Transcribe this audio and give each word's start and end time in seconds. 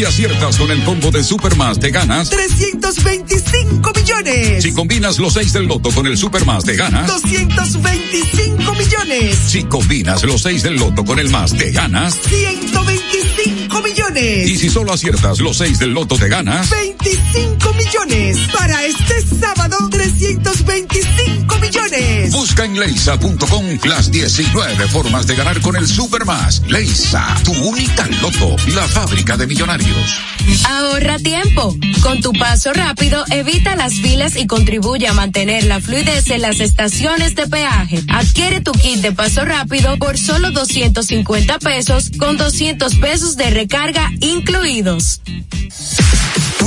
Si 0.00 0.06
aciertas 0.06 0.56
con 0.56 0.70
el 0.70 0.82
combo 0.82 1.10
de 1.10 1.22
Supermas, 1.22 1.78
te 1.78 1.90
ganas 1.90 2.30
325 2.30 3.92
millones. 3.94 4.62
Si 4.62 4.72
combinas 4.72 5.18
los 5.18 5.34
6 5.34 5.52
del 5.52 5.66
loto 5.66 5.90
con 5.90 6.06
el 6.06 6.16
Supermas, 6.16 6.64
te 6.64 6.74
ganas 6.74 7.06
225 7.06 8.72
millones. 8.72 9.36
Si 9.36 9.64
combinas 9.64 10.24
los 10.24 10.40
6 10.40 10.62
del 10.62 10.76
loto 10.76 11.04
con 11.04 11.18
el 11.18 11.28
más, 11.28 11.54
te 11.54 11.70
ganas 11.70 12.14
125 12.14 13.59
millones. 13.78 14.48
Y 14.48 14.56
si 14.56 14.68
solo 14.68 14.92
aciertas 14.92 15.38
los 15.40 15.56
6 15.58 15.78
del 15.78 15.90
loto, 15.90 16.16
te 16.16 16.28
ganas 16.28 16.68
25 16.70 17.72
millones. 17.74 18.38
Para 18.52 18.84
este 18.84 19.22
sábado, 19.40 19.76
325 19.90 21.58
millones. 21.58 22.32
Busca 22.32 22.64
en 22.64 22.78
leisa.com 22.78 23.64
las 23.84 24.10
19 24.10 24.88
formas 24.88 25.26
de 25.26 25.36
ganar 25.36 25.60
con 25.60 25.76
el 25.76 25.86
Supermas. 25.86 26.62
Leisa, 26.68 27.36
tu 27.44 27.52
única 27.52 28.06
loto, 28.20 28.56
la 28.74 28.86
fábrica 28.88 29.36
de 29.36 29.46
millonarios. 29.46 30.20
Ahorra 30.68 31.18
tiempo. 31.18 31.76
Con 32.02 32.20
tu 32.20 32.32
paso 32.32 32.72
rápido, 32.72 33.24
evita 33.30 33.76
las 33.76 33.94
filas 33.94 34.36
y 34.36 34.46
contribuye 34.46 35.06
a 35.06 35.12
mantener 35.12 35.64
la 35.64 35.80
fluidez 35.80 36.30
en 36.30 36.42
las 36.42 36.60
estaciones 36.60 37.34
de 37.34 37.46
peaje. 37.46 38.02
Adquiere 38.08 38.60
tu 38.60 38.72
kit 38.72 39.00
de 39.00 39.12
paso 39.12 39.44
rápido 39.44 39.96
por 39.98 40.18
solo 40.18 40.50
250 40.50 41.58
pesos 41.58 42.10
con 42.18 42.36
200 42.36 42.94
pesos 42.96 43.36
de 43.36 43.50
recarga 43.60 44.08
incluidos. 44.22 45.20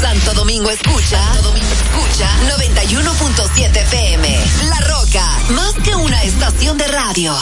Santo 0.00 0.32
Domingo 0.32 0.70
escucha, 0.70 1.20
escucha 1.72 2.28
91.7 2.56 3.90
PM. 3.90 4.38
La 4.68 4.80
Roca, 4.80 5.28
más 5.50 5.74
que 5.82 5.94
una 5.96 6.22
estación 6.22 6.78
de 6.78 6.86
radio. 6.86 7.34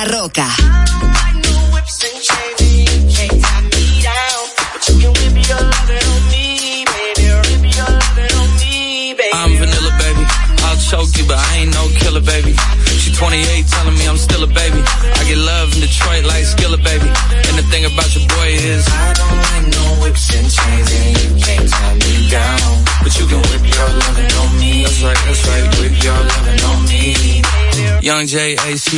La, 0.00 0.06
Roca. 0.06 0.49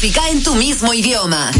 Música 0.00 0.30
en 0.30 0.42
tu 0.42 0.54
mismo 0.54 0.94
idioma. 0.94 1.50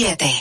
91.7. 0.00 0.39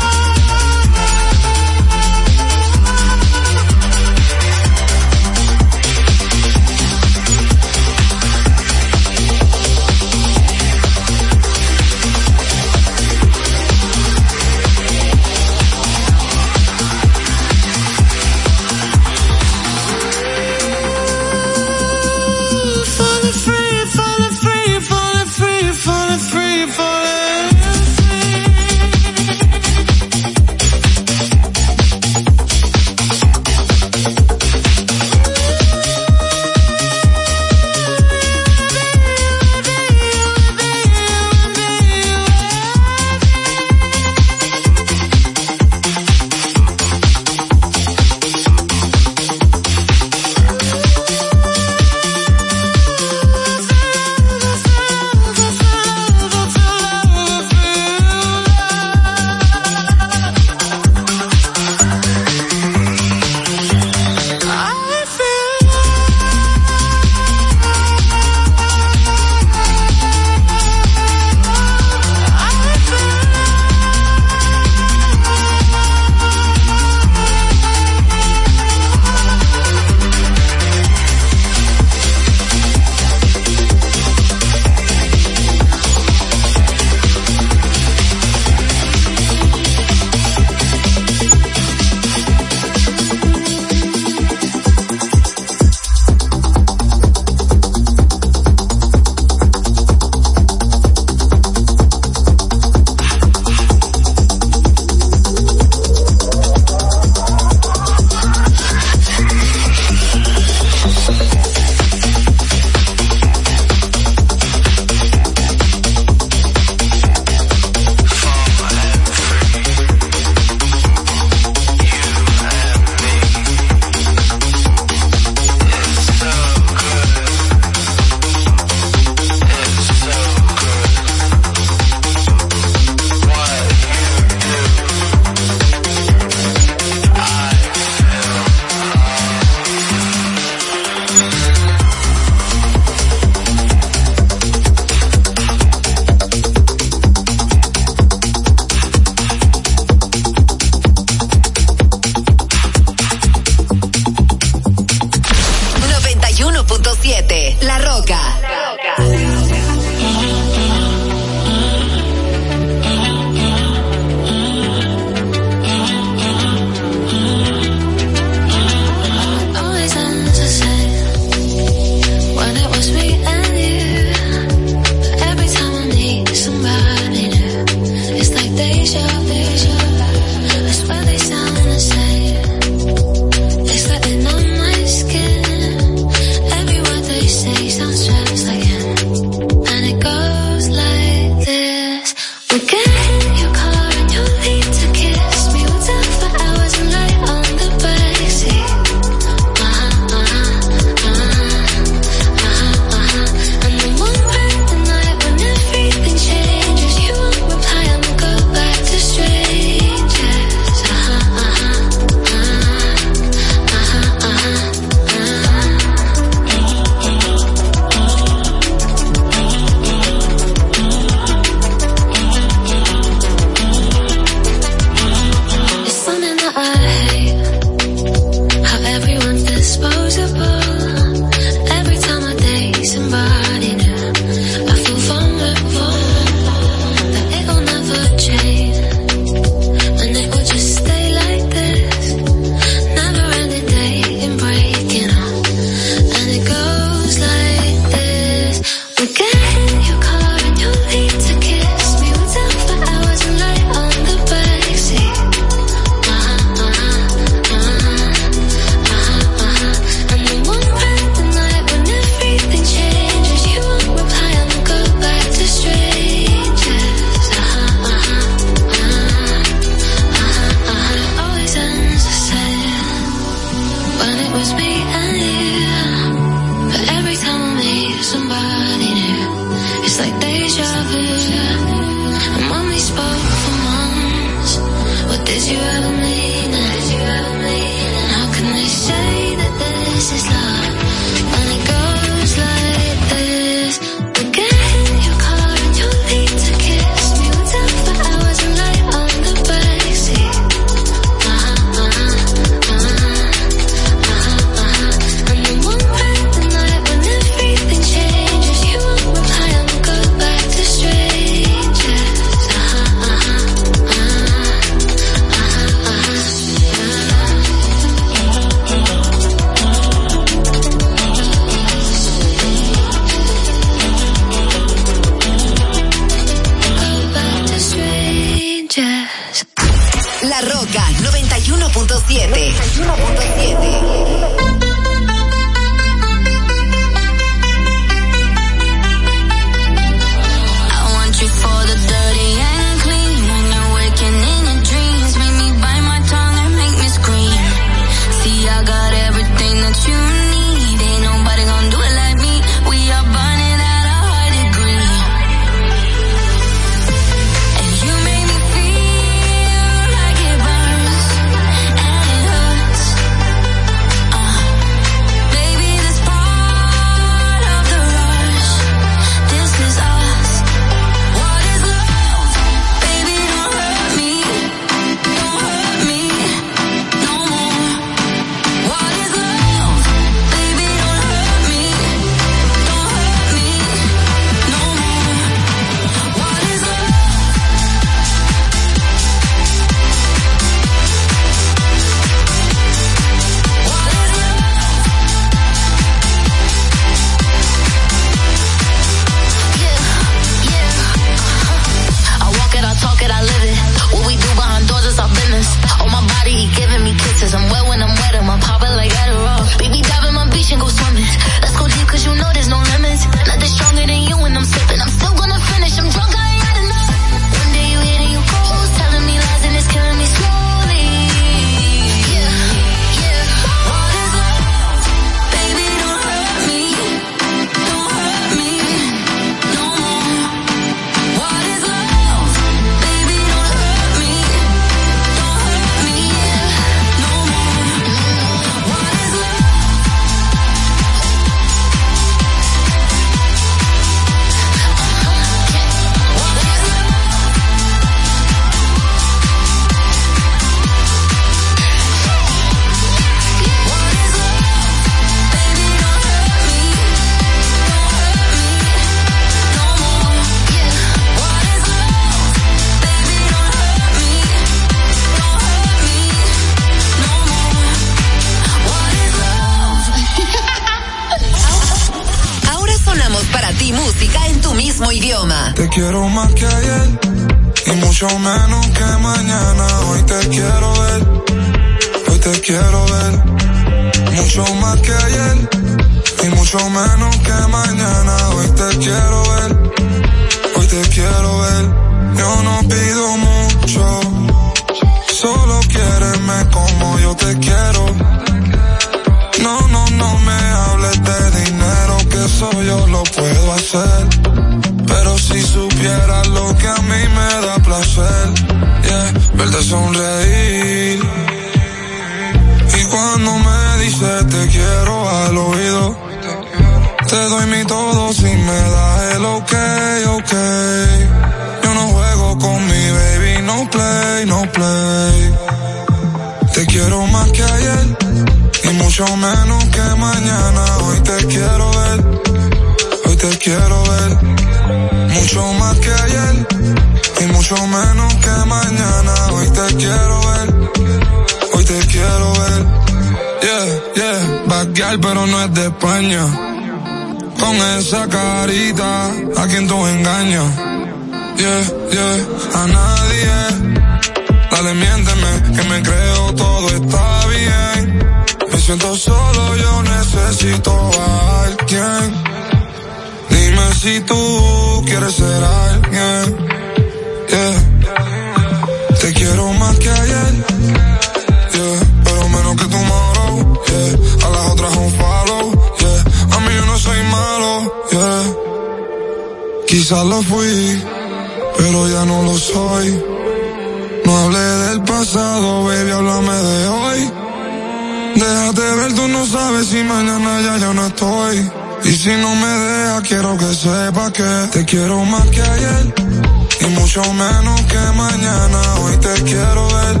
mañana. 597.94 598.74
Hoy 598.80 598.96
te 598.96 599.14
quiero 599.24 599.68
ver, 599.68 600.00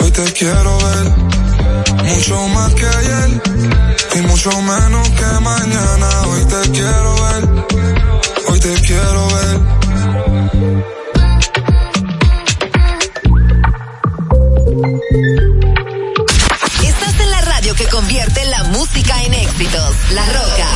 hoy 0.00 0.10
te 0.10 0.32
quiero 0.32 0.78
ver. 0.78 1.12
Mucho 2.04 2.48
más 2.48 2.74
que 2.74 2.86
ayer 2.86 3.40
y 4.14 4.20
mucho 4.22 4.50
menos 4.62 5.08
que 5.10 5.26
mañana. 5.40 6.08
Hoy 6.28 6.44
te 6.44 6.70
quiero 6.70 7.14
ver, 7.24 7.48
hoy 8.48 8.60
te 8.60 8.74
quiero 8.82 9.28
ver. 9.28 9.60
Estás 16.82 17.20
en 17.20 17.30
la 17.30 17.40
radio 17.42 17.74
que 17.74 17.86
convierte 17.88 18.44
la 18.46 18.64
música 18.64 19.22
en 19.24 19.34
éxitos. 19.34 19.94
La 20.12 20.24
Roca 20.26 20.66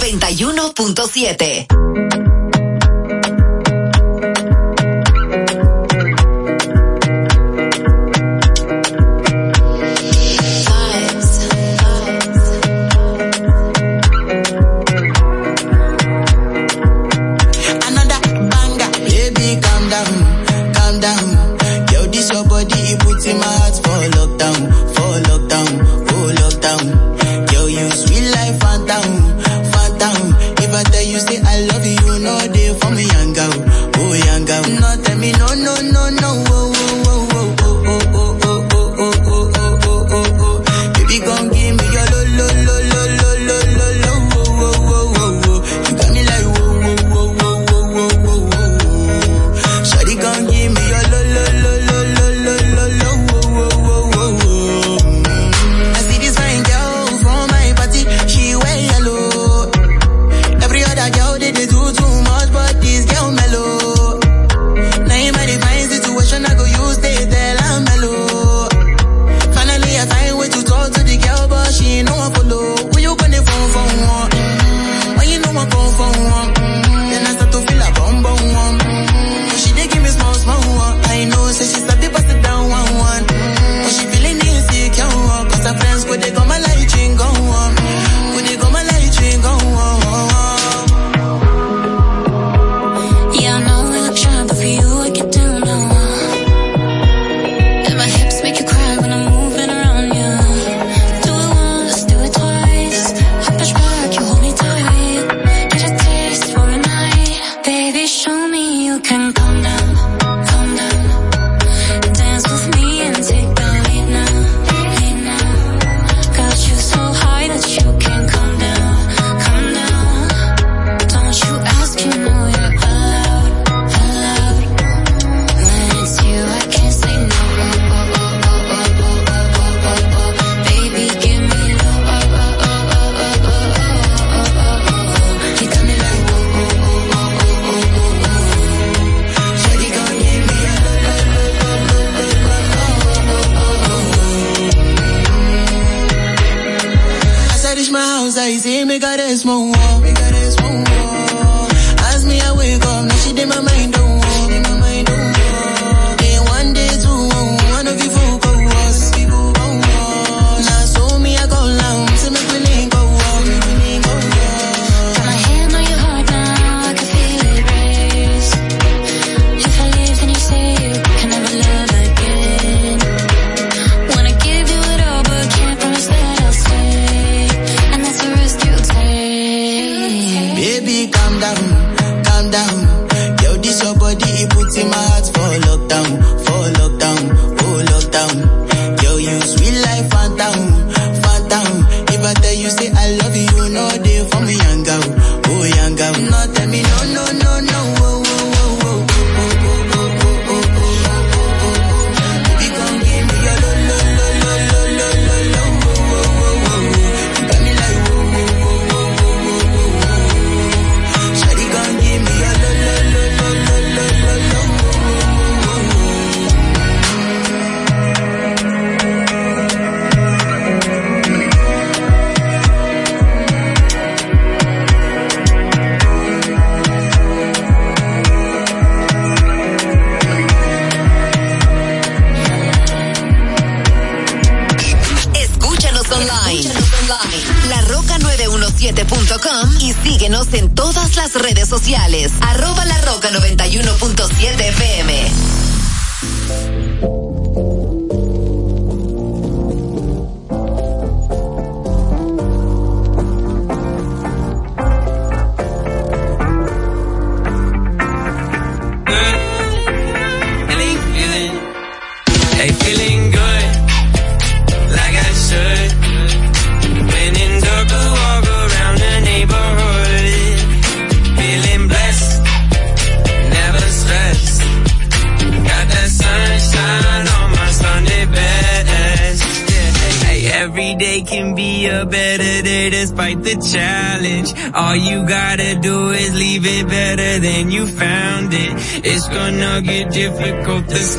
91.7. 0.00 2.31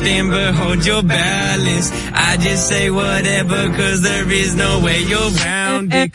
nothing 0.04 0.30
but 0.30 0.54
hold 0.54 0.84
your 0.84 1.02
balance. 1.02 1.90
I 2.12 2.36
just 2.36 2.68
say 2.68 2.90
whatever 2.90 3.68
cause 3.76 4.02
there 4.02 4.30
is 4.30 4.54
no 4.54 4.80
way 4.80 5.00
you're 5.00 5.30
round 5.44 5.94
it. 5.94 6.13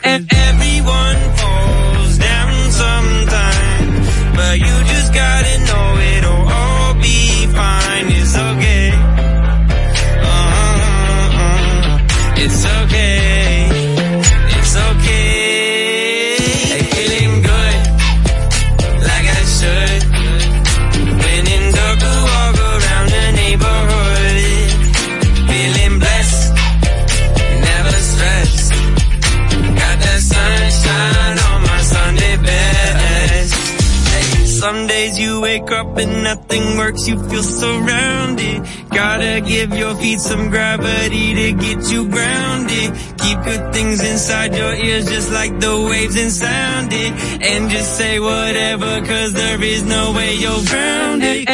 you 37.08 37.16
feel 37.28 37.42
surrounded. 37.42 38.66
Gotta 38.90 39.40
give 39.40 39.74
your 39.74 39.94
feet 39.96 40.20
some 40.20 40.50
gravity 40.50 41.34
to 41.34 41.52
get 41.52 41.90
you 41.90 42.08
grounded. 42.08 42.92
Keep 43.18 43.38
good 43.44 43.72
things 43.72 44.02
inside 44.02 44.54
your 44.56 44.74
ears 44.74 45.06
just 45.06 45.30
like 45.32 45.58
the 45.60 45.74
waves 45.88 46.16
and 46.16 46.32
sound 46.32 46.92
it. 46.92 47.12
And 47.42 47.70
just 47.70 47.96
say 47.96 48.18
whatever 48.18 49.00
cause 49.06 49.32
there 49.32 49.62
is 49.62 49.82
no 49.84 50.12
way 50.12 50.34
you're 50.34 50.64
grounded. 50.66 51.48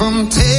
from 0.00 0.30
10 0.30 0.49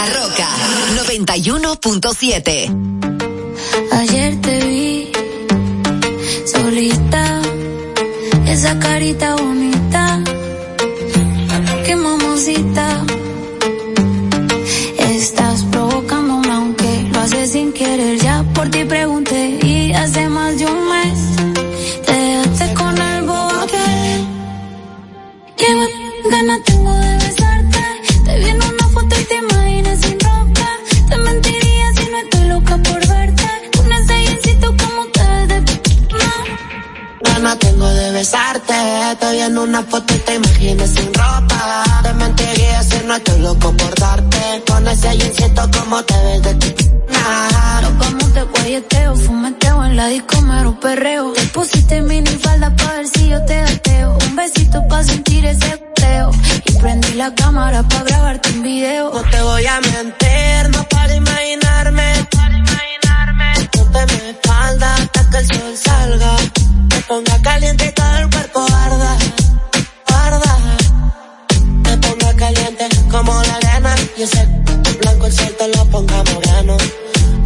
La 0.00 0.06
Roca 0.06 0.48
91.7. 1.04 2.72
Ayer 3.92 4.40
te 4.40 4.58
vi 4.64 5.12
solita, 6.46 7.42
esa 8.46 8.78
carita 8.78 9.36
bonita, 9.36 10.22
qué 11.84 11.96
mamacita. 11.96 13.04
Estás 15.10 15.64
provocándome 15.64 16.50
aunque 16.50 17.08
lo 17.12 17.20
haces 17.20 17.52
sin 17.52 17.70
querer. 17.74 18.18
Ya 18.20 18.42
por 18.54 18.70
ti 18.70 18.86
pregunté 18.86 19.59
Te 39.30 39.36
vi 39.36 39.42
en 39.42 39.58
una 39.58 39.80
foto 39.84 40.12
y 40.12 40.18
te 40.18 40.34
imaginas 40.34 40.90
sin 40.90 41.14
ropa. 41.14 41.84
Te 42.02 42.12
mentiría 42.14 42.82
si 42.82 43.06
no 43.06 43.14
estoy 43.14 43.38
loco 43.40 43.72
por 43.76 43.94
darte. 43.94 44.64
Con 44.66 44.88
ese 44.88 45.08
jeansito 45.18 45.70
como 45.78 46.02
te 46.02 46.14
ves 46.24 46.42
de 46.42 46.74
Claro, 47.06 47.88
como 48.00 48.32
te 48.34 48.42
guayeteo, 48.42 49.14
fumeteo 49.14 49.84
en 49.84 49.96
la 49.96 50.08
disco, 50.08 50.40
mero 50.40 50.80
perreo. 50.80 51.32
Te 51.34 51.42
pusiste 51.54 52.02
mini 52.02 52.30
falda 52.42 52.74
pa' 52.74 52.92
ver 52.94 53.06
si 53.06 53.28
yo 53.28 53.44
te 53.44 53.60
gateo. 53.60 54.18
Un 54.26 54.34
besito 54.34 54.88
pa' 54.88 55.04
sentir 55.04 55.46
ese 55.46 55.76
goteo. 55.76 56.30
Y 56.64 56.72
prendí 56.80 57.14
la 57.14 57.32
cámara 57.32 57.84
pa' 57.84 58.02
grabarte 58.02 58.50
un 58.50 58.62
video. 58.64 59.12
No 59.14 59.22
te 59.30 59.42
voy 59.42 59.64
a 59.64 59.80
mentir, 59.80 60.76
no 60.76 60.82
para 60.88 61.14
imaginarme. 61.14 62.28
Ponte 63.70 64.06
mi 64.06 64.28
espalda 64.30 64.94
hasta 64.94 65.30
que 65.30 65.36
el 65.38 65.46
sol 65.46 65.76
salga. 65.76 66.36
Me 66.88 67.00
ponga 67.02 67.42
caliente 67.42 67.86
y 67.86 68.00
Y 74.20 74.22
ese 74.22 74.46
blanco 75.00 75.24
el 75.24 75.32
sol 75.32 75.56
te 75.58 75.66
lo 75.68 75.84
ponga 75.86 76.22
moreno. 76.24 76.76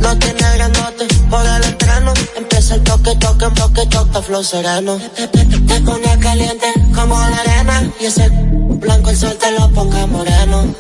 No 0.01 0.19
tiene 0.19 0.43
grandote 0.57 1.07
por 1.31 1.47
el 1.47 1.63
entreno. 1.63 2.13
Empieza 2.37 2.75
el 2.75 2.83
toque, 2.83 3.15
toque, 3.15 3.47
toque, 3.51 3.87
toque, 3.87 4.23
flow 4.23 4.43
sereno. 4.43 4.99
Te, 5.15 5.29
te, 5.29 5.45
te, 5.45 5.61
te 5.61 5.81
pone 5.83 6.19
caliente 6.19 6.67
como 6.93 7.17
la 7.17 7.37
arena. 7.37 7.93
Y 8.01 8.07
ese 8.07 8.29
blanco 8.29 9.11
el 9.11 9.17
sol 9.17 9.37
te 9.39 9.53
lo 9.53 9.71
ponga 9.71 10.05
moreno. 10.07 10.75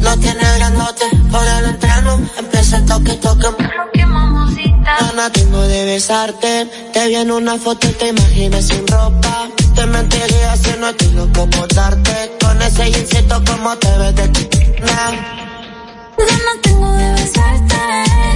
No 0.00 0.18
tiene 0.18 0.42
grandote 0.56 1.04
por 1.30 1.46
el 1.46 1.64
entreno. 1.66 2.20
Empieza 2.38 2.78
el 2.78 2.86
toque, 2.86 3.12
toque. 3.12 3.46
Gana 4.84 5.30
tengo 5.30 5.60
de 5.60 5.84
besarte. 5.84 6.68
Te 6.92 7.06
vi 7.06 7.14
en 7.14 7.30
una 7.30 7.56
foto 7.56 7.86
y 7.86 7.92
te 7.92 8.08
imaginas 8.08 8.64
sin 8.64 8.84
ropa. 8.84 9.48
Te 9.76 9.86
mentiría 9.86 10.56
si 10.56 10.76
no 10.80 10.88
estoy 10.88 11.12
loco 11.12 11.48
por 11.50 11.72
darte. 11.72 12.36
Con 12.40 12.60
ese 12.62 12.90
jeansito 12.90 13.40
como 13.48 13.76
te 13.76 13.96
ves 13.96 14.14
de 14.16 14.28
nah. 14.28 14.65
Ganas 14.86 16.58
tengo 16.62 16.90
de 16.92 17.12
besarte. 17.12 17.76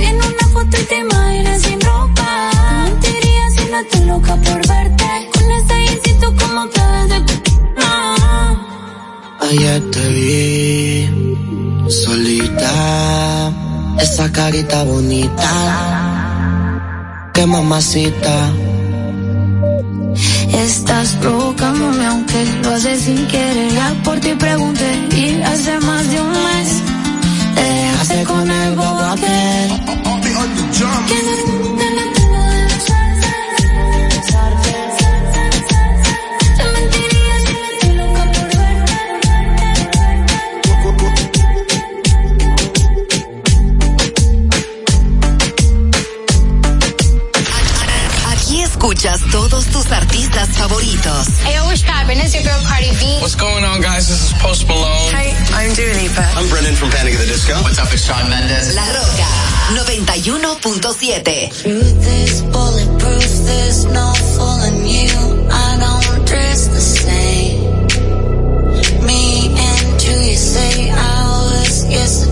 En 0.08 0.16
una 0.16 0.48
foto 0.52 0.76
y 0.80 0.84
te 0.84 0.98
imaginas 0.98 1.62
sin 1.62 1.80
ropa. 1.80 2.50
Mentiría 2.84 3.50
si 3.56 3.70
no 3.70 3.78
estoy 3.78 4.04
loca 4.04 4.36
por 4.36 4.68
verte. 4.68 5.30
Con 5.32 5.50
ese 5.52 5.74
jeansito 5.86 6.34
como 6.36 6.68
te 6.68 6.80
ves 6.80 7.08
de 7.08 7.40
Ayer 9.50 9.90
te 9.90 10.08
vi 10.14 11.20
solita, 11.90 13.52
esa 13.98 14.30
carita 14.30 14.84
bonita, 14.84 15.50
qué 17.34 17.46
mamacita. 17.46 18.52
Estás 20.52 21.14
provocándome 21.20 22.06
aunque 22.06 22.44
lo 22.62 22.70
haces 22.70 23.00
sin 23.02 23.26
querer. 23.26 23.72
Ya 23.72 23.94
por 24.04 24.18
ti 24.20 24.34
pregunté 24.34 25.08
y 25.16 25.42
hace 25.42 25.78
más 25.80 26.10
de 26.10 26.20
un 26.20 26.30
mes 26.30 26.82
te 27.54 27.62
dejaste 27.62 28.24
con 28.24 28.50
el 28.50 28.74
bobo 28.74 29.00
aquel. 29.00 29.70
Baby. 50.80 51.00
What's 51.70 51.82
poppin'? 51.82 52.18
It's 52.18 52.34
your 52.34 52.42
girl 52.42 52.60
Cardi 52.66 52.90
B. 52.98 53.18
What's 53.20 53.36
going 53.36 53.64
on, 53.64 53.80
guys? 53.80 54.08
This 54.08 54.26
is 54.26 54.32
Post 54.42 54.66
Malone. 54.66 55.14
Hey, 55.14 55.30
I'm 55.54 55.72
Dua 55.74 55.94
Lipa. 55.94 56.26
I'm 56.34 56.48
Brendan 56.48 56.74
from 56.74 56.90
Panic 56.90 57.14
at 57.14 57.20
the 57.20 57.26
Disco. 57.26 57.54
What's 57.62 57.78
up, 57.78 57.92
it's 57.92 58.02
Sean 58.02 58.28
Mendes. 58.28 58.74
La 58.74 58.90
Roca 58.90 59.30
91.7. 59.78 61.62
Truth 61.62 62.06
is 62.08 62.42
bulletproof, 62.42 63.30
there's 63.46 63.84
no 63.86 64.12
fooling 64.34 64.84
you. 64.84 65.46
I 65.46 65.78
don't 65.78 66.26
dress 66.26 66.66
the 66.66 66.80
same. 66.80 67.86
Me 69.06 69.54
and 69.54 70.02
you, 70.02 70.16
you 70.30 70.36
say 70.36 70.90
hours 70.90 71.86
yesterday 71.86 72.29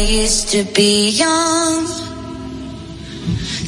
I 0.00 0.04
used 0.04 0.48
to 0.52 0.64
be 0.64 1.10
young. 1.10 1.86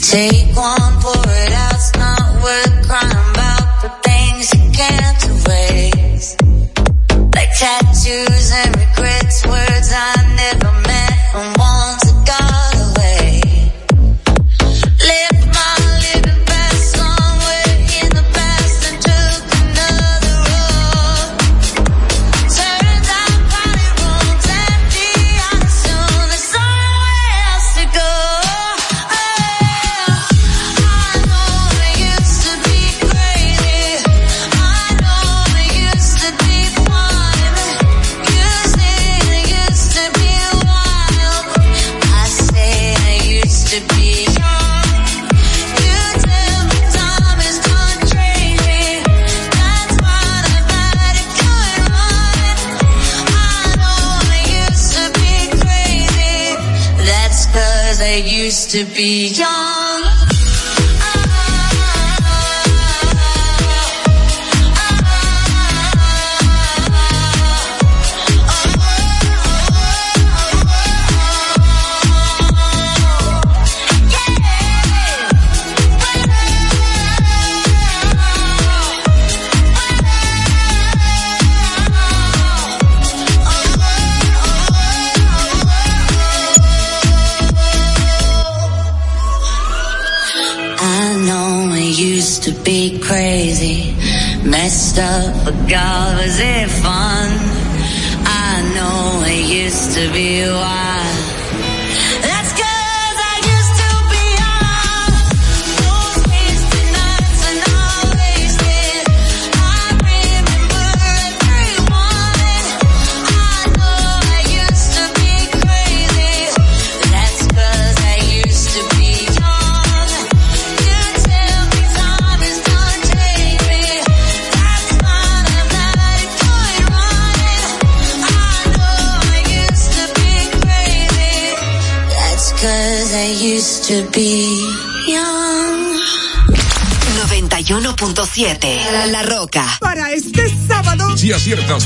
Take 0.00 0.56
one, 0.56 0.94
pour 1.02 1.28
it 1.28 1.52
out, 1.52 1.74
it's 1.74 1.92
not 1.94 2.42
worth 2.42 2.88
crying 2.88 3.21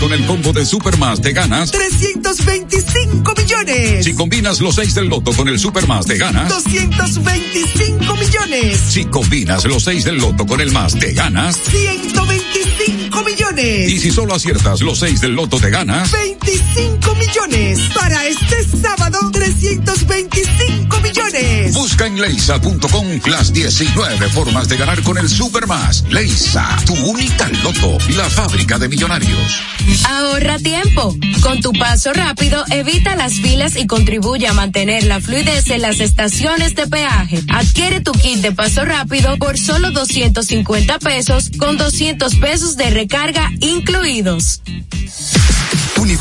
con 0.06 0.12
el 0.12 0.24
combo 0.24 0.52
de 0.52 0.64
Supermas, 0.64 1.20
te 1.20 1.32
ganas. 1.32 1.72
325 1.72 3.34
millones. 3.36 4.04
Si 4.04 4.14
combinas 4.14 4.60
los 4.60 4.76
6 4.76 4.94
del 4.94 5.08
loto 5.08 5.32
con 5.32 5.48
el 5.48 5.58
Supermas, 5.58 6.06
te 6.06 6.16
ganas. 6.16 6.48
225 6.48 8.14
millones. 8.14 8.78
Si 8.88 9.04
combinas 9.06 9.64
los 9.64 9.82
6 9.82 10.04
del 10.04 10.18
loto 10.18 10.46
con 10.46 10.60
el 10.60 10.70
más, 10.70 10.96
te 10.96 11.12
ganas. 11.12 11.56
125 11.56 13.05
millones. 13.22 13.90
Y 13.90 13.98
si 13.98 14.10
solo 14.10 14.34
aciertas 14.34 14.80
los 14.80 14.98
6 14.98 15.20
del 15.20 15.32
loto, 15.32 15.58
te 15.58 15.70
ganas. 15.70 16.10
25 16.12 17.14
millones. 17.14 17.78
Para 17.94 18.26
este 18.26 18.64
sábado, 18.64 19.18
325 19.32 21.00
millones. 21.00 21.74
Busca 21.74 22.06
en 22.06 22.20
leisa.com 22.20 23.06
las 23.26 23.52
19 23.52 24.28
formas 24.30 24.68
de 24.68 24.76
ganar 24.76 25.02
con 25.02 25.18
el 25.18 25.28
Supermas. 25.28 26.04
Leisa, 26.10 26.76
tu 26.86 26.94
única 26.94 27.48
loto, 27.48 27.98
la 28.16 28.28
fábrica 28.28 28.78
de 28.78 28.88
millonarios. 28.88 29.62
Ahorra 30.08 30.58
tiempo. 30.58 31.14
Con 31.42 31.60
tu 31.60 31.72
paso 31.72 32.12
rápido, 32.12 32.64
evita 32.70 33.14
las 33.16 33.34
filas 33.34 33.76
y 33.76 33.86
contribuye 33.86 34.46
a 34.48 34.52
mantener 34.52 35.04
la 35.04 35.20
fluidez 35.20 35.70
en 35.70 35.82
las 35.82 36.00
estaciones 36.00 36.74
de 36.74 36.86
peaje. 36.86 37.42
Adquiere 37.48 38.00
tu 38.00 38.12
kit 38.12 38.38
de 38.38 38.52
paso 38.52 38.84
rápido 38.84 39.36
por 39.36 39.58
solo 39.58 39.90
250 39.90 40.98
pesos 40.98 41.50
con 41.58 41.76
200 41.76 42.34
pesos 42.36 42.76
de 42.76 42.90
recarga 43.06 43.52
incluidos. 43.60 44.60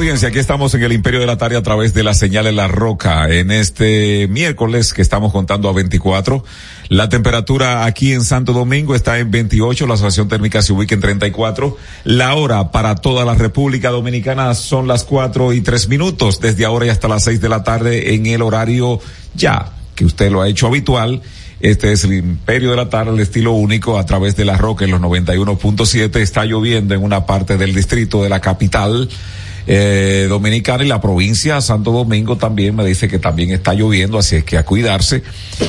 Audiencia, 0.00 0.28
aquí 0.28 0.38
estamos 0.38 0.72
en 0.72 0.82
el 0.82 0.92
Imperio 0.92 1.20
de 1.20 1.26
la 1.26 1.36
Tarde 1.36 1.58
a 1.58 1.62
través 1.62 1.92
de 1.92 2.02
la 2.02 2.14
señal 2.14 2.46
de 2.46 2.52
la 2.52 2.68
roca. 2.68 3.28
En 3.28 3.50
este 3.50 4.28
miércoles 4.28 4.94
que 4.94 5.02
estamos 5.02 5.30
contando 5.30 5.68
a 5.68 5.74
24, 5.74 6.42
la 6.88 7.10
temperatura 7.10 7.84
aquí 7.84 8.14
en 8.14 8.24
Santo 8.24 8.54
Domingo 8.54 8.94
está 8.94 9.18
en 9.18 9.30
28, 9.30 9.86
la 9.86 9.98
sensación 9.98 10.26
térmica 10.26 10.62
se 10.62 10.72
ubica 10.72 10.94
en 10.94 11.02
34. 11.02 11.76
La 12.04 12.34
hora 12.34 12.70
para 12.70 12.94
toda 12.94 13.26
la 13.26 13.34
República 13.34 13.90
Dominicana 13.90 14.54
son 14.54 14.88
las 14.88 15.04
4 15.04 15.52
y 15.52 15.60
3 15.60 15.88
minutos, 15.88 16.40
desde 16.40 16.64
ahora 16.64 16.86
y 16.86 16.88
hasta 16.88 17.06
las 17.06 17.24
6 17.24 17.38
de 17.42 17.48
la 17.50 17.62
tarde 17.62 18.14
en 18.14 18.24
el 18.24 18.40
horario 18.40 19.00
ya, 19.34 19.70
que 19.94 20.06
usted 20.06 20.32
lo 20.32 20.40
ha 20.40 20.48
hecho 20.48 20.66
habitual. 20.66 21.20
Este 21.60 21.92
es 21.92 22.04
el 22.04 22.14
Imperio 22.14 22.70
de 22.70 22.76
la 22.76 22.88
Tarde, 22.88 23.12
el 23.12 23.20
estilo 23.20 23.52
único 23.52 23.98
a 23.98 24.06
través 24.06 24.34
de 24.34 24.46
la 24.46 24.56
roca 24.56 24.86
en 24.86 24.92
los 24.92 25.00
91.7. 25.02 26.16
Está 26.20 26.46
lloviendo 26.46 26.94
en 26.94 27.04
una 27.04 27.26
parte 27.26 27.58
del 27.58 27.74
distrito 27.74 28.22
de 28.22 28.30
la 28.30 28.40
capital 28.40 29.10
eh, 29.66 30.26
dominicana 30.28 30.84
y 30.84 30.88
la 30.88 31.00
provincia 31.00 31.60
Santo 31.60 31.92
Domingo 31.92 32.36
también 32.36 32.76
me 32.76 32.84
dice 32.84 33.08
que 33.08 33.18
también 33.18 33.50
está 33.50 33.74
lloviendo, 33.74 34.18
así 34.18 34.36
es 34.36 34.44
que 34.44 34.58
a 34.58 34.64
cuidarse 34.64 35.22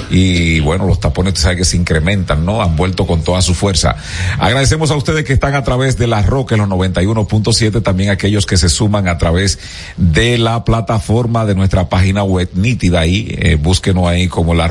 y 0.10 0.60
bueno, 0.60 0.86
los 0.86 1.00
tapones 1.00 1.40
sabe 1.40 1.58
que 1.58 1.66
se 1.66 1.78
incrementan, 1.78 2.46
¿no? 2.46 2.62
Han 2.62 2.76
vuelto 2.76 3.08
con 3.08 3.24
toda 3.24 3.42
su 3.42 3.54
fuerza. 3.54 3.96
Agradecemos 4.40 4.92
a 4.92 4.96
ustedes 4.96 5.24
que 5.24 5.34
están 5.34 5.56
a 5.56 5.64
través 5.64 5.98
de 5.98 6.08
la 6.08 6.22
Roca 6.22 6.56
en 6.56 6.62
los 6.62 6.70
91.7, 6.70 7.82
también 7.82 8.10
aquellos 8.10 8.46
que 8.46 8.58
se 8.58 8.70
suman 8.70 9.08
a 9.08 9.18
través 9.18 9.60
de 9.98 10.38
la 10.38 10.64
plataforma 10.64 11.46
de 11.46 11.56
nuestra 11.56 11.90
página 11.90 12.24
web 12.24 12.50
nítida 12.54 13.02
ahí, 13.02 13.28
eh, 13.38 13.56
búsquenos 13.56 14.08
ahí 14.08 14.28
como 14.28 14.54
la 14.54 14.68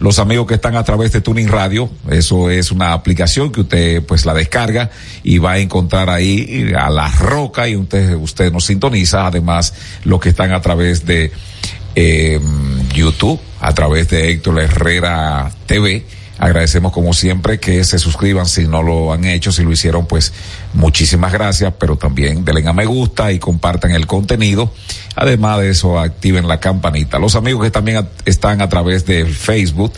los 0.00 0.18
amigos 0.18 0.46
que 0.46 0.54
están 0.54 0.76
a 0.76 0.84
través 0.84 1.12
de 1.12 1.20
Tuning 1.20 1.48
Radio, 1.48 1.90
eso 2.10 2.50
es 2.50 2.70
una 2.70 2.92
aplicación 2.92 3.52
que 3.52 3.62
usted 3.62 4.02
pues 4.04 4.26
la 4.26 4.34
descarga 4.34 4.90
y 5.22 5.38
va 5.38 5.52
a 5.52 5.58
encontrar 5.58 6.10
ahí 6.10 6.72
a 6.78 6.89
la 6.90 7.08
roca 7.08 7.68
y 7.68 7.76
usted, 7.76 8.14
usted 8.14 8.52
nos 8.52 8.66
sintoniza, 8.66 9.26
además 9.26 9.74
los 10.04 10.20
que 10.20 10.30
están 10.30 10.52
a 10.52 10.60
través 10.60 11.06
de 11.06 11.32
eh, 11.94 12.40
YouTube, 12.94 13.40
a 13.60 13.72
través 13.74 14.08
de 14.08 14.30
Héctor 14.30 14.60
Herrera 14.60 15.50
TV. 15.66 16.04
Agradecemos 16.38 16.92
como 16.92 17.12
siempre 17.12 17.60
que 17.60 17.84
se 17.84 17.98
suscriban 17.98 18.46
si 18.46 18.66
no 18.66 18.82
lo 18.82 19.12
han 19.12 19.26
hecho, 19.26 19.52
si 19.52 19.62
lo 19.62 19.72
hicieron 19.72 20.06
pues 20.06 20.32
muchísimas 20.72 21.32
gracias, 21.32 21.74
pero 21.78 21.96
también 21.96 22.46
denle 22.46 22.66
a 22.66 22.72
me 22.72 22.86
gusta 22.86 23.30
y 23.30 23.38
compartan 23.38 23.90
el 23.90 24.06
contenido. 24.06 24.72
Además 25.16 25.60
de 25.60 25.68
eso, 25.68 25.98
activen 25.98 26.48
la 26.48 26.58
campanita. 26.58 27.18
Los 27.18 27.36
amigos 27.36 27.64
que 27.64 27.70
también 27.70 28.08
están 28.24 28.62
a 28.62 28.70
través 28.70 29.04
de 29.04 29.26
Facebook, 29.26 29.92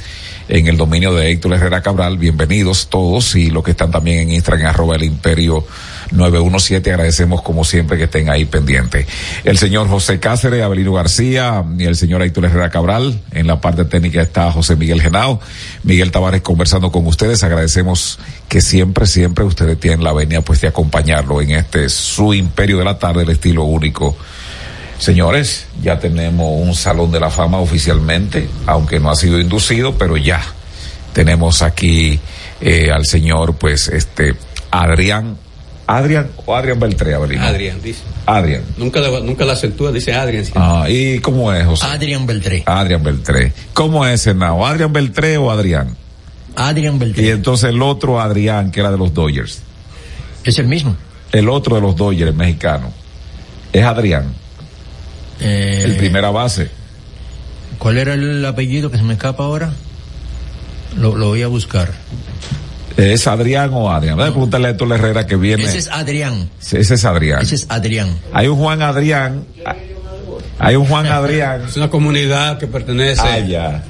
en 0.48 0.66
el 0.66 0.76
dominio 0.76 1.14
de 1.14 1.30
Héctor 1.30 1.54
Herrera 1.54 1.80
Cabral, 1.80 2.18
bienvenidos 2.18 2.88
todos 2.88 3.36
y 3.36 3.50
los 3.50 3.62
que 3.62 3.70
están 3.70 3.92
también 3.92 4.18
en 4.18 4.32
Instagram, 4.32 4.70
arroba 4.70 4.96
el 4.96 5.04
imperio 5.04 5.64
917, 6.12 6.90
agradecemos 6.90 7.42
como 7.42 7.64
siempre 7.64 7.98
que 7.98 8.04
estén 8.04 8.30
ahí 8.30 8.44
pendientes. 8.44 9.06
El 9.44 9.58
señor 9.58 9.88
José 9.88 10.20
Cáceres, 10.20 10.62
Abelino 10.62 10.92
García 10.92 11.64
y 11.78 11.84
el 11.84 11.96
señor 11.96 12.22
Héctor 12.22 12.46
Herrera 12.46 12.70
Cabral, 12.70 13.20
en 13.32 13.46
la 13.46 13.60
parte 13.60 13.84
técnica 13.84 14.22
está 14.22 14.50
José 14.50 14.76
Miguel 14.76 15.00
Genao, 15.00 15.40
Miguel 15.82 16.10
Tavares 16.10 16.42
conversando 16.42 16.92
con 16.92 17.06
ustedes, 17.06 17.42
agradecemos 17.42 18.18
que 18.48 18.60
siempre, 18.60 19.06
siempre 19.06 19.44
ustedes 19.44 19.78
tienen 19.80 20.04
la 20.04 20.12
venia 20.12 20.42
pues 20.42 20.60
de 20.60 20.68
acompañarlo 20.68 21.40
en 21.40 21.52
este 21.52 21.88
su 21.88 22.34
imperio 22.34 22.78
de 22.78 22.84
la 22.84 22.98
tarde, 22.98 23.22
el 23.22 23.30
estilo 23.30 23.64
único. 23.64 24.16
Señores, 24.98 25.66
ya 25.82 25.98
tenemos 25.98 26.60
un 26.60 26.76
salón 26.76 27.10
de 27.10 27.18
la 27.18 27.28
fama 27.28 27.58
oficialmente, 27.58 28.48
aunque 28.66 29.00
no 29.00 29.10
ha 29.10 29.16
sido 29.16 29.40
inducido, 29.40 29.98
pero 29.98 30.16
ya 30.16 30.40
tenemos 31.12 31.62
aquí 31.62 32.20
eh, 32.60 32.90
al 32.92 33.04
señor, 33.04 33.56
pues, 33.56 33.88
este, 33.88 34.36
Adrián, 34.70 35.36
Adrián 35.86 36.28
o 36.46 36.54
Adrián 36.54 36.78
Beltré, 36.78 37.14
Avelino. 37.14 37.42
Adrián, 37.44 37.80
dice. 37.82 38.02
Adrián. 38.26 38.62
Nunca, 38.76 39.00
la- 39.00 39.20
nunca 39.20 39.44
la 39.44 39.54
acentúa, 39.54 39.90
dice 39.92 40.14
Adrián. 40.14 40.44
Ah, 40.54 40.86
¿y 40.88 41.18
cómo 41.18 41.52
es, 41.52 41.66
José? 41.66 41.86
Adrián 41.86 42.26
Beltré. 42.26 42.62
Adrián 42.66 43.02
Beltré. 43.02 43.52
¿Cómo 43.74 44.06
es, 44.06 44.22
Senado? 44.22 44.64
¿Adrián 44.64 44.92
Beltré 44.92 45.36
o 45.38 45.50
Adrián? 45.50 45.96
Adrián 46.54 46.98
Beltré. 46.98 47.24
Y 47.24 47.28
entonces 47.30 47.70
el 47.70 47.82
otro 47.82 48.20
Adrián, 48.20 48.70
que 48.70 48.80
era 48.80 48.90
de 48.90 48.98
los 48.98 49.12
Dodgers. 49.12 49.60
Es 50.44 50.58
el 50.58 50.66
mismo. 50.68 50.96
El 51.32 51.48
otro 51.48 51.74
de 51.76 51.80
los 51.82 51.96
Dodgers, 51.96 52.30
el 52.30 52.36
mexicano. 52.36 52.92
Es 53.72 53.84
Adrián, 53.84 54.34
Eh, 55.40 55.82
el 55.84 55.96
primera 55.96 56.30
base. 56.30 56.70
¿Cuál 57.78 57.98
era 57.98 58.14
el 58.14 58.44
apellido 58.44 58.90
que 58.90 58.98
se 58.98 59.02
me 59.02 59.14
escapa 59.14 59.44
ahora? 59.44 59.72
Lo, 60.96 61.16
lo 61.16 61.28
voy 61.28 61.42
a 61.42 61.48
buscar. 61.48 61.90
¿Es 62.96 63.26
Adrián 63.26 63.70
o 63.72 63.90
Adrián? 63.90 64.16
Voy 64.16 64.26
a 64.26 64.30
preguntarle 64.30 64.68
a 64.68 64.70
Héctor 64.72 64.92
Herrera 64.92 65.26
que 65.26 65.36
viene. 65.36 65.64
Ese 65.64 65.78
es 65.78 65.88
Adrián. 65.88 66.48
Ese 66.60 66.94
es 66.94 67.04
Adrián. 67.04 67.40
Ese 67.42 67.54
es 67.56 67.66
Adrián. 67.68 68.16
Hay 68.32 68.48
un 68.48 68.56
Juan 68.58 68.82
Adrián. 68.82 69.44
Hay 70.58 70.76
un 70.76 70.86
Juan 70.86 71.06
Adrián. 71.06 71.62
Es 71.68 71.76
una 71.76 71.90
comunidad 71.90 72.58
que 72.58 72.66
pertenece. 72.66 73.22
Ah, 73.24 73.38
ya. 73.40 73.84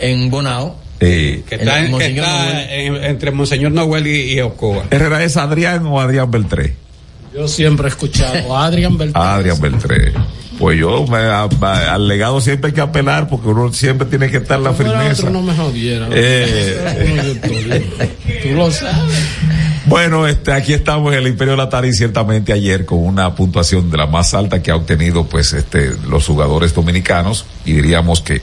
En 0.00 0.30
Bonao. 0.30 0.76
Sí. 1.00 1.44
Que 1.48 1.54
está, 1.54 1.86
que 1.98 2.86
en- 2.86 2.96
entre 3.04 3.30
Monseñor 3.30 3.70
Noel 3.72 4.06
y, 4.06 4.32
y 4.34 4.40
Ocoa. 4.40 4.84
Herrera 4.90 5.22
es 5.22 5.36
Adrián 5.36 5.86
o 5.86 6.00
Adrián 6.00 6.30
Beltré. 6.30 6.74
Yo 7.34 7.46
siempre 7.46 7.86
he 7.86 7.90
escuchado 7.90 8.56
a 8.56 8.64
Adrián 8.66 8.98
Beltrán. 8.98 9.22
Adrián 9.24 9.60
Beltré. 9.60 10.12
Pues 10.58 10.78
yo 10.78 11.06
me, 11.06 11.18
a- 11.18 11.42
a- 11.60 11.94
al 11.94 12.08
legado 12.08 12.40
siempre 12.40 12.68
hay 12.68 12.74
que 12.74 12.80
apelar 12.80 13.28
porque 13.28 13.48
uno 13.48 13.72
siempre 13.72 14.06
tiene 14.08 14.28
que 14.30 14.38
estar 14.38 14.58
la 14.58 14.72
firmeza. 14.72 15.30
no 15.30 15.40
me 15.42 15.54
jodiera. 15.54 16.08
Eh. 16.10 17.40
Tú 18.42 18.48
lo 18.54 18.70
sabes. 18.70 19.18
Bueno, 19.86 20.26
este, 20.26 20.52
aquí 20.52 20.74
estamos 20.74 21.12
en 21.12 21.20
el 21.20 21.28
Imperio 21.28 21.52
de 21.52 21.58
la 21.58 21.68
ciertamente 21.92 22.52
ayer 22.52 22.84
con 22.84 22.98
una 22.98 23.34
puntuación 23.34 23.90
de 23.90 23.96
la 23.96 24.06
más 24.06 24.34
alta 24.34 24.62
que 24.62 24.70
ha 24.70 24.76
obtenido, 24.76 25.24
pues, 25.24 25.52
este, 25.54 25.92
los 26.08 26.26
jugadores 26.26 26.74
dominicanos 26.74 27.46
y 27.64 27.72
diríamos 27.72 28.20
que 28.20 28.42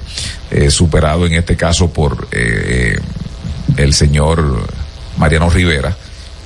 eh, 0.52 0.72
superado 0.72 1.28
en 1.28 1.34
este 1.34 1.56
caso 1.56 1.92
por 1.92 2.28
eh, 2.32 2.98
el 3.78 3.94
señor 3.94 4.66
Mariano 5.18 5.50
Rivera, 5.50 5.96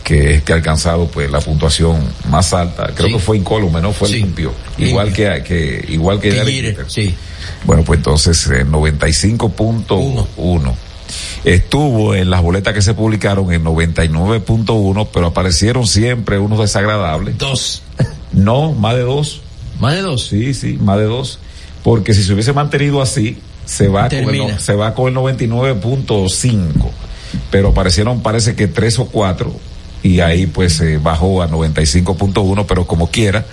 que 0.09 0.33
es 0.33 0.41
que 0.41 0.53
ha 0.53 0.55
alcanzado, 0.55 1.05
pues, 1.05 1.29
la 1.29 1.39
puntuación 1.39 2.01
más 2.29 2.51
alta. 2.51 2.89
Creo 2.95 3.09
que 3.09 3.19
fue 3.19 3.37
incólume, 3.37 3.79
¿no? 3.79 3.93
Fue 3.93 4.09
limpio. 4.09 4.51
Igual 4.79 5.13
que, 5.13 5.43
que, 5.45 5.85
igual 5.87 6.19
que 6.19 6.75
sí. 6.87 7.13
Bueno, 7.63 7.83
pues 7.83 7.99
entonces 7.99 8.47
eh, 8.47 8.65
95.1. 8.65 10.73
Estuvo 11.45 12.15
en 12.15 12.31
las 12.31 12.41
boletas 12.41 12.73
que 12.73 12.81
se 12.81 12.95
publicaron 12.95 13.53
en 13.53 13.63
99.1, 13.63 15.09
pero 15.13 15.27
aparecieron 15.27 15.85
siempre 15.85 16.39
unos 16.39 16.57
desagradables. 16.57 17.37
Dos. 17.37 17.83
No, 18.31 18.71
más 18.71 18.95
de 18.95 19.01
dos. 19.01 19.41
¿Más 19.79 19.93
de 19.93 20.01
dos? 20.01 20.25
Sí, 20.25 20.55
sí, 20.55 20.79
más 20.81 20.97
de 20.97 21.03
dos. 21.03 21.37
Porque 21.83 22.15
si 22.15 22.23
se 22.23 22.33
hubiese 22.33 22.53
mantenido 22.53 22.99
así, 22.99 23.37
se 23.65 23.89
va, 23.89 24.09
con 24.09 24.17
el, 24.17 24.25
Termina. 24.25 24.59
se 24.59 24.73
va 24.73 24.95
con 24.95 25.09
el 25.09 25.13
99.5. 25.13 26.89
Pero 27.51 27.69
aparecieron, 27.69 28.21
parece 28.21 28.55
que 28.55 28.67
tres 28.67 28.97
o 28.97 29.05
cuatro, 29.05 29.53
y 30.03 30.19
ahí 30.19 30.47
pues 30.47 30.73
se 30.73 30.97
bajó 30.97 31.41
a 31.41 31.49
95.1, 31.49 32.65
pero 32.67 32.85
como 32.87 33.09
quiera, 33.09 33.45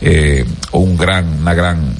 eh, 0.00 0.44
un 0.72 0.96
gran, 0.96 1.40
una 1.40 1.54
gran, 1.54 1.94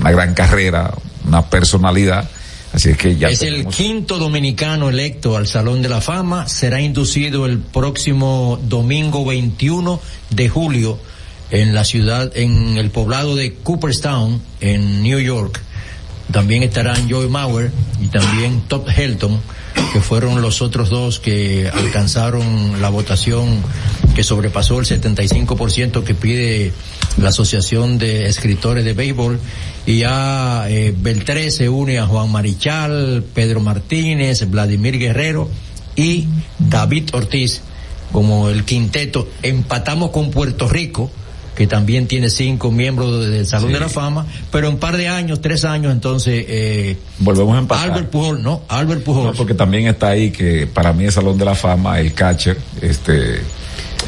una 0.00 0.10
gran 0.10 0.34
carrera, 0.34 0.94
una 1.26 1.48
personalidad. 1.48 2.28
Así 2.72 2.90
es 2.90 2.96
que 2.96 3.16
ya 3.16 3.28
es 3.28 3.42
el 3.42 3.66
quinto 3.66 4.18
dominicano 4.18 4.88
electo 4.88 5.36
al 5.36 5.46
Salón 5.46 5.80
de 5.80 5.88
la 5.88 6.00
Fama. 6.00 6.48
Será 6.48 6.80
inducido 6.80 7.46
el 7.46 7.58
próximo 7.60 8.58
domingo 8.64 9.24
21 9.24 10.00
de 10.30 10.48
julio 10.48 10.98
en 11.50 11.72
la 11.72 11.84
ciudad, 11.84 12.32
en 12.34 12.76
el 12.76 12.90
poblado 12.90 13.36
de 13.36 13.54
Cooperstown, 13.54 14.42
en 14.60 15.02
New 15.02 15.20
York. 15.20 15.60
también 16.32 16.64
estarán 16.64 17.08
Joey 17.08 17.28
Mauer 17.28 17.70
y 18.02 18.08
también 18.08 18.62
Top 18.66 18.88
Helton, 18.88 19.40
que 19.92 20.00
fueron 20.00 20.42
los 20.42 20.62
otros 20.62 20.90
dos 20.90 21.20
que 21.20 21.70
alcanzaron 21.72 22.80
la 22.80 22.88
votación 22.88 23.62
que 24.14 24.22
sobrepasó 24.22 24.78
el 24.80 24.86
75% 24.86 26.04
que 26.04 26.14
pide 26.14 26.72
la 27.16 27.28
Asociación 27.28 27.98
de 27.98 28.26
Escritores 28.26 28.84
de 28.84 28.92
Béisbol. 28.92 29.38
Y 29.86 29.98
ya 29.98 30.68
eh, 30.68 30.94
Beltré 30.96 31.50
se 31.50 31.68
une 31.68 31.98
a 31.98 32.06
Juan 32.06 32.30
Marichal, 32.30 33.24
Pedro 33.34 33.60
Martínez, 33.60 34.48
Vladimir 34.50 34.98
Guerrero 34.98 35.48
y 35.96 36.26
David 36.58 37.10
Ortiz 37.12 37.62
como 38.12 38.48
el 38.48 38.64
quinteto. 38.64 39.28
Empatamos 39.42 40.10
con 40.10 40.30
Puerto 40.30 40.68
Rico, 40.68 41.10
que 41.54 41.66
también 41.66 42.06
tiene 42.06 42.30
cinco 42.30 42.70
miembros 42.72 43.26
del 43.28 43.46
Salón 43.46 43.72
de 43.72 43.80
la 43.80 43.88
Fama, 43.88 44.26
pero 44.50 44.68
en 44.68 44.74
un 44.74 44.80
par 44.80 44.96
de 44.96 45.08
años, 45.08 45.40
tres 45.40 45.64
años, 45.64 45.92
entonces, 45.92 46.44
eh, 46.48 46.96
Volvemos 47.18 47.54
a 47.56 47.58
empatar. 47.60 47.90
Albert 47.90 48.10
Pujol, 48.10 48.42
no, 48.42 48.62
Albert 48.68 49.02
Pujol. 49.04 49.24
No, 49.26 49.32
porque 49.34 49.54
también 49.54 49.86
está 49.86 50.08
ahí 50.08 50.30
que 50.30 50.66
para 50.66 50.92
mí 50.92 51.04
es 51.04 51.14
Salón 51.14 51.38
de 51.38 51.44
la 51.44 51.54
Fama, 51.54 52.00
el 52.00 52.12
catcher, 52.12 52.58
este... 52.82 53.40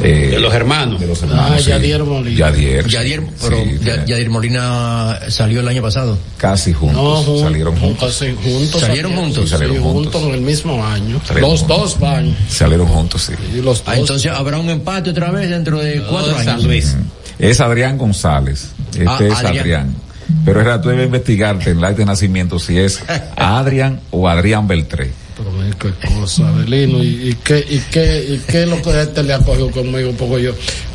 eh, 0.03 0.29
De 0.33 0.41
los 0.41 0.53
hermanos. 0.53 1.01
De 1.01 1.07
los 1.07 1.23
hermanos. 1.23 1.53
Ah, 1.55 1.59
sí. 1.59 1.71
Yadier 1.71 2.03
Molina. 2.05 2.37
Yadier. 2.37 2.87
Yadier, 2.87 3.23
pero 3.41 3.57
sí, 3.57 3.79
Ya- 3.83 4.05
Yadier 4.05 4.29
Molina 4.29 5.21
salió 5.29 5.61
el 5.61 5.69
año 5.69 5.81
pasado. 5.83 6.19
Casi 6.37 6.73
juntos. 6.75 6.97
No, 7.03 7.23
jun- 7.25 7.41
salieron 7.43 7.77
juntos. 7.77 8.13
casi 8.19 8.35
juntos. 8.35 8.81
¿Salieron 8.81 9.15
juntos? 9.15 9.45
Sí, 9.45 9.51
salieron 9.51 9.77
Sí, 9.77 9.83
juntos. 9.83 10.13
juntos 10.13 10.23
en 10.29 10.35
el 10.35 10.41
mismo 10.43 10.85
año. 10.85 11.21
Salieron 11.25 11.51
los 11.51 11.61
juntos. 11.61 11.79
dos 11.79 12.01
van. 12.01 12.37
Salieron 12.51 12.87
juntos, 12.89 13.23
sí. 13.23 13.33
Y 13.55 13.63
los 13.63 13.79
dos. 13.79 13.83
Ah, 13.87 13.97
entonces 13.97 14.31
habrá 14.33 14.59
un 14.59 14.69
empate 14.69 15.11
otra 15.11 15.31
vez 15.31 15.49
dentro 15.49 15.79
de 15.81 16.03
cuatro 16.03 16.33
de 16.37 16.45
San 16.45 16.49
años. 16.57 16.65
Luis. 16.65 16.97
Es 17.39 17.61
Adrián 17.61 17.99
González. 17.99 18.71
Este 18.93 19.05
Ah, 19.07 19.19
es 19.21 19.35
Adrián. 19.39 19.59
Adrián. 19.59 19.97
Pero 20.45 20.61
era 20.61 20.81
tú 20.81 20.89
debes 20.89 21.07
investigarte 21.07 21.71
en 21.71 21.81
la 21.81 21.93
de 21.93 22.05
nacimiento 22.05 22.59
si 22.59 22.79
es 22.79 23.01
Adrián 23.37 24.01
o 24.11 24.29
Adrián 24.29 24.67
Beltré. 24.67 25.13
Pero 25.37 25.51
qué 25.79 26.09
cosa, 26.09 26.49
Adelino. 26.49 27.03
¿Y, 27.03 27.29
y 27.31 27.35
qué, 27.45 27.59
y, 27.69 27.79
qué, 27.91 28.25
¿Y 28.31 28.39
qué 28.51 28.63
es 28.63 28.69
lo 28.69 28.81
que 28.81 29.03
este 29.03 29.23
le 29.23 29.35
ha 29.35 29.39
cogido 29.39 29.71
conmigo? 29.71 30.11
Un 30.11 30.17
poco 30.17 30.39
yo. 30.39 30.53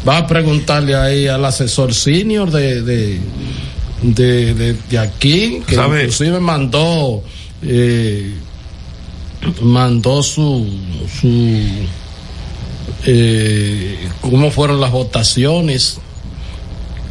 Va 0.07 0.17
a 0.17 0.27
preguntarle 0.27 0.95
ahí 0.95 1.27
al 1.27 1.45
asesor 1.45 1.93
senior 1.93 2.49
de, 2.51 2.81
de, 2.81 3.19
de, 4.01 4.53
de, 4.55 4.73
de 4.89 4.99
aquí, 4.99 5.61
que 5.67 5.75
¿Sabe? 5.75 5.99
inclusive 6.01 6.39
mandó, 6.39 7.23
eh, 7.61 8.33
mandó 9.61 10.23
su, 10.23 10.67
su, 11.21 11.61
eh, 13.05 13.97
cómo 14.21 14.51
fueron 14.51 14.81
las 14.81 14.91
votaciones. 14.91 15.99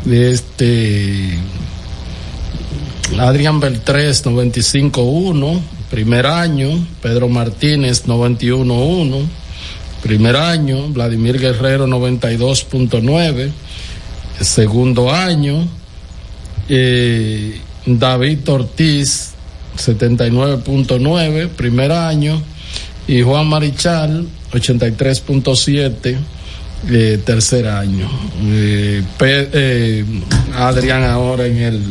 Este, 0.08 1.38
Adrián 3.18 3.60
Beltrés 3.60 4.24
95-1, 4.24 5.60
primer 5.90 6.26
año, 6.26 6.86
Pedro 7.02 7.28
Martínez 7.28 8.06
91-1, 8.06 9.26
primer 10.02 10.36
año, 10.36 10.88
Vladimir 10.88 11.38
Guerrero 11.38 11.86
92.9, 11.86 13.50
segundo 14.40 15.10
año, 15.12 15.68
eh, 16.68 17.60
David 17.84 18.48
Ortiz 18.48 19.32
79.9, 19.76 21.48
primer 21.48 21.92
año, 21.92 22.40
y 23.06 23.22
Juan 23.22 23.48
Marichal 23.48 24.26
83.7, 24.52 26.16
eh, 26.88 27.20
tercer 27.24 27.66
año. 27.68 28.08
Eh, 28.42 29.02
eh, 29.20 30.04
Adrián 30.54 31.04
ahora 31.04 31.46
en 31.46 31.58
el 31.58 31.82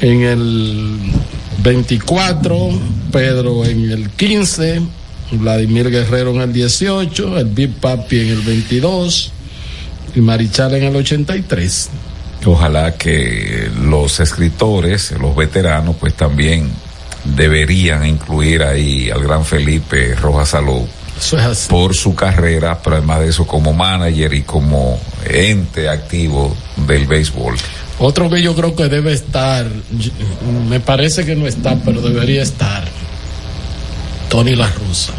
en 0.00 0.22
el 0.22 0.98
24, 1.62 2.70
Pedro 3.12 3.64
en 3.64 3.90
el 3.90 4.10
15, 4.10 4.80
Vladimir 5.32 5.90
Guerrero 5.90 6.30
en 6.30 6.40
el 6.40 6.52
18, 6.52 7.38
el 7.38 7.46
Big 7.46 7.74
Papi 7.74 8.20
en 8.20 8.28
el 8.28 8.40
22 8.40 9.32
y 10.14 10.20
Marichal 10.20 10.74
en 10.74 10.84
el 10.84 10.96
83. 10.96 11.90
Ojalá 12.46 12.96
que 12.96 13.70
los 13.82 14.18
escritores, 14.20 15.12
los 15.12 15.36
veteranos, 15.36 15.96
pues 16.00 16.14
también 16.14 16.70
deberían 17.24 18.06
incluir 18.06 18.62
ahí 18.62 19.10
al 19.10 19.22
gran 19.22 19.44
Felipe 19.44 20.14
Rojas 20.14 20.54
es 21.20 21.66
por 21.68 21.94
su 21.94 22.14
carrera, 22.14 22.80
pero 22.82 22.96
además 22.96 23.20
de 23.20 23.28
eso 23.28 23.46
como 23.46 23.72
manager 23.72 24.32
y 24.34 24.42
como 24.42 24.98
ente 25.24 25.88
activo 25.88 26.56
del 26.88 27.06
béisbol. 27.06 27.56
Otro 27.98 28.30
que 28.30 28.40
yo 28.40 28.54
creo 28.54 28.74
que 28.74 28.88
debe 28.88 29.12
estar, 29.12 29.66
me 30.68 30.80
parece 30.80 31.24
que 31.26 31.36
no 31.36 31.46
está, 31.46 31.76
pero 31.84 32.00
debería 32.00 32.42
estar, 32.42 32.84
Tony 34.30 34.54
La 34.54 34.68
Russa. 34.68 35.12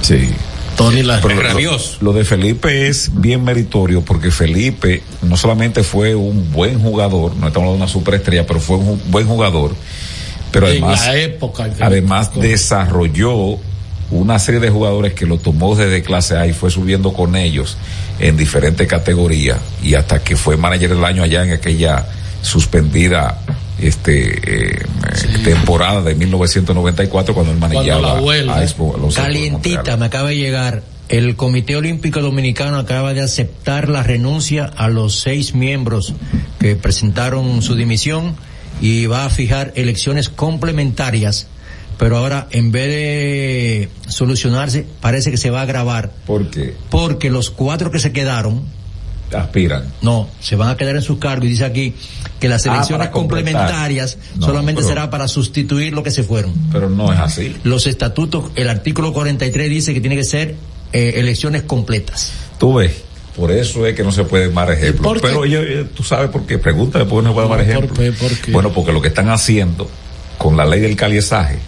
Sí. 0.00 0.30
Tony 0.76 1.02
La 1.02 1.20
Pero 1.20 1.42
lo, 1.60 1.78
lo 2.00 2.12
de 2.12 2.24
Felipe 2.24 2.86
es 2.86 3.10
bien 3.12 3.42
meritorio 3.42 4.00
porque 4.02 4.30
Felipe 4.30 5.02
no 5.22 5.36
solamente 5.36 5.82
fue 5.82 6.14
un 6.14 6.52
buen 6.52 6.80
jugador, 6.80 7.34
no 7.36 7.48
estamos 7.48 7.56
hablando 7.56 7.72
de 7.72 7.76
una 7.78 7.88
superestrella, 7.88 8.46
pero 8.46 8.60
fue 8.60 8.76
un 8.76 9.02
buen 9.10 9.26
jugador, 9.26 9.74
pero 10.52 10.68
en 10.68 10.84
además, 10.84 11.06
la 11.06 11.16
época. 11.18 11.70
además 11.80 12.30
desarrolló 12.34 13.58
una 14.10 14.38
serie 14.38 14.60
de 14.60 14.70
jugadores 14.70 15.12
que 15.14 15.26
lo 15.26 15.38
tomó 15.38 15.74
desde 15.76 16.02
clase 16.02 16.36
A 16.36 16.46
y 16.46 16.52
fue 16.52 16.70
subiendo 16.70 17.12
con 17.12 17.36
ellos 17.36 17.76
en 18.18 18.36
diferentes 18.36 18.86
categorías 18.88 19.58
y 19.82 19.94
hasta 19.94 20.22
que 20.22 20.36
fue 20.36 20.56
manager 20.56 20.90
del 20.94 21.04
año 21.04 21.22
allá 21.22 21.44
en 21.44 21.52
aquella 21.52 22.06
suspendida 22.42 23.38
este 23.80 24.72
eh, 24.80 24.86
temporada 25.44 26.02
de 26.02 26.14
1994 26.14 27.34
cuando 27.34 27.52
él 27.52 27.58
manejaba 27.58 28.18
a 28.50 28.64
Expo- 28.64 28.96
Calientita, 29.14 29.96
me 29.96 30.06
acaba 30.06 30.28
de 30.30 30.36
llegar. 30.36 30.82
El 31.08 31.36
Comité 31.36 31.74
Olímpico 31.76 32.20
Dominicano 32.20 32.76
acaba 32.78 33.14
de 33.14 33.22
aceptar 33.22 33.88
la 33.88 34.02
renuncia 34.02 34.64
a 34.66 34.88
los 34.88 35.20
seis 35.20 35.54
miembros 35.54 36.12
que 36.60 36.76
presentaron 36.76 37.62
su 37.62 37.76
dimisión 37.76 38.36
y 38.82 39.06
va 39.06 39.24
a 39.24 39.30
fijar 39.30 39.72
elecciones 39.74 40.28
complementarias. 40.28 41.46
Pero 41.98 42.16
ahora, 42.16 42.46
en 42.52 42.70
vez 42.70 42.88
de 42.88 43.88
solucionarse, 44.08 44.86
parece 45.00 45.30
que 45.30 45.36
se 45.36 45.50
va 45.50 45.60
a 45.60 45.62
agravar. 45.62 46.10
¿Por 46.26 46.48
qué? 46.50 46.74
Porque 46.90 47.28
los 47.30 47.50
cuatro 47.50 47.90
que 47.90 47.98
se 47.98 48.12
quedaron, 48.12 48.62
Aspiran. 49.34 49.84
no, 50.00 50.28
se 50.40 50.56
van 50.56 50.68
a 50.70 50.76
quedar 50.76 50.96
en 50.96 51.02
sus 51.02 51.18
cargos 51.18 51.46
y 51.46 51.50
dice 51.50 51.64
aquí 51.64 51.94
que 52.40 52.48
las 52.48 52.66
Ah, 52.66 52.74
elecciones 52.74 53.08
complementarias 53.08 54.16
No, 54.36 54.46
solamente 54.46 54.80
pero- 54.80 54.88
será 54.88 55.10
para 55.10 55.28
sustituir 55.28 55.92
lo 55.92 56.02
que 56.02 56.10
se 56.10 56.22
fueron. 56.22 56.54
Pero 56.72 56.88
no 56.88 57.12
es 57.12 57.18
así. 57.18 57.56
Los 57.64 57.86
estatutos, 57.86 58.52
el 58.54 58.68
artículo 58.68 59.12
43 59.12 59.68
dice 59.68 59.92
que 59.92 60.00
tiene 60.00 60.16
que 60.16 60.24
ser 60.24 60.54
eh, 60.92 61.14
elecciones 61.16 61.62
completas. 61.64 62.32
Tú 62.58 62.74
ves, 62.74 62.92
por 63.36 63.50
eso 63.52 63.84
es 63.86 63.94
que 63.94 64.02
no 64.02 64.12
se 64.12 64.24
puede 64.24 64.50
dar 64.50 64.70
ejemplo. 64.72 65.02
por 65.02 65.20
qué? 65.20 65.26
Pero 65.28 65.44
yo, 65.44 65.62
yo- 65.62 65.86
tú 65.86 66.02
sabes 66.02 66.30
por 66.30 66.46
qué, 66.46 66.56
pregúntame 66.58 67.04
por 67.04 67.18
qué 67.22 67.28
no 67.28 67.30
se 67.30 67.34
puede 67.34 67.48
dar 67.48 67.60
ejemplo. 67.60 68.04
Bueno, 68.52 68.72
porque 68.72 68.92
lo 68.92 69.02
que 69.02 69.08
están 69.08 69.28
haciendo 69.28 69.90
con 70.38 70.56
la 70.56 70.64
ley 70.64 70.80
del 70.80 70.96
caliesaje, 70.96 71.58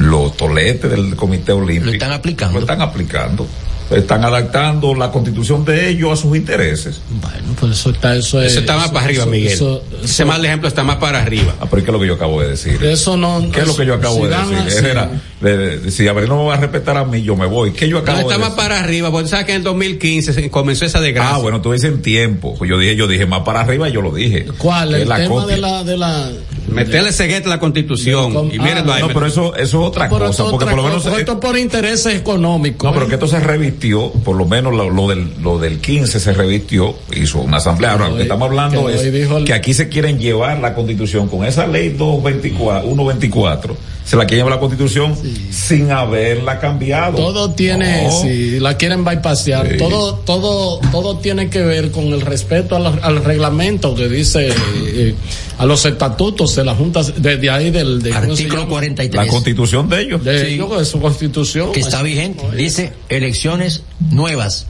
los 0.00 0.36
toletes 0.36 0.90
del 0.90 1.14
Comité 1.14 1.52
Olímpico. 1.52 1.86
Lo 1.86 1.92
están 1.92 2.12
aplicando. 2.12 2.54
Lo 2.54 2.60
están 2.60 2.80
aplicando. 2.80 3.46
Están 3.90 4.24
adaptando 4.24 4.94
la 4.94 5.10
constitución 5.10 5.64
de 5.64 5.88
ellos 5.88 6.12
a 6.12 6.16
sus 6.16 6.36
intereses. 6.36 7.00
Bueno, 7.20 7.54
pues 7.58 7.72
eso 7.72 7.90
está, 7.90 8.14
eso 8.14 8.40
es. 8.40 8.52
Eso 8.52 8.60
está 8.60 8.76
más 8.76 8.84
eso- 8.84 8.92
para 8.94 9.04
arriba, 9.06 9.22
eso- 9.24 9.30
Miguel. 9.30 9.52
eso- 9.52 9.82
Ese 10.04 10.24
mal 10.24 10.44
ejemplo 10.44 10.68
está 10.68 10.82
más 10.84 10.96
para 10.96 11.20
arriba. 11.20 11.54
Ah, 11.60 11.66
pero 11.70 11.82
¿qué 11.84 11.90
es 11.90 11.92
lo 11.92 12.00
que 12.00 12.06
yo 12.06 12.14
acabo 12.14 12.40
de 12.40 12.48
decir? 12.48 12.82
Eso 12.84 13.16
no. 13.16 13.50
¿Qué 13.52 13.60
es 13.60 13.66
lo 13.66 13.76
que 13.76 13.84
yo 13.86 13.94
acabo 13.94 14.16
si 14.16 14.22
de 14.22 14.28
decir? 14.64 14.96
así- 14.98 15.10
de- 15.40 15.56
de- 15.78 15.90
si 15.90 16.06
Abril 16.08 16.28
no 16.28 16.36
me 16.42 16.44
va 16.48 16.54
a 16.54 16.58
respetar 16.58 16.96
a 16.96 17.04
mí, 17.04 17.22
yo 17.22 17.34
me 17.36 17.46
voy. 17.46 17.72
¿Qué 17.72 17.88
yo 17.88 17.96
No, 17.96 18.02
acabo 18.02 18.18
está 18.20 18.34
de 18.34 18.38
más 18.38 18.50
decir? 18.50 18.62
para 18.62 18.80
arriba, 18.80 19.10
porque 19.10 19.28
sabes 19.28 19.46
que 19.46 19.54
en 19.54 19.62
2015 19.64 20.32
se 20.32 20.50
comenzó 20.50 20.84
esa 20.84 21.00
desgracia. 21.00 21.34
Ah, 21.34 21.38
bueno, 21.38 21.60
tú 21.60 21.72
dices 21.72 21.90
en 21.90 22.00
tiempo. 22.02 22.54
Pues 22.56 22.70
yo 22.70 22.78
dije, 22.78 22.94
yo 22.96 23.06
dije 23.08 23.26
más 23.26 23.40
para 23.42 23.60
arriba 23.60 23.88
y 23.88 23.92
yo 23.92 24.02
lo 24.02 24.12
dije. 24.12 24.46
¿Cuál? 24.58 24.94
Es 24.94 25.02
El 25.02 25.08
la 25.08 25.16
tema 25.16 25.28
copia. 25.28 25.54
de 25.56 25.60
la, 25.60 25.84
de 25.84 25.96
la. 25.96 26.30
Meterle 26.68 27.12
ceguete 27.12 27.46
a 27.46 27.50
la 27.50 27.58
constitución. 27.58 28.32
Com- 28.32 28.50
y 28.52 28.58
ah, 28.58 28.62
mírenlo 28.62 28.92
ahí. 28.92 29.02
No, 29.02 29.08
pero 29.08 29.26
eso, 29.26 29.54
eso 29.56 29.80
es 29.82 29.88
otra 29.88 30.08
Pero 30.08 30.26
cosa, 30.26 30.44
porque 30.44 30.56
otra 30.64 30.70
por 30.70 30.76
lo 30.76 30.82
menos... 30.88 31.04
esto 31.18 31.40
por 31.40 31.58
intereses 31.58 32.14
económicos. 32.14 32.88
no, 32.88 32.94
pero 32.94 33.08
que 33.08 33.14
esto 33.14 33.26
se 33.26 33.40
revistió, 33.80 34.12
por 34.24 34.36
lo 34.36 34.46
menos 34.46 34.74
lo, 34.74 34.90
lo 34.90 35.08
del, 35.08 35.28
lo 35.42 35.58
del 35.58 35.78
15 35.78 36.20
se 36.20 36.32
revistió, 36.32 36.94
hizo 37.14 37.40
una 37.40 37.58
asamblea. 37.58 37.92
Ahora, 37.92 38.08
lo 38.08 38.16
que 38.16 38.22
estamos 38.22 38.48
hablando 38.48 38.86
que 38.86 38.94
es 38.94 39.44
que 39.44 39.54
aquí 39.54 39.74
se 39.74 39.88
quieren 39.88 40.18
llevar 40.18 40.58
la 40.58 40.74
constitución 40.74 41.28
con 41.28 41.44
esa 41.44 41.66
ley 41.66 41.90
224, 41.90 42.82
124, 42.82 43.76
se 44.10 44.16
la 44.16 44.26
quieren 44.26 44.44
llevar 44.44 44.54
la 44.54 44.58
constitución 44.60 45.14
sin 45.52 45.92
haberla 45.92 46.58
cambiado. 46.58 47.16
Todo 47.16 47.52
tiene, 47.52 48.02
No. 48.08 48.10
si 48.22 48.58
la 48.58 48.76
quieren 48.76 49.04
bypassear, 49.04 49.68
Sí. 49.70 49.76
todo, 49.78 50.14
todo, 50.16 50.80
todo 50.90 51.18
tiene 51.18 51.48
que 51.48 51.60
ver 51.62 51.92
con 51.92 52.06
el 52.06 52.20
respeto 52.20 52.74
al, 52.74 52.98
al 53.04 53.24
reglamento 53.24 53.94
que 53.94 54.08
dice, 54.08 54.48
eh, 54.48 55.14
a 55.58 55.64
los 55.64 55.86
estatutos 55.86 56.56
de 56.56 56.64
la 56.64 56.74
Junta, 56.74 57.02
desde 57.18 57.50
ahí 57.50 57.70
del, 57.70 58.02
de, 58.02 58.10
¿cómo 58.10 58.22
se 58.24 58.30
Artículo 58.32 58.62
llama? 58.62 58.68
43. 58.70 59.26
La 59.26 59.30
constitución 59.32 59.88
de 59.88 60.00
ellos. 60.00 60.24
De, 60.24 60.44
Sí. 60.56 60.60
su 60.90 61.00
constitución. 61.00 61.70
que 61.70 61.78
está 61.78 61.98
Así- 62.00 62.08
vigente. 62.08 62.44
Dice 62.56 62.92
elecciones 63.08 63.84
nuevas. 64.10 64.66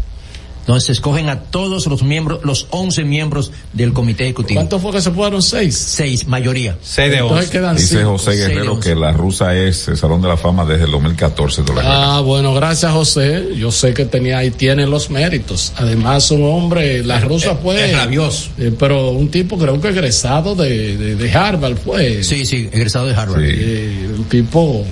Entonces 0.61 0.87
se 0.87 0.93
escogen 0.93 1.28
a 1.28 1.41
todos 1.41 1.87
los 1.87 2.03
miembros, 2.03 2.41
los 2.45 2.66
11 2.70 3.05
miembros 3.05 3.51
del 3.73 3.93
comité 3.93 4.24
ejecutivo. 4.24 4.61
¿Cuántos 4.61 4.81
fue 4.82 4.93
que 4.93 5.01
se 5.01 5.11
fueron? 5.11 5.43
¿Seis? 5.43 5.77
Seis, 5.77 6.27
mayoría. 6.28 6.77
Seis 6.82 7.11
de 7.11 7.16
Entonces 7.19 7.39
once. 7.47 7.51
quedan 7.59 7.77
Dice 7.77 7.97
cinco. 7.99 8.11
José 8.12 8.32
Guerrero 8.37 8.78
que 8.78 8.95
la 8.95 9.11
rusa 9.12 9.57
es 9.57 9.89
el 9.89 9.97
Salón 9.97 10.23
de 10.23 10.28
la 10.28 10.37
Fama 10.37 10.65
desde 10.65 10.85
el 10.85 10.91
2014 10.93 11.62
de 11.62 11.74
la 11.74 12.16
Ah, 12.16 12.20
bueno, 12.20 12.55
gracias 12.55 12.93
José. 12.93 13.49
Yo 13.57 13.73
sé 13.73 13.95
que 13.95 14.05
tenía 14.05 14.45
y 14.45 14.51
tiene 14.51 14.87
los 14.87 15.11
méritos. 15.11 15.73
Además, 15.77 16.31
un 16.31 16.45
hombre, 16.45 17.03
la 17.05 17.20
rusa 17.20 17.57
fue. 17.57 17.91
es 17.91 17.97
rabioso. 17.97 18.51
eh, 18.59 18.73
pero 18.78 19.11
un 19.11 19.28
tipo, 19.31 19.59
creo 19.59 19.81
que 19.81 19.89
egresado 19.89 20.55
de, 20.55 20.97
de, 20.97 21.16
de 21.16 21.32
Harvard 21.32 21.77
fue. 21.78 22.23
Sí, 22.23 22.45
sí, 22.47 22.69
egresado 22.70 23.07
de 23.07 23.15
Harvard. 23.15 23.43
Eh, 23.43 24.09
un 24.19 24.24
tipo, 24.24 24.85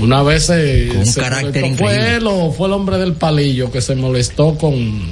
una 0.00 0.22
vez 0.22 0.50
eh, 0.50 0.86
Con 0.88 0.98
un 0.98 1.06
se 1.06 1.20
carácter 1.20 1.62
molestó. 1.62 1.66
increíble. 1.84 2.04
Fue 2.06 2.16
él 2.16 2.26
o 2.26 2.52
fue 2.52 2.66
el 2.68 2.72
hombre 2.74 2.98
del 2.98 3.12
palillo 3.14 3.70
que 3.70 3.80
se 3.80 3.94
molestó 3.94 4.56
con, 4.56 5.02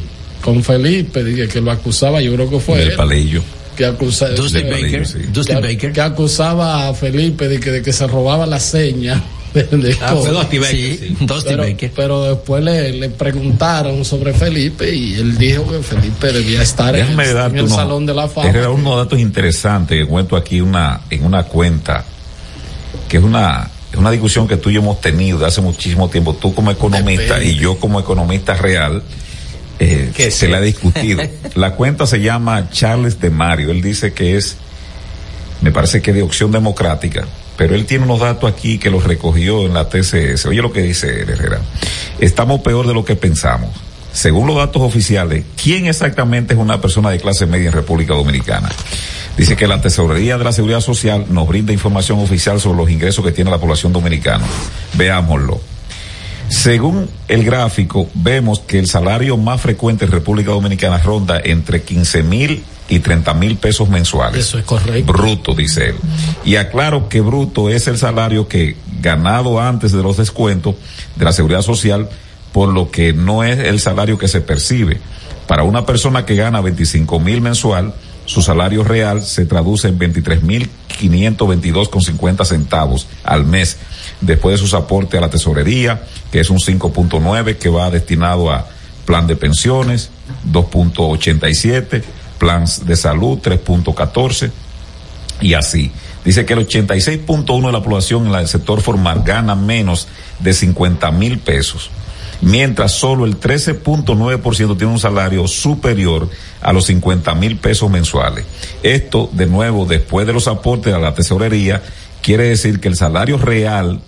con 0.42 0.62
Felipe, 0.64 1.22
dije, 1.24 1.48
que 1.48 1.60
lo 1.60 1.70
acusaba, 1.70 2.20
yo 2.20 2.34
creo 2.34 2.50
que 2.50 2.60
fue 2.60 2.78
Del 2.78 2.90
él. 2.90 2.96
palillo. 2.96 3.42
Que 3.76 3.86
acusa, 3.86 4.28
Dusty 4.30 4.62
que- 4.64 4.70
Baker. 4.70 5.06
sí. 5.06 5.18
Que, 5.46 5.54
Baker. 5.54 5.92
que 5.92 6.00
acusaba 6.00 6.88
a 6.88 6.94
Felipe 6.94 7.48
de 7.48 7.58
que, 7.58 7.70
de 7.70 7.82
que 7.82 7.92
se 7.92 8.06
robaba 8.06 8.44
la 8.46 8.60
seña. 8.60 9.22
de- 9.54 9.64
de 9.64 9.96
Ah, 10.02 10.12
Dusty 10.14 10.58
Baker, 10.58 10.76
Sí, 10.76 10.98
sí. 10.98 11.16
Dusty 11.20 11.48
pero, 11.50 11.62
Baker. 11.62 11.92
pero 11.96 12.24
después 12.24 12.62
le, 12.64 12.92
le 12.92 13.08
preguntaron 13.08 14.04
sobre 14.04 14.32
Felipe 14.34 14.94
y 14.94 15.14
él 15.14 15.38
dijo 15.38 15.70
que 15.70 15.82
Felipe 15.82 16.32
debía 16.32 16.60
estar 16.62 16.94
en, 16.96 17.16
Déjame 17.16 17.30
el- 17.30 17.58
en 17.60 17.68
Salón 17.70 18.04
de 18.04 18.12
la 18.14 18.28
Fama. 18.28 18.48
Herrera, 18.50 18.68
unos 18.70 18.96
datos 18.96 19.18
interesantes 19.18 19.98
que 19.98 20.06
cuento 20.06 20.36
aquí 20.36 20.60
una, 20.60 21.00
en 21.08 21.24
una 21.24 21.44
cuenta, 21.44 22.04
que 23.08 23.16
es 23.18 23.22
una, 23.22 23.70
es 23.92 23.98
una 23.98 24.10
discusión 24.10 24.48
que 24.48 24.56
tú 24.56 24.70
y 24.70 24.74
yo 24.74 24.80
hemos 24.80 25.00
tenido 25.00 25.38
de 25.38 25.46
hace 25.46 25.60
muchísimo 25.60 26.08
tiempo, 26.08 26.34
tú 26.34 26.54
como 26.54 26.70
economista 26.70 27.34
Depende. 27.34 27.46
y 27.52 27.56
yo 27.56 27.78
como 27.78 28.00
economista 28.00 28.54
real, 28.54 29.02
eh, 29.78 30.10
Que 30.16 30.30
se 30.30 30.46
sí. 30.46 30.48
la 30.48 30.58
ha 30.58 30.60
discutido. 30.60 31.22
la 31.54 31.74
cuenta 31.74 32.06
se 32.06 32.20
llama 32.20 32.70
Charles 32.70 33.20
de 33.20 33.30
Mario, 33.30 33.70
él 33.70 33.82
dice 33.82 34.12
que 34.12 34.36
es, 34.36 34.56
me 35.60 35.70
parece 35.72 36.00
que 36.00 36.12
de 36.12 36.22
opción 36.22 36.50
democrática, 36.52 37.26
pero 37.56 37.74
él 37.74 37.84
tiene 37.84 38.04
unos 38.04 38.20
datos 38.20 38.50
aquí 38.50 38.78
que 38.78 38.90
los 38.90 39.04
recogió 39.04 39.66
en 39.66 39.74
la 39.74 39.88
TCS. 39.88 40.46
Oye 40.46 40.62
lo 40.62 40.72
que 40.72 40.80
dice 40.80 41.20
Herrera. 41.20 41.60
Estamos 42.18 42.60
peor 42.62 42.86
de 42.86 42.94
lo 42.94 43.04
que 43.04 43.14
pensamos. 43.14 43.70
Según 44.12 44.46
los 44.46 44.56
datos 44.56 44.82
oficiales, 44.82 45.44
¿quién 45.60 45.86
exactamente 45.86 46.54
es 46.54 46.60
una 46.60 46.80
persona 46.80 47.10
de 47.10 47.18
clase 47.18 47.46
media 47.46 47.68
en 47.68 47.72
República 47.72 48.14
Dominicana? 48.14 48.68
Dice 49.36 49.56
que 49.56 49.66
la 49.66 49.80
Tesorería 49.80 50.36
de 50.36 50.44
la 50.44 50.52
Seguridad 50.52 50.80
Social 50.80 51.26
nos 51.30 51.48
brinda 51.48 51.72
información 51.72 52.18
oficial 52.18 52.60
sobre 52.60 52.78
los 52.78 52.90
ingresos 52.90 53.24
que 53.24 53.32
tiene 53.32 53.50
la 53.50 53.58
población 53.58 53.92
dominicana. 53.92 54.44
Veámoslo. 54.94 55.60
Según 56.48 57.08
el 57.28 57.44
gráfico, 57.44 58.10
vemos 58.12 58.60
que 58.60 58.78
el 58.78 58.86
salario 58.86 59.38
más 59.38 59.62
frecuente 59.62 60.04
en 60.04 60.10
República 60.10 60.50
Dominicana 60.50 60.98
ronda 60.98 61.40
entre 61.42 61.82
15 61.82 62.22
mil 62.24 62.62
y 62.90 62.98
30 62.98 63.32
mil 63.32 63.56
pesos 63.56 63.88
mensuales. 63.88 64.38
Eso 64.38 64.58
es 64.58 64.64
correcto. 64.66 65.10
Bruto, 65.10 65.54
dice 65.54 65.88
él. 65.88 65.96
Y 66.44 66.56
aclaro 66.56 67.08
que 67.08 67.22
bruto 67.22 67.70
es 67.70 67.86
el 67.86 67.96
salario 67.96 68.48
que 68.48 68.76
ganado 69.00 69.60
antes 69.60 69.92
de 69.92 70.02
los 70.02 70.18
descuentos 70.18 70.74
de 71.16 71.24
la 71.24 71.32
seguridad 71.32 71.62
social, 71.62 72.10
por 72.52 72.68
lo 72.68 72.90
que 72.90 73.12
no 73.12 73.44
es 73.44 73.58
el 73.58 73.80
salario 73.80 74.18
que 74.18 74.28
se 74.28 74.40
percibe. 74.40 75.00
Para 75.46 75.64
una 75.64 75.84
persona 75.84 76.24
que 76.24 76.36
gana 76.36 76.60
25 76.60 77.18
mil 77.20 77.40
mensual, 77.40 77.94
su 78.24 78.42
salario 78.42 78.84
real 78.84 79.22
se 79.22 79.46
traduce 79.46 79.88
en 79.88 79.98
23 79.98 80.42
mil 80.42 80.70
522 80.98 81.88
con 81.88 82.00
50 82.00 82.44
centavos 82.44 83.08
al 83.24 83.44
mes, 83.44 83.78
después 84.20 84.54
de 84.54 84.58
sus 84.58 84.74
aportes 84.74 85.18
a 85.18 85.20
la 85.20 85.30
tesorería, 85.30 86.02
que 86.30 86.40
es 86.40 86.50
un 86.50 86.58
5.9 86.58 87.56
que 87.56 87.68
va 87.68 87.90
destinado 87.90 88.50
a 88.50 88.66
plan 89.04 89.26
de 89.26 89.36
pensiones, 89.36 90.10
2.87, 90.50 92.02
plan 92.38 92.64
de 92.84 92.96
salud, 92.96 93.38
3.14 93.38 94.50
y 95.40 95.54
así. 95.54 95.90
Dice 96.24 96.46
que 96.46 96.52
el 96.52 96.66
86.1 96.66 97.66
de 97.66 97.72
la 97.72 97.82
población 97.82 98.28
en 98.28 98.34
el 98.34 98.46
sector 98.46 98.80
formal 98.80 99.22
gana 99.24 99.56
menos 99.56 100.06
de 100.38 100.52
50 100.52 101.10
mil 101.10 101.38
pesos, 101.40 101.90
mientras 102.42 102.92
solo 102.92 103.24
el 103.24 103.40
13.9% 103.40 104.76
tiene 104.76 104.92
un 104.92 104.98
salario 104.98 105.48
superior 105.48 106.28
a 106.60 106.72
los 106.72 106.86
50 106.86 107.34
mil 107.36 107.56
pesos 107.56 107.90
mensuales. 107.90 108.44
Esto, 108.82 109.30
de 109.32 109.46
nuevo, 109.46 109.86
después 109.86 110.26
de 110.26 110.32
los 110.32 110.48
aportes 110.48 110.92
a 110.92 110.98
la 110.98 111.14
tesorería, 111.14 111.82
quiere 112.20 112.44
decir 112.44 112.80
que 112.80 112.88
el 112.88 112.96
salario 112.96 113.38
real 113.38 114.00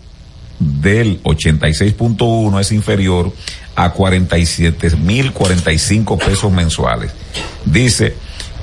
del 0.59 1.23
86.1 1.23 2.61
es 2.61 2.73
inferior 2.73 3.33
a 3.77 3.91
47 3.91 4.97
mil 4.97 5.33
45 5.33 6.19
pesos 6.19 6.53
mensuales. 6.53 7.13
Dice 7.65 8.15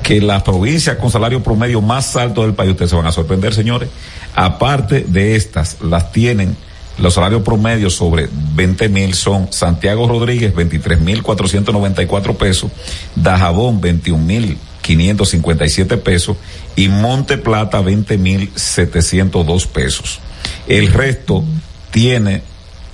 que 0.03 0.19
las 0.21 0.43
provincias 0.43 0.97
con 0.97 1.11
salario 1.11 1.43
promedio 1.43 1.81
más 1.81 2.15
alto 2.15 2.41
del 2.43 2.53
país, 2.53 2.71
ustedes 2.71 2.89
se 2.89 2.95
van 2.95 3.05
a 3.05 3.11
sorprender, 3.11 3.53
señores, 3.53 3.89
aparte 4.35 5.05
de 5.07 5.35
estas, 5.35 5.77
las 5.81 6.11
tienen 6.11 6.55
los 7.01 7.15
salarios 7.15 7.41
promedios 7.41 7.95
sobre 7.95 8.29
20 8.55 8.89
mil 8.89 9.13
son 9.13 9.51
Santiago 9.51 10.07
Rodríguez 10.07 10.53
23 10.53 11.01
mil 11.01 11.23
494 11.23 12.37
pesos, 12.37 12.71
Dajabón 13.15 13.81
21 13.81 14.23
mil 14.23 14.57
557 14.81 15.97
pesos 15.97 16.37
y 16.75 16.87
Monte 16.87 17.37
Plata 17.37 17.81
20 17.81 18.17
mil 18.17 18.51
702 18.55 19.67
pesos. 19.67 20.19
El 20.67 20.87
resto 20.87 21.43
tiene 21.91 22.43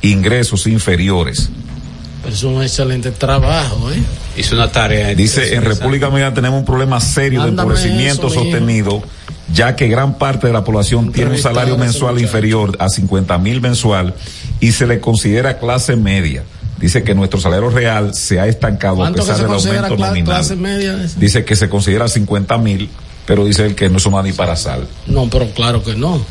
ingresos 0.01 0.67
inferiores. 0.67 1.49
Pero 2.23 2.35
es 2.35 2.43
un 2.43 2.61
excelente 2.61 3.11
trabajo, 3.11 3.91
¿eh? 3.91 4.01
Hizo 4.37 4.55
una 4.55 4.71
tarea. 4.71 5.13
Dice, 5.15 5.55
en 5.55 5.63
República 5.63 6.07
Dominicana 6.07 6.33
tenemos 6.33 6.59
un 6.59 6.65
problema 6.65 6.99
serio 6.99 7.43
de 7.43 7.49
empobrecimiento 7.49 8.27
eso, 8.27 8.43
mijo. 8.61 9.03
Ya 9.53 9.75
que 9.75 9.87
gran 9.87 10.17
parte 10.17 10.47
de 10.47 10.53
la 10.53 10.63
población 10.63 11.11
tiene 11.11 11.31
un 11.31 11.37
salario 11.37 11.77
mensual 11.77 12.19
inferior 12.19 12.75
a 12.79 12.89
50 12.89 13.37
mil 13.37 13.61
mensual 13.61 14.13
y 14.59 14.71
se 14.73 14.85
le 14.87 14.99
considera 14.99 15.57
clase 15.59 15.95
media. 15.95 16.43
Dice 16.79 17.01
que 17.03 17.15
nuestro 17.15 17.39
salario 17.39 17.69
real 17.69 18.13
se 18.13 18.39
ha 18.39 18.45
estancado 18.47 18.95
a 18.95 18.97
¿Cuánto 18.97 19.23
que 19.23 19.31
pesar 19.31 19.47
del 19.47 19.55
aumento 19.55 19.95
cla- 19.97 20.07
nominal. 20.09 20.25
clase 20.35 20.55
media? 20.55 20.95
Dice 21.17 21.43
que 21.43 21.55
se 21.55 21.69
considera 21.69 22.07
50 22.07 22.57
mil, 22.59 22.87
pero 23.25 23.45
dice 23.45 23.65
él 23.65 23.73
que 23.73 23.89
no 23.89 23.97
es 23.97 24.05
una 24.05 24.21
ni 24.21 24.31
para 24.31 24.55
sal. 24.55 24.87
No, 25.07 25.27
pero 25.29 25.49
claro 25.51 25.83
que 25.83 25.95
no. 25.95 26.21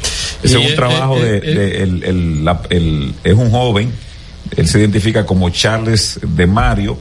Ese 0.45 0.61
Y, 0.61 0.63
es 0.63 0.71
un 0.71 0.77
trabajo 0.77 1.19
de, 1.19 1.41
de- 1.41 1.83
el, 1.83 2.05
el- 2.05 2.45
la- 2.45 2.61
el- 2.71 3.15
es 3.25 3.35
un 3.35 3.51
joven, 3.51 3.91
él 4.57 4.69
se 4.69 4.79
identifica 4.79 5.27
como 5.27 5.51
Charles 5.51 6.21
de 6.23 6.47
Mario, 6.47 6.97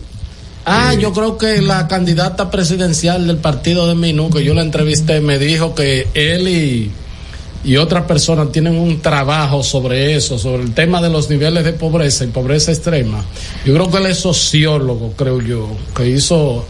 Ah, 0.65 0.95
yo 0.95 1.13
creo 1.13 1.37
que 1.37 1.61
la 1.61 1.87
candidata 1.87 2.49
presidencial 2.49 3.27
del 3.27 3.37
partido 3.37 3.87
de 3.87 3.93
Minú, 3.93 4.31
que 4.31 4.43
yo 4.43 4.55
la 4.55 4.63
entrevisté, 4.63 5.21
me 5.21 5.37
dijo 5.37 5.75
que 5.75 6.07
él 6.15 6.47
y, 6.47 6.91
y 7.63 7.77
otras 7.77 8.05
personas 8.05 8.51
tienen 8.51 8.75
un 8.75 8.99
trabajo 8.99 9.61
sobre 9.61 10.15
eso, 10.15 10.39
sobre 10.39 10.63
el 10.63 10.73
tema 10.73 11.01
de 11.01 11.09
los 11.09 11.29
niveles 11.29 11.63
de 11.65 11.73
pobreza 11.73 12.23
y 12.23 12.27
pobreza 12.27 12.71
extrema. 12.71 13.23
Yo 13.63 13.75
creo 13.75 13.91
que 13.91 13.97
él 13.97 14.05
es 14.07 14.17
sociólogo, 14.17 15.13
creo 15.15 15.39
yo, 15.39 15.69
que 15.95 16.07
hizo, 16.07 16.65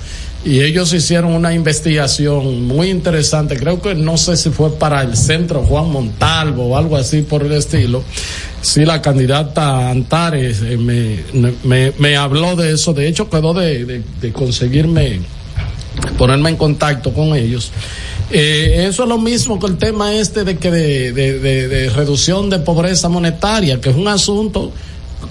y 0.46 0.62
ellos 0.62 0.94
hicieron 0.94 1.34
una 1.34 1.56
investigación 1.56 2.68
muy 2.68 2.92
interesante, 2.92 3.58
creo 3.58 3.82
que 3.82 3.96
no 3.96 4.16
sé 4.16 4.38
si 4.38 4.52
fue 4.52 4.78
para 4.78 5.02
el 5.02 5.18
centro 5.18 5.64
Juan 5.64 5.90
Montalvo 5.90 6.68
o 6.68 6.78
algo 6.78 6.96
así 6.96 7.24
por 7.24 7.42
el 7.42 7.52
estilo. 7.54 8.04
Sí, 8.62 8.86
la 8.86 9.02
candidata 9.02 9.90
Antares 9.90 10.62
eh, 10.62 10.78
me, 10.78 11.20
me, 11.64 11.94
me 11.98 12.16
habló 12.16 12.56
de 12.56 12.74
eso, 12.74 12.94
de 12.94 13.08
hecho 13.08 13.28
quedó 13.28 13.56
de, 13.56 14.04
de, 14.22 14.32
conseguirme 14.32 15.20
ponerme 16.18 16.52
en 16.52 16.58
contacto 16.58 17.12
con 17.12 17.36
ellos. 17.36 17.72
Eh, 18.30 18.86
eso 18.88 19.04
es 19.04 19.10
lo 19.10 19.18
mismo 19.18 19.60
que 19.60 19.66
el 19.66 19.78
tema 19.78 20.14
este 20.14 20.44
de 20.44 20.58
que 20.58 20.70
de, 20.70 21.12
de 21.12 21.90
reducción 21.90 22.52
de 22.52 22.60
pobreza 22.60 23.10
monetaria, 23.10 23.82
que 23.82 23.90
es 23.90 23.96
un 23.96 24.08
asunto, 24.08 24.72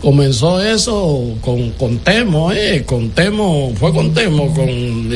comenzó 0.00 0.62
eso 0.62 1.36
con, 1.40 1.70
con 1.72 1.98
Temo, 1.98 2.52
eh, 2.52 2.84
con 2.86 3.10
Temo, 3.10 3.72
fue 3.74 3.92
con 3.92 4.12
Temo, 4.14 4.52
con 4.54 5.10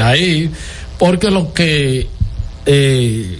ahí, 0.00 0.50
porque 0.98 1.30
lo 1.30 1.52
que 1.52 2.06
eh, 2.66 3.38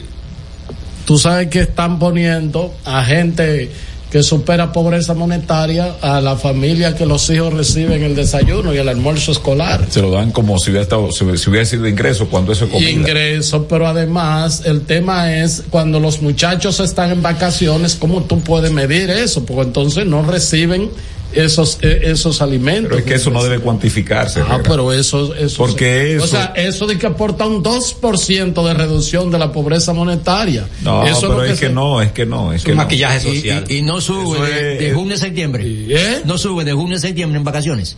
tú 1.05 1.19
sabes 1.19 1.49
que 1.49 1.61
están 1.61 1.99
poniendo 1.99 2.75
a 2.85 3.05
gente 3.05 3.71
que 4.15 4.23
supera 4.23 4.71
pobreza 4.71 5.13
monetaria 5.13 5.97
a 6.01 6.21
la 6.21 6.37
familia 6.37 6.95
que 6.95 7.05
los 7.05 7.29
hijos 7.31 7.53
reciben 7.53 8.01
el 8.05 8.15
desayuno 8.15 8.73
y 8.73 8.79
el 8.79 8.89
almuerzo 8.89 9.33
escolar. 9.33 9.87
se 9.91 10.01
lo 10.01 10.13
dan 10.13 10.31
como 10.31 10.57
si 10.61 10.71
hubiera, 10.71 10.85
estado, 10.85 11.11
si 11.11 11.25
hubiera- 11.25 11.37
si 11.41 11.51
hubiera 11.51 11.67
sido 11.67 11.89
ingreso 11.89 12.29
cuando 12.29 12.53
eso 12.53 12.67
es 12.67 12.71
comida. 12.71 12.91
ingresos, 12.91 13.63
pero 13.69 13.89
además 13.89 14.63
el 14.67 14.83
tema 14.83 15.35
es 15.37 15.65
cuando 15.69 15.99
los 15.99 16.23
muchachos 16.23 16.79
están 16.79 17.11
en 17.11 17.23
vacaciones, 17.23 17.97
¿cómo 17.97 18.23
tú 18.23 18.39
puedes 18.39 18.71
medir 18.71 19.11
eso? 19.11 19.45
Porque 19.45 19.63
entonces 19.63 20.07
no 20.07 20.23
reciben 20.23 20.91
esos 21.35 21.79
eh, 21.83 22.01
esos 22.05 22.41
alimentos. 22.43 22.89
Pero 22.91 22.99
es 23.01 23.05
que 23.05 23.15
eso 23.15 23.31
no 23.31 23.43
debe 23.43 23.59
cuantificarse. 23.59 24.41
Ah, 24.41 24.55
Herrera. 24.55 24.63
pero 24.69 24.93
eso, 24.93 25.35
eso 25.35 25.57
Porque 25.59 26.17
O 26.21 26.25
eso- 26.25 26.27
sea, 26.29 26.53
eso 26.57 26.87
de 26.87 26.99
que 26.99 27.07
aporta 27.07 27.47
un 27.47 27.63
2% 27.63 28.67
de 28.67 28.75
reducción 28.75 29.31
de 29.31 29.39
la 29.39 29.53
pobreza 29.53 29.93
monetaria. 29.93 30.67
No, 30.83 31.05
eso 31.07 31.21
pero 31.23 31.35
lo 31.35 31.45
es 31.45 31.59
que, 31.61 31.69
no, 31.69 32.01
es 32.03 32.13
que 32.13 32.27
no, 32.27 32.53
es 32.53 32.63
que 32.63 32.71
un 32.73 32.77
no. 32.79 32.83
maquillaje 32.85 33.21
social. 33.21 33.65
Y, 33.69 33.77
y 33.79 33.83
no 33.83 34.01
sube 34.01 34.51
de, 34.51 34.73
es- 34.75 34.81
de 34.81 34.93
junio 34.95 35.15
a 35.15 35.19
septiembre. 35.19 35.65
¿Eh? 35.67 36.23
No 36.25 36.39
sube 36.39 36.65
de 36.65 36.73
junio 36.73 36.97
a 36.97 37.01
septiembre 37.01 37.39
en 37.39 37.45
vacaciones. 37.45 37.97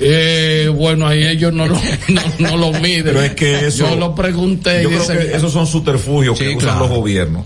Eh, 0.00 0.70
bueno, 0.74 1.06
ahí 1.06 1.22
ellos 1.24 1.52
no 1.52 1.66
lo, 1.66 1.74
no, 2.08 2.22
no 2.38 2.56
lo 2.56 2.72
miden. 2.80 3.04
Pero 3.04 3.22
es 3.22 3.34
que 3.34 3.66
eso. 3.68 3.88
Yo 3.90 3.96
lo 3.96 4.14
pregunté. 4.14 4.82
Yo 4.82 4.90
y 4.90 4.94
creo 4.94 5.06
que 5.20 5.36
esos 5.36 5.52
son 5.52 5.66
subterfugios 5.66 6.38
que 6.38 6.48
usan 6.48 6.58
claro. 6.60 6.80
los 6.80 6.88
gobiernos 6.90 7.44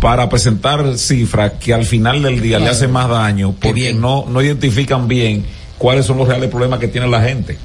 para 0.00 0.28
presentar 0.28 0.96
cifras 0.96 1.52
que 1.60 1.74
al 1.74 1.84
final 1.84 2.22
del 2.22 2.40
día 2.40 2.58
le 2.58 2.68
hacen 2.68 2.92
más 2.92 3.08
daño 3.08 3.54
porque 3.60 3.92
no, 3.92 4.26
no 4.28 4.40
identifican 4.42 5.08
bien 5.08 5.44
cuáles 5.76 6.06
son 6.06 6.18
los 6.18 6.28
reales 6.28 6.50
problemas 6.50 6.78
que 6.78 6.88
tiene 6.88 7.08
la 7.08 7.22
gente. 7.22 7.56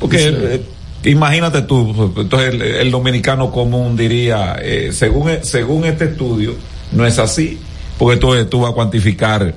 Porque 0.00 0.18
Sí. 0.18 0.28
eh, 0.30 0.62
imagínate 1.04 1.62
tú, 1.62 2.12
entonces 2.16 2.54
el, 2.54 2.62
el 2.62 2.90
dominicano 2.90 3.50
común 3.52 3.96
diría, 3.96 4.56
eh, 4.60 4.90
según, 4.92 5.30
según 5.42 5.84
este 5.84 6.06
estudio, 6.06 6.54
no 6.92 7.06
es 7.06 7.18
así, 7.18 7.58
porque 7.98 8.16
tú, 8.18 8.44
tú 8.46 8.60
vas 8.62 8.72
a 8.72 8.74
cuantificar 8.74 9.54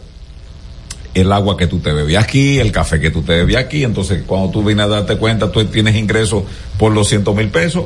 el 1.15 1.31
agua 1.31 1.55
que 1.57 1.65
tú 1.67 1.79
te 1.79 1.93
bebías 1.93 2.23
aquí, 2.23 2.59
el 2.59 2.71
café 2.71 2.99
que 2.99 3.09
tú 3.09 3.21
te 3.21 3.33
bebías 3.33 3.63
aquí, 3.63 3.83
entonces 3.83 4.23
cuando 4.27 4.49
tú 4.49 4.63
vienes 4.63 4.85
a 4.85 4.89
darte 4.89 5.17
cuenta, 5.17 5.51
tú 5.51 5.63
tienes 5.65 5.95
ingresos 5.95 6.43
por 6.77 6.91
los 6.91 7.07
cientos 7.07 7.33
mil 7.35 7.47
pesos, 7.47 7.85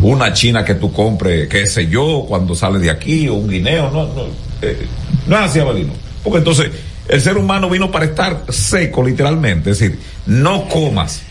una 0.00 0.32
china 0.32 0.64
que 0.64 0.74
tú 0.74 0.92
compres, 0.92 1.48
qué 1.48 1.66
sé 1.66 1.88
yo, 1.88 2.24
cuando 2.28 2.54
sales 2.54 2.80
de 2.82 2.90
aquí, 2.90 3.28
o 3.28 3.34
un 3.34 3.48
guineo, 3.48 3.90
no, 3.90 4.06
no, 4.14 4.22
eh, 4.62 4.86
no 5.26 5.36
es 5.36 5.42
así, 5.42 5.58
Avelino. 5.60 5.92
Porque 6.22 6.38
entonces, 6.38 6.70
el 7.08 7.20
ser 7.20 7.36
humano 7.36 7.68
vino 7.70 7.90
para 7.90 8.04
estar 8.04 8.44
seco, 8.50 9.02
literalmente, 9.02 9.70
es 9.70 9.78
decir, 9.78 9.98
no 10.26 10.68
comas. 10.68 11.22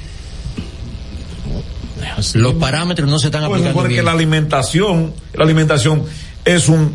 Los 2.33 2.53
parámetros 2.55 3.09
no 3.09 3.19
se 3.19 3.27
están 3.27 3.41
Pues, 3.47 3.61
aplicando 3.61 3.81
porque 3.81 4.01
la 4.01 4.11
alimentación, 4.11 5.13
la 5.33 5.43
alimentación 5.43 6.03
es 6.45 6.67
un, 6.67 6.93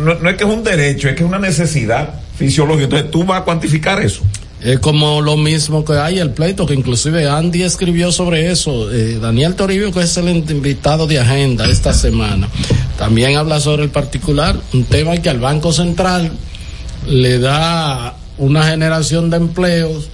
no, 0.00 0.14
no 0.14 0.30
es 0.30 0.36
que 0.36 0.44
es 0.44 0.50
un 0.50 0.62
derecho, 0.62 1.08
es 1.08 1.14
que 1.16 1.22
es 1.22 1.28
una 1.28 1.38
necesidad 1.38 2.20
fisiológica. 2.36 2.84
Entonces 2.84 3.10
tú 3.10 3.24
vas 3.24 3.40
a 3.40 3.44
cuantificar 3.44 4.00
eso. 4.02 4.22
Es 4.62 4.78
como 4.78 5.20
lo 5.20 5.36
mismo 5.36 5.84
que 5.84 5.94
hay 5.94 6.18
el 6.18 6.30
pleito, 6.30 6.66
que 6.66 6.74
inclusive 6.74 7.28
Andy 7.28 7.62
escribió 7.62 8.10
sobre 8.10 8.50
eso. 8.50 8.90
Eh, 8.90 9.18
Daniel 9.20 9.54
Toribio, 9.54 9.92
que 9.92 10.00
es 10.00 10.16
el 10.16 10.28
invitado 10.28 11.06
de 11.06 11.20
agenda 11.20 11.66
esta 11.66 11.92
semana, 11.92 12.48
también 12.98 13.36
habla 13.36 13.60
sobre 13.60 13.84
el 13.84 13.90
particular, 13.90 14.56
un 14.72 14.84
tema 14.84 15.16
que 15.18 15.28
al 15.28 15.40
Banco 15.40 15.72
Central 15.72 16.32
le 17.06 17.38
da 17.38 18.16
una 18.38 18.64
generación 18.68 19.30
de 19.30 19.36
empleos 19.36 20.08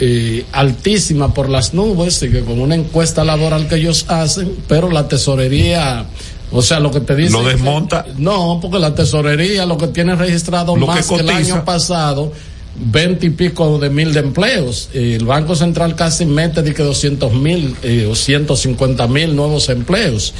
eh, 0.00 0.46
altísima 0.52 1.34
por 1.34 1.48
las 1.48 1.74
nubes 1.74 2.22
y 2.22 2.30
que 2.30 2.42
con 2.42 2.60
una 2.60 2.74
encuesta 2.74 3.24
laboral 3.24 3.68
que 3.68 3.76
ellos 3.76 4.06
hacen, 4.08 4.54
pero 4.68 4.90
la 4.90 5.08
tesorería, 5.08 6.06
o 6.52 6.62
sea, 6.62 6.78
lo 6.78 6.90
que 6.90 7.00
te 7.00 7.16
dice... 7.16 7.32
Lo 7.32 7.42
desmonta. 7.42 8.06
No, 8.16 8.60
porque 8.62 8.78
la 8.78 8.94
tesorería 8.94 9.66
lo 9.66 9.76
que 9.76 9.88
tiene 9.88 10.14
registrado 10.14 10.76
Lo 10.76 10.86
que 10.86 10.92
más 10.92 11.06
que, 11.08 11.16
el 11.16 11.30
año 11.30 11.64
pasado, 11.64 12.32
20 12.80 13.26
y 13.26 13.30
pico 13.30 13.78
de 13.78 13.90
mil 13.90 14.12
de 14.12 14.20
empleos. 14.20 14.90
El 14.92 15.24
Banco 15.24 15.54
Central 15.54 15.94
casi 15.94 16.26
mete 16.26 16.62
de 16.62 16.74
que 16.74 16.82
200 16.82 17.32
mil 17.32 17.76
eh, 17.82 18.06
o 18.10 18.14
150 18.14 19.06
mil 19.08 19.34
nuevos 19.34 19.68
empleos. 19.68 20.34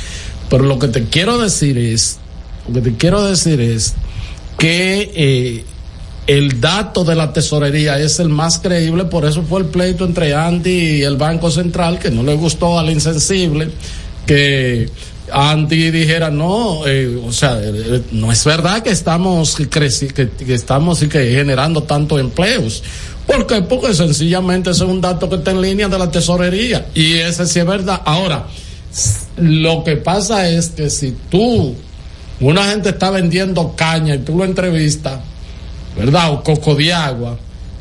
Pero 0.49 0.65
lo 0.65 0.79
que 0.79 0.89
te 0.89 1.05
quiero 1.05 1.39
decir 1.39 1.77
es, 1.79 2.19
lo 2.69 2.75
que 2.75 2.91
te 2.91 2.97
quiero 2.97 3.25
decir 3.25 3.61
es 3.61 3.95
que 4.59 5.11
eh, 5.15 5.65
el 6.27 6.61
dato 6.61 7.05
de 7.05 7.15
la 7.15 7.33
tesorería 7.33 7.99
es 7.99 8.21
el 8.21 8.29
más 8.29 8.59
creíble, 8.59 9.05
por 9.05 9.25
eso 9.25 9.43
fue 9.43 9.61
el 9.61 9.67
pleito 9.67 10.05
entre 10.05 10.35
Andy 10.35 10.99
y 10.99 11.03
el 11.03 11.17
Banco 11.17 11.51
Central, 11.51 11.99
que 11.99 12.11
no 12.11 12.23
le 12.23 12.35
gustó 12.35 12.79
al 12.79 12.91
insensible, 12.91 13.71
que 14.27 14.91
Andy 15.33 15.91
dijera, 15.91 16.31
no, 16.31 16.87
eh, 16.87 17.21
o 17.27 17.33
sea, 17.33 17.59
eh, 17.63 18.03
no 18.13 18.31
es 18.33 18.45
verdad 18.45 18.83
que 18.83 18.91
estamos, 18.91 19.59
creci- 19.59 20.13
que, 20.13 20.29
estamos 20.55 21.01
que 21.01 21.31
generando 21.33 21.83
tantos 21.83 22.21
empleos. 22.21 22.83
¿Por 23.27 23.47
qué? 23.47 23.63
Porque 23.63 23.93
sencillamente 23.95 24.71
ese 24.71 24.85
es 24.85 24.91
un 24.91 25.01
dato 25.01 25.29
que 25.29 25.37
está 25.37 25.51
en 25.51 25.61
línea 25.61 25.89
de 25.89 25.99
la 25.99 26.11
tesorería. 26.11 26.87
Y 26.95 27.15
ese 27.17 27.47
sí 27.47 27.59
es 27.59 27.67
verdad. 27.67 28.01
Ahora, 28.05 28.47
lo 29.37 29.85
que 29.85 29.97
pasa 29.97 30.49
es 30.49 30.71
que 30.71 30.89
si 30.91 31.15
tú, 31.31 31.75
una 32.41 32.71
gente 32.71 32.89
está 32.91 33.11
vendiendo 33.11 33.75
caña 33.77 34.15
y 34.15 34.19
tú 34.19 34.37
lo 34.39 34.45
entrevistas, 34.45 35.21
¿verdad? 35.97 36.33
O 36.33 36.43
coco 36.43 36.75
de 36.75 36.93
agua. 36.93 37.39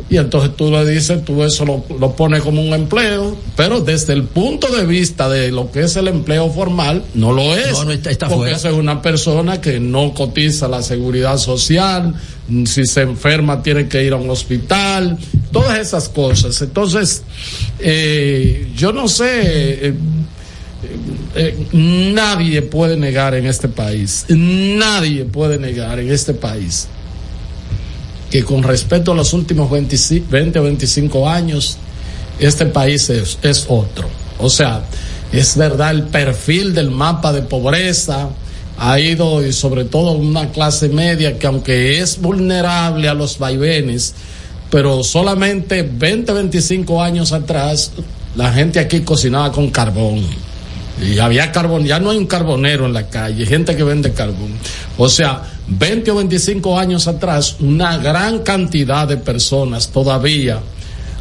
Y 0.09 0.15
entonces 0.17 0.55
tú 0.55 0.71
le 0.71 0.85
dices, 0.85 1.25
tú 1.25 1.43
eso 1.43 1.65
lo, 1.65 1.83
lo 1.99 2.15
pones 2.15 2.41
como 2.41 2.61
un 2.61 2.73
empleo, 2.73 3.35
pero 3.57 3.81
desde 3.81 4.13
el 4.13 4.23
punto 4.23 4.67
de 4.73 4.85
vista 4.85 5.27
de 5.27 5.51
lo 5.51 5.69
que 5.69 5.81
es 5.81 5.97
el 5.97 6.07
empleo 6.07 6.49
formal, 6.49 7.03
no 7.13 7.33
lo 7.33 7.53
es. 7.55 7.73
No, 7.73 7.85
no 7.85 7.91
está- 7.91 8.09
está 8.11 8.27
porque 8.29 8.43
fuera. 8.43 8.55
esa 8.55 8.69
es 8.69 8.75
una 8.75 9.01
persona 9.01 9.59
que 9.59 9.81
no 9.81 10.13
cotiza 10.13 10.69
la 10.69 10.81
seguridad 10.81 11.37
social, 11.37 12.15
si 12.65 12.85
se 12.85 13.01
enferma 13.01 13.61
tiene 13.61 13.89
que 13.89 14.01
ir 14.05 14.13
a 14.13 14.15
un 14.15 14.29
hospital, 14.29 15.17
todas 15.51 15.77
esas 15.79 16.07
cosas. 16.07 16.61
Entonces, 16.61 17.23
eh, 17.79 18.69
yo 18.77 18.93
no 18.93 19.09
sé, 19.09 19.87
eh, 19.89 19.93
eh, 21.35 21.67
nadie 21.73 22.61
puede 22.61 22.95
negar 22.95 23.33
en 23.35 23.45
este 23.45 23.67
país, 23.67 24.25
nadie 24.29 25.25
puede 25.25 25.57
negar 25.57 25.99
en 25.99 26.09
este 26.11 26.33
país 26.33 26.87
que 28.29 28.43
con 28.43 28.63
respecto 28.63 29.11
a 29.11 29.15
los 29.15 29.33
últimos 29.33 29.69
25 29.71 30.27
20 30.29 30.59
o 30.59 30.63
25 30.63 31.29
años, 31.29 31.77
este 32.39 32.65
país 32.65 33.09
es, 33.09 33.39
es 33.41 33.65
otro. 33.69 34.07
O 34.39 34.49
sea, 34.49 34.83
es 35.31 35.57
verdad, 35.57 35.91
el 35.91 36.03
perfil 36.03 36.73
del 36.73 36.91
mapa 36.91 37.33
de 37.33 37.41
pobreza 37.41 38.29
ha 38.77 38.99
ido, 38.99 39.45
y 39.45 39.51
sobre 39.53 39.85
todo 39.85 40.11
una 40.11 40.51
clase 40.51 40.89
media 40.89 41.37
que 41.39 41.47
aunque 41.47 41.99
es 41.99 42.21
vulnerable 42.21 43.09
a 43.09 43.13
los 43.13 43.39
vaivenes, 43.39 44.13
pero 44.69 45.03
solamente 45.03 45.81
20, 45.81 46.31
25 46.31 47.01
años 47.01 47.31
atrás, 47.31 47.91
la 48.35 48.53
gente 48.53 48.79
aquí 48.79 49.01
cocinaba 49.01 49.51
con 49.51 49.69
carbón. 49.71 50.23
Y 51.01 51.19
había 51.19 51.51
carbón, 51.51 51.85
ya 51.85 51.99
no 51.99 52.09
hay 52.09 52.17
un 52.17 52.25
carbonero 52.25 52.85
en 52.85 52.93
la 52.93 53.07
calle, 53.07 53.45
gente 53.45 53.75
que 53.75 53.83
vende 53.83 54.13
carbón. 54.13 54.53
O 54.97 55.07
sea, 55.07 55.43
20 55.67 56.11
o 56.11 56.15
25 56.15 56.79
años 56.79 57.07
atrás, 57.07 57.57
una 57.59 57.97
gran 57.97 58.39
cantidad 58.39 59.07
de 59.07 59.17
personas 59.17 59.89
todavía. 59.89 60.59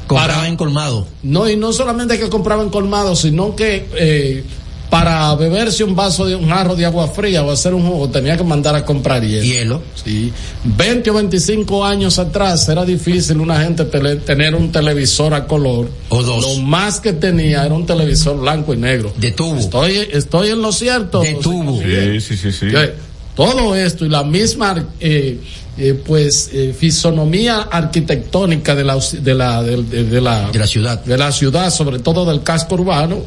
Compraban 0.06 0.56
colmado. 0.56 1.06
No, 1.24 1.48
y 1.48 1.56
no 1.56 1.72
solamente 1.72 2.18
que 2.18 2.28
compraban 2.28 2.70
colmado, 2.70 3.16
sino 3.16 3.56
que 3.56 3.88
eh, 3.96 4.44
para 4.90 5.34
beberse 5.34 5.82
un 5.82 5.96
vaso 5.96 6.24
de 6.26 6.36
un 6.36 6.48
jarro 6.48 6.76
de 6.76 6.86
agua 6.86 7.08
fría 7.08 7.42
o 7.42 7.50
hacer 7.50 7.74
un 7.74 7.86
jugo 7.86 8.08
tenía 8.08 8.36
que 8.36 8.44
mandar 8.44 8.74
a 8.76 8.84
comprar 8.84 9.22
hielo. 9.24 9.42
Hielo. 9.44 9.82
Sí. 10.04 10.32
20 10.64 11.10
o 11.10 11.14
25 11.14 11.84
años 11.84 12.18
atrás 12.18 12.68
era 12.68 12.84
difícil 12.84 13.38
una 13.40 13.60
gente 13.60 13.84
tele- 13.84 14.16
tener 14.16 14.54
un 14.54 14.70
televisor 14.70 15.34
a 15.34 15.46
color. 15.46 15.90
O 16.08 16.22
dos. 16.22 16.40
Lo 16.42 16.62
más 16.62 17.00
que 17.00 17.12
tenía 17.12 17.64
era 17.66 17.74
un 17.74 17.84
televisor 17.84 18.40
blanco 18.40 18.72
y 18.74 18.76
negro. 18.76 19.12
De 19.18 19.32
tubo. 19.32 19.56
Estoy, 19.58 20.08
estoy 20.12 20.50
en 20.50 20.62
lo 20.62 20.70
cierto. 20.72 21.20
De 21.20 21.34
tubo. 21.34 21.80
Sí, 21.82 22.20
sí, 22.20 22.36
sí, 22.36 22.52
sí. 22.52 22.66
Que 22.68 22.92
todo 23.34 23.74
esto 23.74 24.06
y 24.06 24.08
la 24.08 24.22
misma 24.22 24.86
eh, 25.00 25.38
eh, 25.76 25.92
pues 26.06 26.48
eh, 26.54 26.74
fisonomía 26.78 27.68
arquitectónica 27.70 28.74
de 28.74 28.84
la 28.84 28.96
de 28.96 29.34
la 29.34 29.62
de, 29.62 29.82
de- 29.82 30.04
de 30.04 30.20
la 30.22 30.50
De 30.50 30.58
la 30.58 30.66
ciudad. 30.66 31.04
de 31.04 31.18
la 31.18 31.30
ciudad 31.32 31.70
sobre 31.70 31.98
todo 31.98 32.24
del 32.24 32.42
casco 32.42 32.76
urbano 32.76 33.18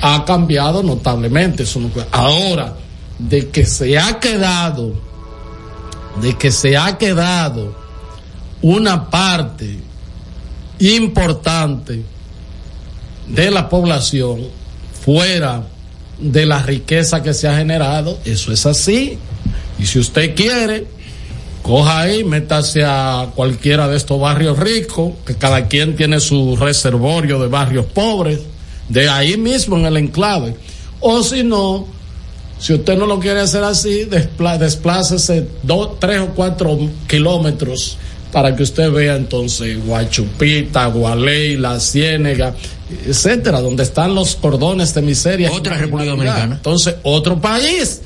ha 0.00 0.24
cambiado 0.24 0.82
notablemente 0.82 1.62
eso 1.62 1.80
no- 1.80 1.90
ahora 2.12 2.74
de 3.18 3.48
que 3.48 3.64
se 3.64 3.98
ha 3.98 4.18
quedado 4.20 4.92
de 6.20 6.36
que 6.38 6.50
se 6.52 6.76
ha 6.76 6.96
quedado 6.96 7.74
una 8.62 9.10
parte 9.10 9.78
importante 10.78 12.02
de 13.28 13.50
la 13.50 13.68
población 13.68 14.40
fuera 15.04 15.64
de 16.18 16.46
la 16.46 16.62
riqueza 16.62 17.22
que 17.22 17.34
se 17.34 17.48
ha 17.48 17.56
generado, 17.56 18.18
eso 18.24 18.52
es 18.52 18.64
así. 18.66 19.18
Y 19.78 19.86
si 19.86 19.98
usted 19.98 20.34
quiere, 20.36 20.86
coja 21.62 22.00
ahí, 22.00 22.22
métase 22.22 22.84
a 22.84 23.28
cualquiera 23.34 23.88
de 23.88 23.96
estos 23.96 24.20
barrios 24.20 24.58
ricos, 24.58 25.14
que 25.26 25.34
cada 25.34 25.66
quien 25.66 25.96
tiene 25.96 26.20
su 26.20 26.56
reservorio 26.56 27.40
de 27.40 27.48
barrios 27.48 27.86
pobres, 27.86 28.40
de 28.88 29.08
ahí 29.08 29.36
mismo 29.36 29.76
en 29.78 29.86
el 29.86 29.96
enclave. 29.96 30.54
O 31.00 31.22
si 31.22 31.42
no, 31.42 31.86
si 32.58 32.74
usted 32.74 32.96
no 32.96 33.06
lo 33.06 33.18
quiere 33.18 33.40
hacer 33.40 33.64
así, 33.64 34.04
desplácese 34.04 35.46
dos, 35.62 35.98
tres 35.98 36.20
o 36.20 36.28
cuatro 36.28 36.78
kilómetros 37.06 37.98
para 38.32 38.56
que 38.56 38.64
usted 38.64 38.90
vea 38.90 39.14
entonces 39.14 39.84
Guachupita, 39.84 40.86
Gualey, 40.86 41.56
La 41.56 41.78
Ciénega, 41.78 42.54
etcétera, 43.06 43.60
donde 43.60 43.84
están 43.84 44.14
los 44.14 44.34
cordones 44.34 44.92
de 44.92 45.02
miseria. 45.02 45.52
Otra 45.52 45.76
República 45.76 46.10
Dominicana. 46.10 46.56
Entonces, 46.56 46.96
otro 47.04 47.40
país. 47.40 48.00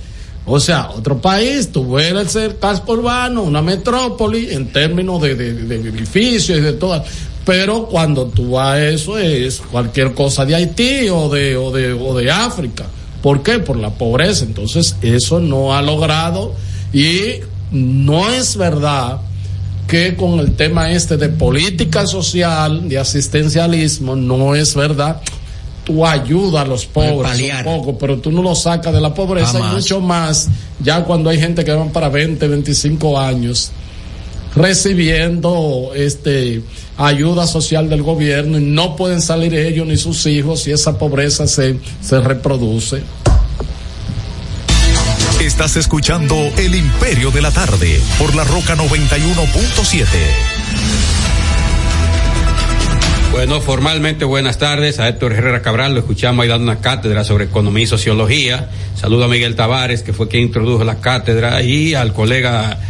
O 0.44 0.58
sea, 0.60 0.90
otro 0.90 1.20
país, 1.20 1.70
ves 1.72 2.36
el 2.36 2.58
casco 2.58 2.92
urbano, 2.92 3.42
una 3.42 3.60
metrópoli 3.62 4.50
en 4.50 4.72
términos 4.72 5.20
de, 5.20 5.34
de, 5.34 5.54
de 5.54 5.74
edificios 5.76 6.58
y 6.58 6.60
de 6.62 6.72
todas. 6.74 7.06
Pero 7.48 7.86
cuando 7.86 8.26
tú 8.26 8.50
vas 8.50 8.74
a 8.74 8.88
eso 8.88 9.16
es 9.16 9.62
cualquier 9.72 10.12
cosa 10.12 10.44
de 10.44 10.54
Haití 10.54 11.08
o 11.08 11.30
de, 11.30 11.56
o 11.56 11.72
de, 11.72 11.94
o 11.94 12.14
de 12.14 12.30
África. 12.30 12.84
¿Por 13.22 13.42
qué? 13.42 13.58
Por 13.58 13.78
la 13.78 13.88
pobreza. 13.88 14.44
Entonces, 14.44 14.96
eso 15.00 15.40
no 15.40 15.74
ha 15.74 15.80
logrado 15.80 16.52
y 16.92 17.40
no 17.70 18.28
es 18.28 18.54
verdad 18.54 19.22
que 19.86 20.14
con 20.14 20.40
el 20.40 20.56
tema 20.56 20.92
este 20.92 21.16
de 21.16 21.30
política 21.30 22.06
social, 22.06 22.86
de 22.86 22.98
asistencialismo, 22.98 24.14
no 24.14 24.54
es 24.54 24.74
verdad. 24.74 25.22
Tú 25.84 26.04
ayudas 26.04 26.66
a 26.66 26.68
los 26.68 26.84
pobres 26.84 27.40
un 27.40 27.64
poco, 27.64 27.96
pero 27.96 28.18
tú 28.18 28.30
no 28.30 28.42
lo 28.42 28.54
sacas 28.54 28.92
de 28.92 29.00
la 29.00 29.14
pobreza 29.14 29.58
y 29.58 29.74
mucho 29.74 30.02
más 30.02 30.50
ya 30.80 31.02
cuando 31.02 31.30
hay 31.30 31.40
gente 31.40 31.64
que 31.64 31.72
van 31.72 31.92
para 31.92 32.10
20, 32.10 32.46
25 32.46 33.18
años 33.18 33.72
recibiendo 34.58 35.92
este 35.94 36.62
ayuda 36.96 37.46
social 37.46 37.88
del 37.88 38.02
gobierno 38.02 38.58
y 38.58 38.62
no 38.62 38.96
pueden 38.96 39.22
salir 39.22 39.54
ellos 39.54 39.86
ni 39.86 39.96
sus 39.96 40.26
hijos 40.26 40.66
y 40.66 40.72
esa 40.72 40.98
pobreza 40.98 41.46
se, 41.46 41.78
se 42.02 42.20
reproduce. 42.20 43.02
Estás 45.40 45.76
escuchando 45.76 46.34
El 46.56 46.74
Imperio 46.74 47.30
de 47.30 47.40
la 47.40 47.52
Tarde 47.52 48.00
por 48.18 48.34
la 48.34 48.42
Roca 48.42 48.74
91.7. 48.76 50.04
Bueno, 53.30 53.60
formalmente 53.60 54.24
buenas 54.24 54.58
tardes 54.58 54.98
a 54.98 55.06
Héctor 55.06 55.34
Herrera 55.34 55.62
Cabral, 55.62 55.94
lo 55.94 56.00
escuchamos 56.00 56.42
ahí 56.42 56.48
dando 56.48 56.64
una 56.64 56.80
cátedra 56.80 57.22
sobre 57.22 57.44
economía 57.44 57.84
y 57.84 57.86
sociología. 57.86 58.68
Saludo 58.96 59.26
a 59.26 59.28
Miguel 59.28 59.54
Tavares, 59.54 60.02
que 60.02 60.12
fue 60.12 60.26
quien 60.26 60.44
introdujo 60.44 60.82
la 60.82 60.96
cátedra, 60.96 61.62
y 61.62 61.94
al 61.94 62.12
colega 62.12 62.80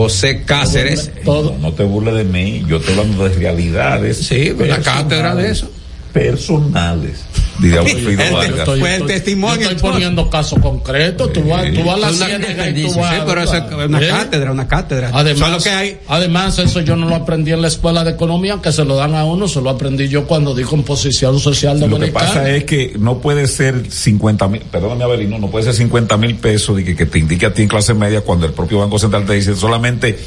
José 0.00 0.44
Cáceres. 0.46 1.10
No, 1.26 1.58
no 1.58 1.74
te 1.74 1.82
burles 1.82 2.14
de 2.14 2.24
mí, 2.24 2.64
yo 2.66 2.78
estoy 2.78 2.98
hablando 2.98 3.28
de 3.28 3.34
realidades. 3.34 4.16
Sí, 4.16 4.50
la 4.58 4.80
cátedra 4.80 5.34
de 5.34 5.50
eso. 5.50 5.70
Personales. 6.10 7.26
Diría 7.60 7.82
Wilfrido 7.82 8.22
El- 8.22 8.32
Vargas. 8.32 8.68
el 9.00 9.06
testimonio. 9.06 9.60
Yo 9.62 9.70
estoy 9.70 9.90
poniendo 9.90 10.30
casos 10.30 10.58
concretos. 10.60 11.32
Tú 11.32 11.42
vas, 11.46 11.64
tú 11.72 11.84
vas 11.84 11.94
a 11.96 11.98
la 11.98 12.12
ciénaga 12.12 12.68
y 12.70 12.82
tú 12.82 12.90
Sí, 12.92 12.98
vas- 12.98 13.22
pero 13.26 13.42
eso 13.42 13.54
es 13.54 13.62
una 13.88 14.00
¿Eh? 14.00 14.08
cátedra, 14.08 14.52
una 14.52 14.66
cátedra. 14.68 15.10
Además, 15.12 15.50
Solo 15.50 15.62
que 15.62 15.70
hay- 15.70 15.98
además, 16.08 16.58
eso 16.58 16.80
yo 16.80 16.96
no 16.96 17.08
lo 17.08 17.14
aprendí 17.16 17.52
en 17.52 17.60
la 17.62 17.68
escuela 17.68 18.02
de 18.04 18.12
economía, 18.12 18.58
que 18.62 18.72
se 18.72 18.84
lo 18.84 18.96
dan 18.96 19.14
a 19.14 19.24
uno, 19.24 19.46
se 19.48 19.60
lo 19.60 19.70
aprendí 19.70 20.08
yo 20.08 20.26
cuando 20.26 20.54
di 20.54 20.62
composición 20.64 21.38
social 21.38 21.78
Lo 21.78 21.86
que 21.86 21.90
dominicana. 21.92 22.26
pasa 22.26 22.48
es 22.50 22.64
que 22.64 22.94
no 22.98 23.18
puede 23.18 23.46
ser 23.46 23.90
50 23.90 24.48
mil, 24.48 24.62
perdóname 24.62 25.04
Abelino, 25.04 25.38
no 25.38 25.50
puede 25.50 25.64
ser 25.66 25.74
50 25.74 26.16
mil 26.16 26.36
pesos 26.36 26.76
de 26.76 26.84
que, 26.84 26.96
que 26.96 27.06
te 27.06 27.18
indique 27.18 27.46
a 27.46 27.52
ti 27.52 27.62
en 27.62 27.68
clase 27.68 27.92
media 27.94 28.22
cuando 28.22 28.46
el 28.46 28.52
propio 28.52 28.78
Banco 28.78 28.98
Central 28.98 29.26
te 29.26 29.34
dice 29.34 29.54
solamente 29.54 30.18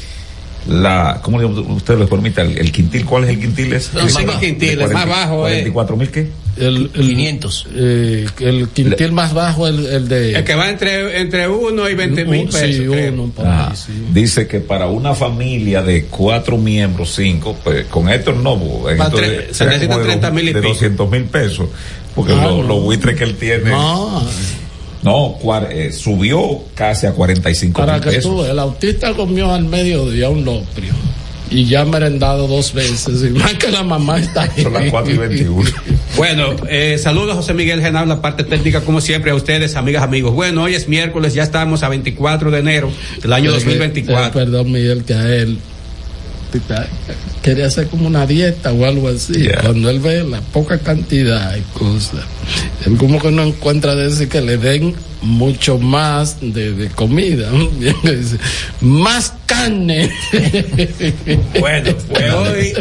la, 0.68 1.20
¿cómo 1.22 1.38
le- 1.38 1.44
usted 1.46 1.98
le 1.98 2.06
permite? 2.06 2.40
El, 2.40 2.56
el 2.58 2.72
quintil, 2.72 3.04
¿cuál 3.04 3.24
es 3.24 3.30
el 3.30 3.40
quintil? 3.40 3.72
Es 3.74 3.92
No, 3.92 4.08
cinco 4.08 4.32
quintiles, 4.40 4.90
más 4.92 5.06
bajo, 5.08 5.46
eh. 5.48 5.62
44 5.64 5.96
mil 5.96 6.10
qué? 6.10 6.28
El, 6.56 6.90
500. 6.90 7.66
el 7.74 8.68
quintil 8.72 9.12
más 9.12 9.34
bajo, 9.34 9.66
el, 9.66 9.86
el 9.86 10.08
de... 10.08 10.32
El 10.36 10.44
que 10.44 10.54
va 10.54 10.70
entre, 10.70 11.20
entre 11.20 11.48
uno 11.48 11.88
y 11.88 11.94
20 11.94 12.24
mil 12.26 12.46
pesos. 12.46 12.60
sí, 12.76 12.80
uno 12.86 13.32
Ah, 13.38 13.68
ahí, 13.70 13.76
sí. 13.76 13.92
Dice 14.12 14.46
que 14.46 14.60
para 14.60 14.86
una 14.86 15.14
familia 15.14 15.82
de 15.82 16.04
cuatro 16.06 16.56
miembros, 16.56 17.14
cinco, 17.14 17.56
pues 17.64 17.86
con 17.86 18.08
Héctor 18.08 18.36
no, 18.36 18.54
en 18.88 19.00
Va 19.00 19.06
esto 19.06 19.18
tre- 19.18 19.46
de- 19.48 19.54
se 19.54 19.64
necesitan 19.64 19.88
como 19.98 19.98
de 20.00 20.04
30 20.06 20.30
mil 20.30 20.44
y 20.48 20.52
de 20.52 20.60
pico. 20.60 20.72
200 20.74 21.10
mil 21.10 21.24
pesos, 21.24 21.66
porque 22.14 22.32
Ah, 22.32 22.44
lo- 22.46 22.62
no. 22.62 22.68
los 22.68 22.82
buitres 22.82 23.16
que 23.16 23.24
él 23.24 23.34
tiene, 23.34 23.70
No, 23.70 24.24
no, 25.02 25.36
cuar- 25.42 25.68
eh, 25.72 25.92
subió 25.92 26.62
casi 26.74 27.06
a 27.06 27.12
45 27.12 27.78
para 27.80 27.94
mil 27.94 28.02
que 28.02 28.10
pesos. 28.10 28.30
tú, 28.30 28.44
el 28.44 28.58
autista 28.58 29.12
comió 29.14 29.52
al 29.52 29.64
mediodía 29.64 30.30
un 30.30 30.44
loprio 30.44 30.92
y 31.50 31.66
ya 31.66 31.82
ha 31.82 31.84
merendado 31.84 32.48
dos 32.48 32.72
veces, 32.72 33.22
y 33.22 33.30
más 33.30 33.54
que 33.54 33.70
la 33.70 33.82
mamá 33.82 34.18
está 34.18 34.42
ahí. 34.44 34.62
Son 34.62 34.72
las 34.72 34.90
4 34.90 35.12
y 35.14 35.18
21. 35.18 35.70
Bueno, 36.16 36.54
eh, 36.68 36.96
saludos 36.98 37.34
José 37.34 37.54
Miguel 37.54 37.80
Genal, 37.80 38.08
la 38.08 38.20
parte 38.20 38.44
técnica, 38.44 38.82
como 38.82 39.00
siempre, 39.00 39.32
a 39.32 39.34
ustedes, 39.34 39.74
amigas, 39.74 40.02
amigos. 40.02 40.32
Bueno, 40.32 40.62
hoy 40.62 40.74
es 40.74 40.88
miércoles, 40.88 41.34
ya 41.34 41.42
estamos 41.42 41.82
a 41.82 41.88
24 41.88 42.50
de 42.52 42.58
enero 42.60 42.92
del 43.20 43.32
año 43.32 43.50
Eh, 43.50 43.54
eh, 43.54 43.58
2024. 43.58 44.32
perdón, 44.32 44.70
Miguel, 44.70 45.04
que 45.04 45.14
a 45.14 45.34
él 45.34 45.58
tita, 46.54 46.86
quería 47.42 47.66
hacer 47.66 47.88
como 47.88 48.06
una 48.06 48.26
dieta 48.26 48.72
o 48.72 48.84
algo 48.84 49.08
así. 49.08 49.34
Yeah. 49.34 49.60
Cuando 49.62 49.90
él 49.90 49.98
ve 49.98 50.22
la 50.22 50.40
poca 50.40 50.78
cantidad 50.78 51.56
y 51.56 51.62
cosas, 51.76 52.24
él 52.86 52.96
como 52.96 53.20
que 53.20 53.30
no 53.32 53.42
encuentra 53.42 53.96
de 53.96 54.04
decir 54.08 54.28
que 54.28 54.40
le 54.40 54.56
den 54.56 54.94
mucho 55.20 55.78
más 55.78 56.36
de, 56.40 56.72
de 56.72 56.88
comida. 56.90 57.50
Más 58.80 59.32
carne. 59.46 60.10
Bueno, 61.58 61.90
pues 62.08 62.32
hoy, 62.34 62.72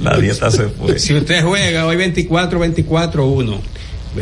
La 0.00 0.18
dieta 0.18 0.50
se 0.50 0.64
fue. 0.68 0.98
si 0.98 1.14
usted 1.14 1.42
juega, 1.42 1.86
hoy 1.86 1.96
24, 1.96 2.58
24, 2.58 3.26
1. 3.26 3.60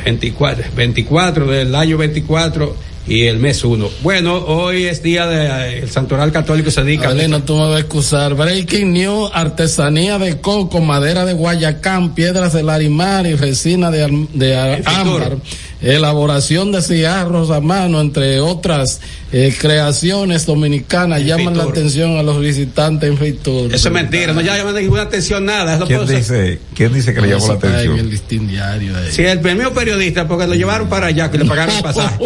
24, 0.05 0.65
24 0.77 1.47
del 1.47 1.75
año 1.75 1.97
24 1.99 2.77
y 3.07 3.27
el 3.27 3.39
mes 3.39 3.65
1. 3.65 3.89
Bueno, 4.03 4.37
hoy 4.37 4.85
es 4.85 5.03
día 5.03 5.27
del 5.27 5.89
Santoral 5.91 6.33
Católico, 6.33 6.71
se 6.71 6.83
dedica 6.85 7.09
Abelino, 7.09 7.43
tú 7.43 7.55
me 7.55 7.69
vas 7.69 7.77
a 7.77 7.81
excusar. 7.81 8.35
Breaking 8.35 8.93
News, 8.93 9.31
artesanía 9.35 10.19
de 10.19 10.41
coco, 10.41 10.81
madera 10.81 11.25
de 11.25 11.33
guayacán, 11.33 12.15
piedras 12.15 12.53
de 12.53 12.63
larimar 12.63 13.27
y 13.27 13.35
resina 13.35 13.91
de, 13.91 14.27
de 14.33 14.83
ámbar. 14.85 15.39
Elaboración 15.83 16.73
de 16.73 16.83
cigarros 16.83 17.51
a 17.51 17.61
mano, 17.61 18.01
entre 18.01 18.41
otras 18.41 19.01
eh, 19.33 19.55
creaciones 19.59 20.45
dominicanas, 20.47 21.25
llaman 21.25 21.57
la 21.57 21.65
atención 21.65 22.19
a 22.19 22.23
los 22.23 22.41
visitantes 22.41 23.09
en 23.11 23.17
Fitur. 23.19 23.75
Eso 23.75 23.89
es 23.89 23.95
mentira, 23.95 24.33
no 24.33 24.41
llama 24.43 24.73
ninguna 24.73 25.03
atención 25.03 25.45
nada. 25.45 25.77
eso 25.77 25.87
¿Quién 25.87 26.07
dice, 26.07 26.59
¿Quién 26.75 26.93
dice 26.93 27.15
que 27.15 27.21
le 27.23 27.29
llamó 27.29 27.49
la 27.49 27.55
está 27.55 27.67
En 27.69 27.75
el 27.75 27.81
atención? 27.81 28.11
listín 28.11 28.49
diario. 28.49 28.97
ahí. 28.97 29.11
Sí, 29.11 29.23
el 29.23 29.41
premio 29.41 29.73
periodista, 29.73 30.29
porque 30.29 30.47
lo 30.47 30.55
llevaron 30.55 30.89
para 30.89 31.07
allá, 31.07 31.31
que 31.31 31.39
le 31.39 31.45
pagaron 31.47 31.75
el 31.77 31.83
pasaje. 31.83 32.17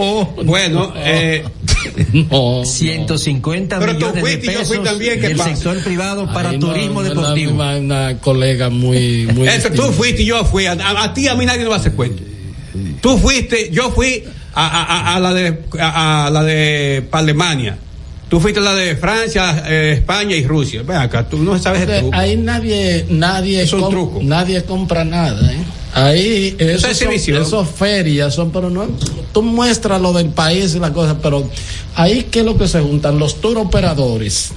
Bueno, 0.45 0.93
eh, 0.97 1.45
No, 2.31 2.65
150 2.65 3.79
Pero 3.79 3.93
tú 3.93 4.07
millones 4.07 4.21
fuiste 4.21 4.47
y 4.47 4.49
de 4.49 4.53
yo 4.55 4.59
pesos 4.61 4.77
fui 4.77 4.85
también, 4.85 5.21
¿qué 5.21 5.29
del 5.29 5.37
pasa? 5.37 5.55
sector 5.55 5.79
privado 5.83 6.27
para 6.33 6.59
turismo 6.59 7.03
deportivo. 7.03 7.53
misma- 7.53 7.77
una 7.79 8.19
colega 8.19 8.71
muy, 8.71 9.29
muy. 9.35 9.47
Eso, 9.49 9.71
tú 9.71 9.83
fuiste 9.93 10.23
y 10.23 10.27
yo 10.27 10.45
fui. 10.45 10.67
A, 10.67 10.73
a- 10.73 11.05
a 11.05 11.15
ti, 11.15 11.29
a 11.29 11.35
mí 11.35 11.45
nadie 11.47 11.61
nos 11.61 11.71
va 11.71 11.77
a 11.77 11.79
hacer 11.81 11.93
cuento. 11.93 12.23
Tú 13.01 13.19
fuiste, 13.19 13.71
yo 13.71 13.91
fui 13.93 14.25
a, 14.55 14.67
a- 14.67 14.85
a- 15.13 15.17
a 15.17 15.21
la 15.21 15.33
de 15.35 15.59
a, 15.81 16.27
a 16.27 16.31
la 16.31 16.43
de 16.43 17.05
Alemania. 17.13 17.79
Tú 18.29 18.41
fuiste 18.41 18.59
a 18.59 18.63
la 18.63 18.75
de 18.75 18.97
Francia, 18.97 19.63
eh, 19.69 19.93
España 19.99 20.35
y 20.35 20.45
Rusia. 20.47 20.83
Ven 20.83 20.97
acá, 20.97 21.29
tú 21.29 21.37
no 21.39 21.59
sabes 21.59 21.87
de 21.87 22.01
truco. 22.01 22.17
Ahí 22.17 22.37
nadie, 22.37 23.07
nadie, 23.11 23.63
Es 23.63 23.73
un 23.73 23.89
truco. 23.91 24.19
nadie 24.23 24.63
compra 24.65 25.05
nada, 25.05 25.53
¿eh? 25.53 25.59
Ahí, 25.97 26.57
Esa 26.59 26.73
esos 26.73 26.83
son, 26.83 26.91
exhibición. 26.91 27.43
esos 27.43 27.69
ferias 27.71 28.35
son, 28.35 28.51
pero 28.51 28.69
no, 28.71 28.87
tú 29.33 29.43
muestras 29.43 30.01
lo 30.01 30.13
del 30.13 30.31
país 30.31 30.75
y 30.75 30.81
la 30.81 30.93
cosa, 30.93 31.19
pero 31.23 31.49
ahí 31.95 32.27
qué 32.31 32.41
es 32.41 32.45
lo 32.45 32.59
que 32.59 32.67
se 32.67 32.81
juntan 32.81 33.19
los 33.21 33.41
tour 33.41 33.59
operadores 33.59 34.53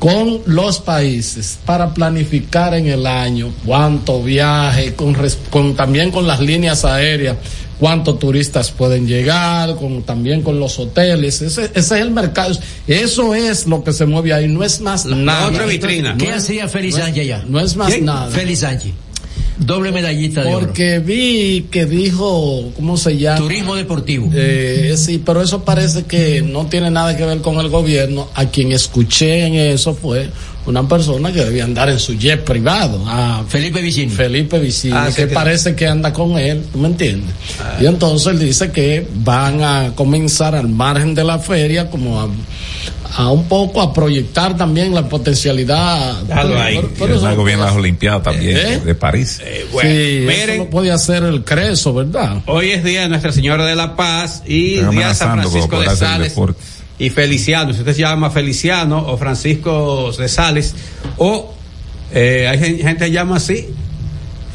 con 0.00 0.40
los 0.46 0.80
países 0.80 1.58
para 1.64 1.94
planificar 1.94 2.74
en 2.74 2.86
el 2.88 3.06
año 3.06 3.52
cuánto 3.64 4.20
viaje, 4.22 4.94
con, 4.94 5.14
res- 5.14 5.38
con 5.50 5.76
también 5.76 6.10
con 6.10 6.26
las 6.26 6.40
líneas 6.40 6.84
aéreas, 6.86 7.36
cuántos 7.78 8.18
turistas 8.18 8.70
pueden 8.72 9.06
llegar, 9.06 9.76
con 9.76 10.02
también 10.02 10.40
con 10.42 10.58
los 10.58 10.78
hoteles, 10.78 11.42
ese, 11.42 11.64
ese 11.66 11.78
es 11.78 11.90
el 11.92 12.10
mercado, 12.10 12.58
eso 12.86 13.34
es 13.34 13.66
lo 13.66 13.84
que 13.84 13.92
se 13.92 14.06
mueve 14.06 14.32
ahí, 14.32 14.48
no 14.48 14.64
es 14.64 14.80
más 14.80 15.04
nada. 15.04 15.48
otra 15.48 15.66
vitrina. 15.66 16.16
¿Qué 16.18 16.32
hacía 16.32 16.66
Félix 16.68 16.94
no 16.94 16.98
es- 17.00 17.04
Sánchez 17.04 17.22
allá? 17.24 17.44
No 17.46 17.60
es 17.60 17.76
más 17.76 17.92
¿Quién? 17.92 18.04
nada. 18.06 18.30
Félix 18.30 18.60
Sánchez. 18.60 18.92
Doble 19.60 19.92
medallita 19.92 20.42
de 20.42 20.48
oro. 20.54 20.66
Porque 20.66 20.98
vi 20.98 21.66
que 21.70 21.86
dijo, 21.86 22.72
¿cómo 22.76 22.96
se 22.96 23.16
llama? 23.18 23.38
Turismo 23.38 23.76
deportivo. 23.76 24.30
Eh, 24.34 24.94
sí, 24.96 25.22
pero 25.24 25.42
eso 25.42 25.62
parece 25.64 26.04
que 26.04 26.42
no 26.42 26.66
tiene 26.66 26.90
nada 26.90 27.16
que 27.16 27.24
ver 27.24 27.40
con 27.40 27.58
el 27.60 27.68
gobierno. 27.68 28.28
A 28.34 28.46
quien 28.46 28.72
escuché 28.72 29.44
en 29.46 29.54
eso 29.54 29.94
fue 29.94 30.28
una 30.66 30.86
persona 30.88 31.32
que 31.32 31.44
debía 31.44 31.64
andar 31.64 31.88
en 31.90 31.98
su 31.98 32.14
jet 32.14 32.42
privado. 32.44 33.02
A 33.06 33.44
Felipe 33.48 33.80
Vicini. 33.82 34.10
Felipe 34.12 34.58
Vicini, 34.58 34.94
Ah, 34.96 35.08
que 35.14 35.26
que- 35.28 35.34
parece 35.34 35.74
que 35.74 35.86
anda 35.86 36.12
con 36.12 36.38
él, 36.38 36.62
¿tú 36.72 36.78
me 36.78 36.88
entiendes? 36.88 37.30
Y 37.80 37.86
entonces 37.86 38.28
él 38.28 38.38
dice 38.38 38.70
que 38.70 39.06
van 39.16 39.62
a 39.62 39.92
comenzar 39.94 40.54
al 40.54 40.68
margen 40.68 41.14
de 41.14 41.24
la 41.24 41.38
feria 41.38 41.88
como 41.90 42.20
a, 42.20 42.28
a 43.16 43.28
un 43.30 43.44
poco 43.48 43.82
a 43.82 43.92
proyectar 43.92 44.56
también 44.56 44.94
la 44.94 45.08
potencialidad. 45.08 46.22
Déjalo 46.22 46.60
ahí. 46.60 46.80
Algo 47.24 47.44
bien 47.44 47.60
las 47.60 47.72
Olimpiadas 47.74 48.22
también 48.22 48.56
¿Eh? 48.56 48.80
de 48.84 48.94
París. 48.94 49.40
Eh, 49.44 49.66
bueno, 49.72 49.90
sí, 49.90 49.96
eso 50.28 50.30
miren, 50.40 50.58
lo 50.58 50.70
puede 50.70 50.92
hacer 50.92 51.22
el 51.24 51.42
Creso, 51.44 51.92
¿verdad? 51.92 52.42
hoy 52.46 52.70
es 52.70 52.84
día 52.84 53.02
de 53.02 53.08
Nuestra 53.08 53.32
Señora 53.32 53.64
de 53.66 53.74
la 53.74 53.96
Paz 53.96 54.42
y 54.46 54.74
día 54.80 55.08
de 55.08 55.14
San 55.14 55.40
Francisco 55.40 55.80
de 55.80 55.96
Sales 55.96 56.34
y 56.98 57.10
Feliciano. 57.10 57.72
Si 57.72 57.80
usted 57.80 57.94
se 57.94 58.00
llama 58.00 58.30
Feliciano 58.30 58.98
o 59.06 59.16
Francisco 59.16 60.12
de 60.16 60.28
Sales 60.28 60.74
o 61.16 61.54
eh, 62.12 62.46
hay 62.48 62.58
gen- 62.58 62.78
gente 62.78 63.06
que 63.06 63.10
llama 63.12 63.36
así, 63.36 63.68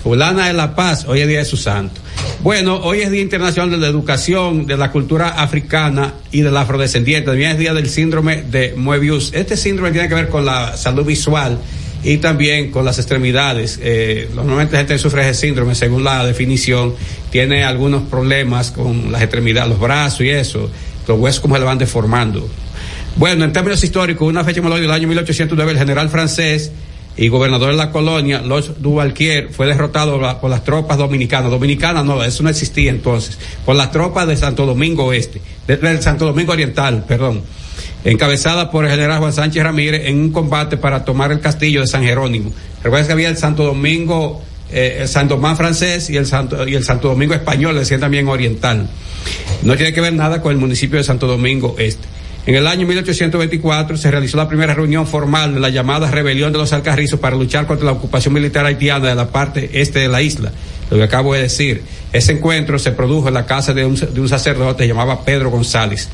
Fulana 0.03 0.47
de 0.47 0.53
la 0.53 0.75
Paz, 0.75 1.05
hoy 1.07 1.21
es 1.21 1.27
día 1.27 1.39
de 1.39 1.45
su 1.45 1.57
santo. 1.57 2.01
Bueno, 2.41 2.79
hoy 2.83 3.01
es 3.01 3.11
Día 3.11 3.21
Internacional 3.21 3.71
de 3.71 3.77
la 3.77 3.87
Educación, 3.87 4.67
de 4.67 4.77
la 4.77 4.91
Cultura 4.91 5.29
Africana 5.29 6.13
y 6.31 6.41
del 6.41 6.55
Afrodescendiente. 6.55 7.27
También 7.27 7.51
es 7.51 7.57
Día 7.57 7.73
del 7.73 7.89
Síndrome 7.89 8.43
de 8.43 8.73
Moebius. 8.75 9.31
Este 9.33 9.57
síndrome 9.57 9.91
tiene 9.91 10.07
que 10.07 10.15
ver 10.15 10.29
con 10.29 10.45
la 10.45 10.77
salud 10.77 11.05
visual 11.05 11.57
y 12.03 12.17
también 12.17 12.69
con 12.69 12.85
las 12.85 12.99
extremidades. 12.99 13.79
Eh, 13.81 14.29
normalmente 14.35 14.73
la 14.73 14.79
gente 14.79 14.97
sufre 14.99 15.27
ese 15.27 15.47
síndrome, 15.47 15.73
según 15.73 16.03
la 16.03 16.23
definición, 16.25 16.93
tiene 17.31 17.63
algunos 17.63 18.03
problemas 18.03 18.69
con 18.69 19.11
las 19.11 19.23
extremidades, 19.23 19.71
los 19.71 19.79
brazos 19.79 20.21
y 20.21 20.29
eso. 20.29 20.69
Los 21.07 21.19
huesos 21.19 21.39
como 21.39 21.55
se 21.55 21.59
le 21.59 21.65
van 21.65 21.77
deformando. 21.77 22.47
Bueno, 23.15 23.45
en 23.45 23.53
términos 23.53 23.83
históricos, 23.83 24.27
una 24.27 24.43
fecha 24.43 24.61
del 24.61 24.91
año 24.91 25.07
1809, 25.07 25.71
el 25.71 25.77
general 25.77 26.09
francés 26.09 26.71
y 27.17 27.27
gobernador 27.29 27.71
de 27.71 27.77
la 27.77 27.91
colonia, 27.91 28.41
Los 28.41 28.81
Duvalquier, 28.81 29.49
fue 29.49 29.67
derrotado 29.67 30.19
por 30.41 30.49
las 30.49 30.63
tropas 30.63 30.97
dominicanas. 30.97 31.49
Dominicanas 31.51 32.03
no, 32.05 32.23
eso 32.23 32.43
no 32.43 32.49
existía 32.49 32.89
entonces. 32.89 33.37
Por 33.65 33.75
las 33.75 33.91
tropas 33.91 34.27
de 34.27 34.35
Santo 34.35 34.65
Domingo 34.65 35.05
Oeste, 35.05 35.41
de- 35.67 35.77
del 35.77 36.01
Santo 36.01 36.25
Domingo 36.25 36.51
Oriental, 36.51 37.05
perdón. 37.07 37.41
Encabezada 38.03 38.69
por 38.69 38.85
el 38.85 38.91
general 38.91 39.19
Juan 39.19 39.33
Sánchez 39.33 39.63
Ramírez 39.63 40.01
en 40.05 40.19
un 40.19 40.31
combate 40.31 40.77
para 40.77 41.03
tomar 41.05 41.31
el 41.31 41.39
castillo 41.39 41.81
de 41.81 41.87
San 41.87 42.03
Jerónimo. 42.03 42.51
Recuerda 42.83 43.07
que 43.07 43.13
había 43.13 43.29
el 43.29 43.37
Santo 43.37 43.63
Domingo, 43.63 44.43
eh, 44.71 44.97
el 45.01 45.07
Santo 45.07 45.35
Domán 45.35 45.57
francés 45.57 46.09
y 46.09 46.17
el 46.17 46.25
Santo, 46.27 46.67
y 46.67 46.75
el 46.75 46.83
Santo 46.83 47.07
Domingo 47.07 47.33
español, 47.33 47.75
decían 47.75 47.99
también 48.01 48.27
oriental. 48.27 48.87
No 49.63 49.75
tiene 49.75 49.91
que 49.93 50.01
ver 50.01 50.13
nada 50.13 50.41
con 50.41 50.51
el 50.51 50.57
municipio 50.59 50.97
de 50.97 51.03
Santo 51.03 51.25
Domingo 51.27 51.75
Este. 51.79 52.07
En 52.47 52.53
el 52.53 52.67
año 52.67 52.85
1824 52.85 53.97
se 53.97 54.11
realizó 54.11 54.37
la 54.37 54.47
primera 54.47 54.75
reunión 54.75 55.07
formal 55.07 55.55
de 55.55 55.59
la 55.59 55.69
llamada 55.69 56.11
Rebelión 56.11 56.51
de 56.51 56.59
los 56.59 56.73
Alcarrizos 56.73 57.19
para 57.19 57.35
luchar 57.35 57.65
contra 57.65 57.87
la 57.87 57.93
ocupación 57.93 58.35
militar 58.35 58.67
haitiana 58.67 59.09
de 59.09 59.15
la 59.15 59.29
parte 59.29 59.71
este 59.73 59.99
de 59.99 60.07
la 60.07 60.21
isla. 60.21 60.51
Lo 60.91 60.97
que 60.97 61.03
acabo 61.03 61.33
de 61.33 61.41
decir. 61.41 61.81
Ese 62.15 62.31
encuentro 62.31 62.79
se 62.79 62.93
produjo 62.93 63.27
en 63.27 63.33
la 63.33 63.45
casa 63.45 63.73
de 63.73 63.85
un, 63.85 63.97
sacerdote 64.29 64.87
llamado 64.87 65.19
Pedro 65.25 65.51
González. 65.51 66.07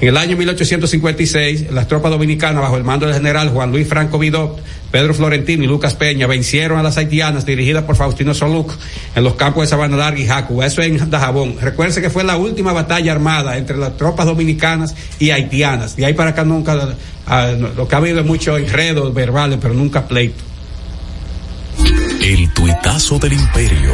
En 0.00 0.08
el 0.08 0.16
año 0.16 0.36
1856, 0.36 1.70
las 1.70 1.86
tropas 1.86 2.10
dominicanas, 2.10 2.60
bajo 2.60 2.76
el 2.76 2.82
mando 2.82 3.06
del 3.06 3.14
general 3.14 3.50
Juan 3.50 3.70
Luis 3.70 3.86
Franco 3.86 4.18
Vidot, 4.18 4.60
Pedro 4.90 5.14
Florentino 5.14 5.62
y 5.62 5.68
Lucas 5.68 5.94
Peña, 5.94 6.26
vencieron 6.26 6.80
a 6.80 6.82
las 6.82 6.96
haitianas 6.96 7.46
dirigidas 7.46 7.84
por 7.84 7.94
Faustino 7.94 8.34
Soluc 8.34 8.72
en 9.14 9.22
los 9.22 9.36
campos 9.36 9.62
de 9.62 9.68
Sabana 9.68 9.96
Larga 9.96 10.18
y 10.18 10.26
Jacuba. 10.26 10.66
Eso 10.66 10.82
en 10.82 11.08
Dajabón. 11.08 11.56
Recuerden 11.60 12.02
que 12.02 12.10
fue 12.10 12.24
la 12.24 12.36
última 12.36 12.72
batalla 12.72 13.12
armada 13.12 13.56
entre 13.56 13.76
las 13.76 13.96
tropas 13.96 14.26
dominicanas 14.26 14.96
y 15.20 15.30
haitianas. 15.30 15.94
De 15.94 16.04
ahí 16.04 16.14
para 16.14 16.30
acá 16.30 16.42
nunca, 16.42 16.96
ah, 17.28 17.52
lo 17.76 17.86
que 17.86 17.94
ha 17.94 17.98
habido 17.98 18.18
es 18.18 18.26
mucho 18.26 18.58
enredo 18.58 19.12
verbales, 19.12 19.60
pero 19.62 19.72
nunca 19.72 20.08
pleito. 20.08 20.42
El 22.20 22.52
tuitazo 22.52 23.20
del 23.20 23.34
imperio. 23.34 23.92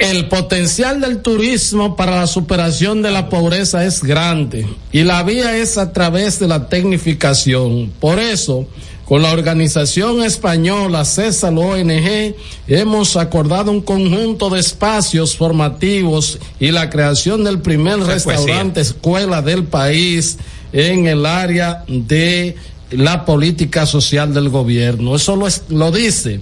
El 0.00 0.28
potencial 0.28 1.00
del 1.00 1.18
turismo 1.20 1.94
para 1.94 2.16
la 2.20 2.26
superación 2.26 3.02
de 3.02 3.10
la 3.10 3.28
pobreza 3.28 3.84
es 3.84 4.02
grande 4.02 4.66
y 4.92 5.02
la 5.02 5.22
vía 5.22 5.58
es 5.58 5.76
a 5.76 5.92
través 5.92 6.38
de 6.40 6.48
la 6.48 6.68
tecnificación. 6.68 7.92
Por 8.00 8.18
eso, 8.18 8.66
con 9.04 9.20
la 9.22 9.30
organización 9.32 10.22
española 10.22 11.04
César 11.04 11.52
ONG 11.54 12.34
hemos 12.66 13.16
acordado 13.16 13.70
un 13.70 13.82
conjunto 13.82 14.48
de 14.48 14.60
espacios 14.60 15.36
formativos 15.36 16.38
y 16.58 16.70
la 16.70 16.88
creación 16.88 17.44
del 17.44 17.60
primer 17.60 17.98
restaurante 18.00 18.80
escuela 18.80 19.42
del 19.42 19.64
país 19.64 20.38
en 20.72 21.08
el 21.08 21.26
área 21.26 21.84
de 21.88 22.56
la 22.90 23.24
política 23.24 23.84
social 23.86 24.32
del 24.32 24.48
gobierno. 24.48 25.14
Eso 25.14 25.36
lo, 25.36 25.46
es- 25.46 25.62
lo 25.68 25.92
dice 25.92 26.40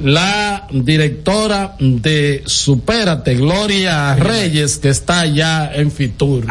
la 0.00 0.66
directora 0.70 1.76
de 1.78 2.42
Supérate, 2.46 3.34
Gloria 3.34 4.14
Reyes, 4.14 4.78
que 4.78 4.88
está 4.88 5.20
allá 5.20 5.72
en 5.74 5.90
Fitur. 5.90 6.46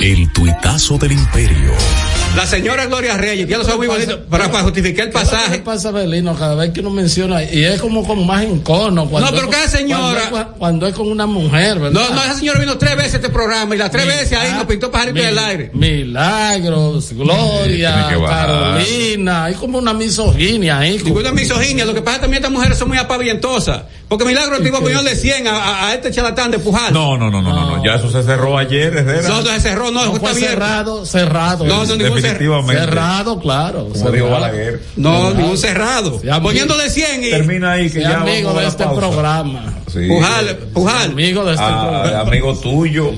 El 0.00 0.32
tuitazo 0.32 0.98
del 0.98 1.12
imperio. 1.12 2.09
La 2.36 2.46
señora 2.46 2.86
Gloria 2.86 3.16
Reyes, 3.16 3.46
ya 3.48 3.58
lo 3.58 3.64
sabe 3.64 3.76
muy 3.78 3.86
bonito, 3.88 4.24
para, 4.26 4.50
para 4.50 4.62
justificar 4.64 5.06
el 5.06 5.12
¿Qué 5.12 5.18
pasaje. 5.18 5.58
pasa, 5.58 5.90
Belino? 5.90 6.34
Cada 6.36 6.54
vez 6.54 6.70
que 6.70 6.80
uno 6.80 6.88
menciona, 6.90 7.42
y 7.42 7.64
es 7.64 7.80
como 7.80 8.06
con 8.06 8.24
más 8.24 8.42
encono. 8.44 9.06
Cuando 9.08 9.30
No, 9.30 9.36
pero 9.36 9.50
cada 9.50 9.66
señora- 9.68 10.28
Cuando 10.30 10.38
es, 10.40 10.46
cuando 10.58 10.86
es 10.86 10.94
con 10.94 11.08
una 11.10 11.26
mujer, 11.26 11.78
¿verdad? 11.80 12.00
No, 12.08 12.14
no, 12.14 12.22
esa 12.22 12.34
señora 12.34 12.60
vino 12.60 12.78
tres 12.78 12.96
veces 12.96 13.14
a 13.14 13.16
este 13.16 13.28
programa 13.30 13.74
y 13.74 13.78
las 13.78 13.90
tres 13.90 14.06
veces 14.06 14.32
ahí 14.38 14.52
nos 14.54 14.64
pintó 14.64 14.90
pajarito 14.90 15.18
en 15.20 15.26
el 15.26 15.38
aire. 15.38 15.70
Milagros, 15.74 17.12
Gloria. 17.12 18.06
Carolina, 18.26 19.44
hay 19.44 19.54
como 19.54 19.78
una 19.78 19.92
misoginia 19.92 20.78
ahí. 20.78 20.98
Ninguna 21.02 21.32
misoginia, 21.32 21.84
lo 21.84 21.92
que 21.94 22.02
pasa 22.02 22.20
también 22.22 22.42
estas 22.42 22.52
mujeres 22.52 22.78
son 22.78 22.88
muy 22.88 22.98
apavientosas. 22.98 23.82
Porque 24.08 24.24
Milagro 24.24 24.56
el 24.56 24.64
tipo 24.64 24.80
ponerle 24.80 25.14
100 25.14 25.46
a, 25.46 25.50
a- 25.52 25.86
a 25.88 25.94
este 25.94 26.10
charlatán 26.10 26.50
de 26.50 26.58
Pujal. 26.58 26.92
No, 26.92 27.16
no, 27.16 27.30
no, 27.30 27.40
no, 27.42 27.52
no, 27.52 27.76
no, 27.76 27.84
ya 27.84 27.94
eso 27.94 28.10
se 28.10 28.22
cerró 28.24 28.58
ayer, 28.58 28.96
Herrera. 28.96 29.28
No, 29.28 29.40
no 29.42 29.50
se 29.50 29.60
cerró, 29.60 29.90
no, 29.92 30.04
No, 30.04 30.14
está 30.14 30.20
fue 30.20 30.30
abierto. 30.30 30.50
cerrado, 30.54 31.06
cerrado. 31.06 31.64
No, 31.64 31.84
no, 31.84 31.96
ningún 31.96 32.19
Definitivamente. 32.22 32.80
Cerrado, 32.84 33.38
claro. 33.40 33.82
Como 33.84 33.94
cerrado. 33.94 34.12
dijo 34.12 34.28
Balaguer. 34.30 34.80
No, 34.96 35.12
Cerrado. 35.16 35.34
ningún 35.34 35.58
cerrado. 35.58 36.20
Sea 36.20 36.40
Poniéndole 36.40 36.82
amigo- 36.84 36.94
100 36.94 37.24
y. 37.24 37.30
Termina 37.30 37.72
ahí 37.72 37.90
que 37.90 38.00
ya 38.00 38.20
amigo 38.20 38.48
vamos 38.48 38.58
a 38.58 38.62
de 38.62 38.68
este 38.68 38.84
pausa. 38.84 39.00
programa. 39.00 39.74
Sí. 39.92 40.06
Pujal, 40.08 40.56
Pujal. 40.72 41.10
Amigo 41.10 41.44
de 41.44 41.52
este 41.52 41.64
Ah, 41.66 41.88
programa. 42.02 42.20
amigo 42.28 42.58
tuyo. 42.58 43.12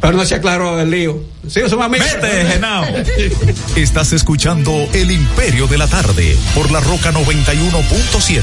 Pero 0.00 0.16
no 0.16 0.24
se 0.24 0.34
aclaró 0.34 0.80
el 0.80 0.90
lío. 0.90 1.20
Sí, 1.48 1.60
somos 1.68 1.86
amigos. 1.86 2.06
Vete, 2.20 2.46
Genao. 2.46 2.84
Estás 3.76 4.12
escuchando 4.12 4.72
El 4.92 5.10
Imperio 5.12 5.66
de 5.68 5.78
la 5.78 5.86
Tarde 5.86 6.36
por 6.54 6.70
la 6.72 6.80
Roca 6.80 7.12
91.7. 7.12 8.42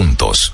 juntos. 0.01 0.53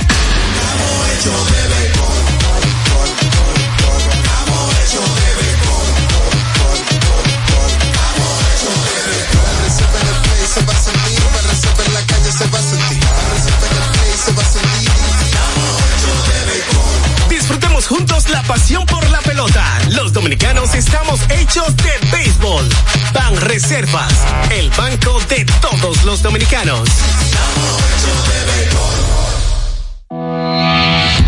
Pasión 18.51 18.85
por 18.85 19.09
la 19.09 19.19
pelota. 19.19 19.63
Los 19.91 20.11
dominicanos 20.11 20.75
estamos 20.75 21.21
hechos 21.29 21.73
de 21.77 21.91
béisbol. 22.11 22.67
Ban 23.13 23.39
Reservas, 23.39 24.11
el 24.49 24.69
banco 24.71 25.21
de 25.29 25.45
todos 25.61 26.03
los 26.03 26.21
dominicanos. 26.21 26.89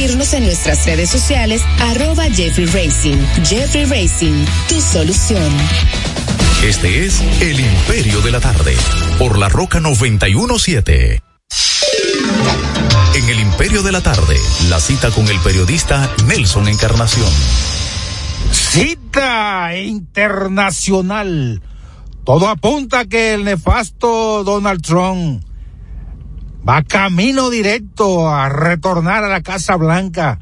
seguirnos 0.00 0.32
en 0.32 0.44
nuestras 0.44 0.86
redes 0.86 1.10
sociales, 1.10 1.62
arroba 1.78 2.24
Jeffrey 2.30 2.64
Racing. 2.64 3.18
Jeffrey 3.44 3.84
Racing, 3.84 4.46
tu 4.66 4.80
solución. 4.80 5.52
Este 6.64 7.04
es 7.04 7.20
El 7.42 7.60
Imperio 7.60 8.22
de 8.22 8.30
la 8.30 8.40
Tarde, 8.40 8.74
por 9.18 9.36
la 9.36 9.50
Roca 9.50 9.78
917. 9.78 11.22
En 13.14 13.28
El 13.28 13.40
Imperio 13.40 13.82
de 13.82 13.92
la 13.92 14.00
Tarde, 14.00 14.38
la 14.70 14.80
cita 14.80 15.10
con 15.10 15.28
el 15.28 15.38
periodista 15.40 16.10
Nelson 16.26 16.68
Encarnación. 16.68 17.30
Cita 18.52 19.76
internacional. 19.76 21.60
Todo 22.24 22.48
apunta 22.48 23.04
que 23.04 23.34
el 23.34 23.44
nefasto 23.44 24.44
Donald 24.44 24.80
Trump 24.80 25.42
va 26.70 26.82
camino 26.84 27.50
directo 27.50 28.30
a 28.30 28.48
retornar 28.48 29.24
a 29.24 29.28
la 29.28 29.40
Casa 29.40 29.74
Blanca 29.74 30.38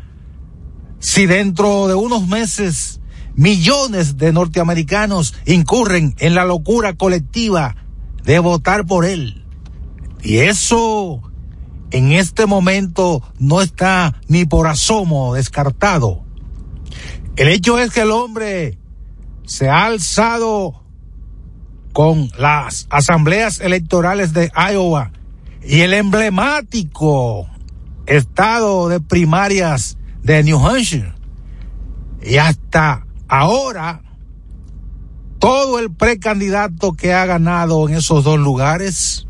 si 0.99 1.25
dentro 1.25 1.89
de 1.89 1.95
unos 1.95 2.27
meses 2.27 3.01
millones 3.35 4.19
de 4.19 4.35
norteamericanos 4.35 5.35
incurren 5.47 6.15
en 6.19 6.35
la 6.35 6.45
locura 6.45 6.93
colectiva 6.93 7.77
de 8.25 8.41
votar 8.41 8.85
por 8.85 9.07
él. 9.07 9.43
Y 10.23 10.39
eso 10.39 11.23
en 11.93 12.13
este 12.13 12.45
momento 12.45 13.23
no 13.39 13.63
está 13.63 14.21
ni 14.27 14.45
por 14.45 14.67
asomo 14.67 15.33
descartado. 15.33 16.25
El 17.37 17.49
hecho 17.49 17.79
es 17.79 17.91
que 17.91 18.03
el 18.03 18.11
hombre 18.11 18.77
se 19.47 19.71
ha 19.71 19.87
alzado 19.87 20.85
con 21.95 22.31
las 22.39 22.87
asambleas 22.91 23.61
electorales 23.61 24.35
de 24.35 24.53
Iowa 24.55 25.13
y 25.69 25.83
el 25.83 25.93
emblemático 25.93 27.47
estado 28.07 28.89
de 28.89 29.01
primarias 29.01 29.99
de 30.23 30.43
New 30.43 30.67
Hampshire. 30.67 31.13
Y 32.23 32.39
hasta 32.39 33.07
ahora, 33.29 34.01
todo 35.39 35.79
el 35.79 35.93
precandidato 35.93 36.95
que 36.95 37.13
ha 37.13 37.27
ganado 37.27 37.87
en 37.87 37.97
esos 37.97 38.25
dos 38.25 38.39
lugares, 38.39 39.27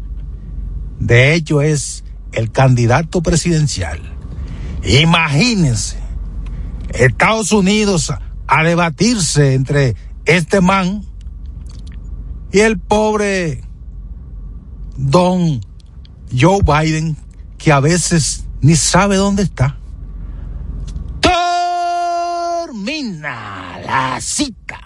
de 1.00 1.34
hecho 1.34 1.60
es 1.60 2.04
el 2.30 2.52
candidato 2.52 3.20
presidencial. 3.20 4.00
Imagínense, 4.84 5.98
Estados 6.90 7.50
Unidos 7.50 8.12
a 8.46 8.62
debatirse 8.62 9.54
entre 9.54 9.96
este 10.24 10.60
man 10.60 11.04
y 12.52 12.60
el 12.60 12.78
pobre 12.78 13.64
don 14.96 15.67
Joe 16.36 16.60
Biden, 16.62 17.16
que 17.56 17.72
a 17.72 17.80
veces 17.80 18.44
ni 18.60 18.76
sabe 18.76 19.16
dónde 19.16 19.42
está. 19.42 19.76
Termina 22.66 23.78
la 23.84 24.20
cita. 24.20 24.78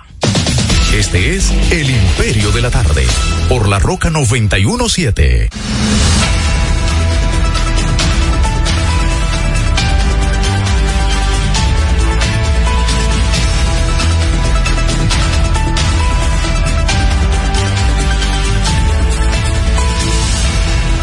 Este 0.94 1.36
es 1.36 1.50
El 1.70 1.88
Imperio 1.88 2.52
de 2.52 2.60
la 2.60 2.70
Tarde, 2.70 3.06
por 3.48 3.68
la 3.68 3.78
Roca 3.78 4.10
917. 4.10 5.48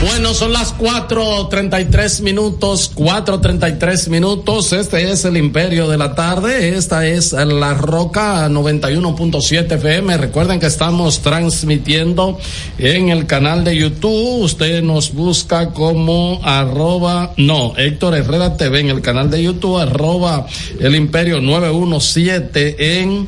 Bueno, 0.01 0.33
son 0.33 0.53
las 0.53 0.77
4.33 0.77 2.21
minutos, 2.21 2.95
4.33 2.95 4.07
minutos. 4.07 4.71
Este 4.71 5.11
es 5.11 5.25
el 5.25 5.35
Imperio 5.35 5.89
de 5.89 5.97
la 5.97 6.15
Tarde. 6.15 6.77
Esta 6.77 7.05
es 7.05 7.33
la 7.33 7.73
Roca 7.73 8.47
91.7 8.47 9.73
FM. 9.73 10.15
Recuerden 10.15 10.61
que 10.61 10.67
estamos 10.67 11.19
transmitiendo 11.19 12.39
en 12.77 13.09
el 13.09 13.25
canal 13.25 13.65
de 13.65 13.75
YouTube. 13.75 14.43
Usted 14.43 14.81
nos 14.83 15.13
busca 15.13 15.71
como 15.71 16.39
arroba, 16.45 17.33
no, 17.35 17.73
Héctor 17.75 18.15
Herrera 18.15 18.55
TV 18.55 18.79
en 18.79 18.89
el 18.89 19.01
canal 19.01 19.29
de 19.29 19.43
YouTube, 19.43 19.79
arroba 19.79 20.47
el 20.79 20.95
Imperio 20.95 21.41
917 21.41 23.01
en 23.01 23.27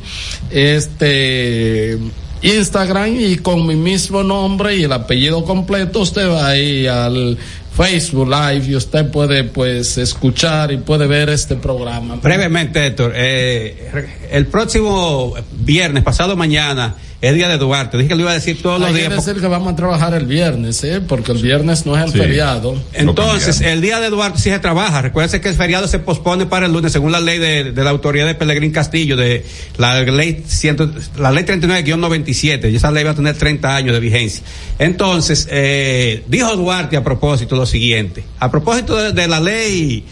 este 0.50 1.98
Instagram 2.42 3.16
y 3.18 3.36
con 3.36 3.66
mi 3.66 3.76
mismo 3.76 4.22
nombre 4.22 4.76
y 4.76 4.84
el 4.84 4.92
apellido 4.92 5.44
completo 5.44 6.00
usted 6.00 6.28
va 6.28 6.48
ahí 6.48 6.86
al 6.86 7.38
Facebook 7.74 8.28
Live 8.28 8.66
y 8.66 8.76
usted 8.76 9.10
puede 9.10 9.44
pues 9.44 9.96
escuchar 9.96 10.72
y 10.72 10.76
puede 10.76 11.06
ver 11.06 11.30
este 11.30 11.56
programa. 11.56 12.16
Brevemente, 12.16 12.86
Héctor, 12.86 13.12
eh, 13.14 14.18
el 14.30 14.46
próximo 14.46 15.34
viernes, 15.52 16.02
pasado 16.02 16.36
mañana, 16.36 16.94
es 17.22 17.34
día 17.34 17.48
de 17.48 17.56
Duarte. 17.56 17.96
Dije 17.96 18.08
que 18.08 18.14
lo 18.16 18.22
iba 18.22 18.32
a 18.32 18.34
decir 18.34 18.60
todos 18.60 18.78
los 18.80 18.92
días. 18.92 19.08
que 19.08 19.14
decir 19.14 19.40
que 19.40 19.46
vamos 19.46 19.72
a 19.72 19.76
trabajar 19.76 20.12
el 20.12 20.26
viernes, 20.26 20.82
¿eh? 20.84 21.00
porque 21.00 21.32
el 21.32 21.38
viernes 21.40 21.86
no 21.86 21.96
es 21.96 22.04
el 22.04 22.12
Sí. 22.12 22.18
feriado. 22.18 22.74
Entonces, 22.92 23.60
el 23.62 23.80
día 23.80 24.00
de 24.00 24.10
Duarte 24.10 24.38
sí 24.38 24.50
se 24.50 24.58
trabaja. 24.58 25.00
Recuérdense 25.02 25.40
que 25.40 25.48
el 25.48 25.54
feriado 25.54 25.86
se 25.88 26.00
pospone 26.00 26.46
para 26.46 26.66
el 26.66 26.72
lunes, 26.72 26.90
según 26.92 27.12
la 27.12 27.20
ley 27.20 27.38
de, 27.38 27.70
de 27.72 27.84
la 27.84 27.90
autoridad 27.90 28.26
de 28.26 28.34
Pelegrín 28.34 28.72
Castillo, 28.72 29.16
de 29.16 29.46
la 29.78 30.02
ley, 30.02 30.42
ciento, 30.46 30.90
la 31.16 31.30
ley 31.30 31.44
39-97. 31.44 32.70
Y 32.72 32.76
esa 32.76 32.90
ley 32.90 33.04
va 33.04 33.12
a 33.12 33.14
tener 33.14 33.36
30 33.38 33.74
años 33.76 33.94
de 33.94 34.00
vigencia. 34.00 34.42
Entonces, 34.80 35.46
eh, 35.50 36.24
dijo 36.26 36.56
Duarte 36.56 36.96
a 36.96 37.04
propósito 37.04 37.54
lo 37.56 37.66
siguiente. 37.66 38.24
A 38.40 38.50
propósito 38.50 38.96
de, 38.96 39.12
de 39.12 39.28
la 39.28 39.38
ley, 39.40 40.04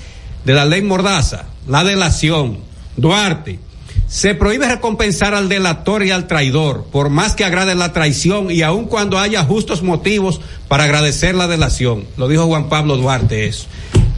de 0.45 0.55
la 0.55 0.65
ley 0.65 0.81
Mordaza, 0.83 1.47
la 1.67 1.83
delación, 1.83 2.59
Duarte. 2.97 3.59
Se 4.11 4.35
prohíbe 4.35 4.67
recompensar 4.67 5.35
al 5.35 5.49
delator 5.49 6.05
y 6.05 6.11
al 6.11 6.27
traidor, 6.27 6.85
por 6.91 7.11
más 7.11 7.35
que 7.37 7.45
agrade 7.45 7.77
la 7.77 7.93
traición 7.93 8.51
y 8.51 8.63
aun 8.63 8.87
cuando 8.87 9.21
haya 9.21 9.45
justos 9.45 9.85
motivos 9.85 10.41
para 10.67 10.83
agradecer 10.85 11.37
la 11.37 11.47
delación. 11.47 12.05
Lo 12.17 12.27
dijo 12.27 12.47
Juan 12.47 12.69
Pablo 12.69 12.97
Duarte 12.97 13.47
eso. 13.47 13.67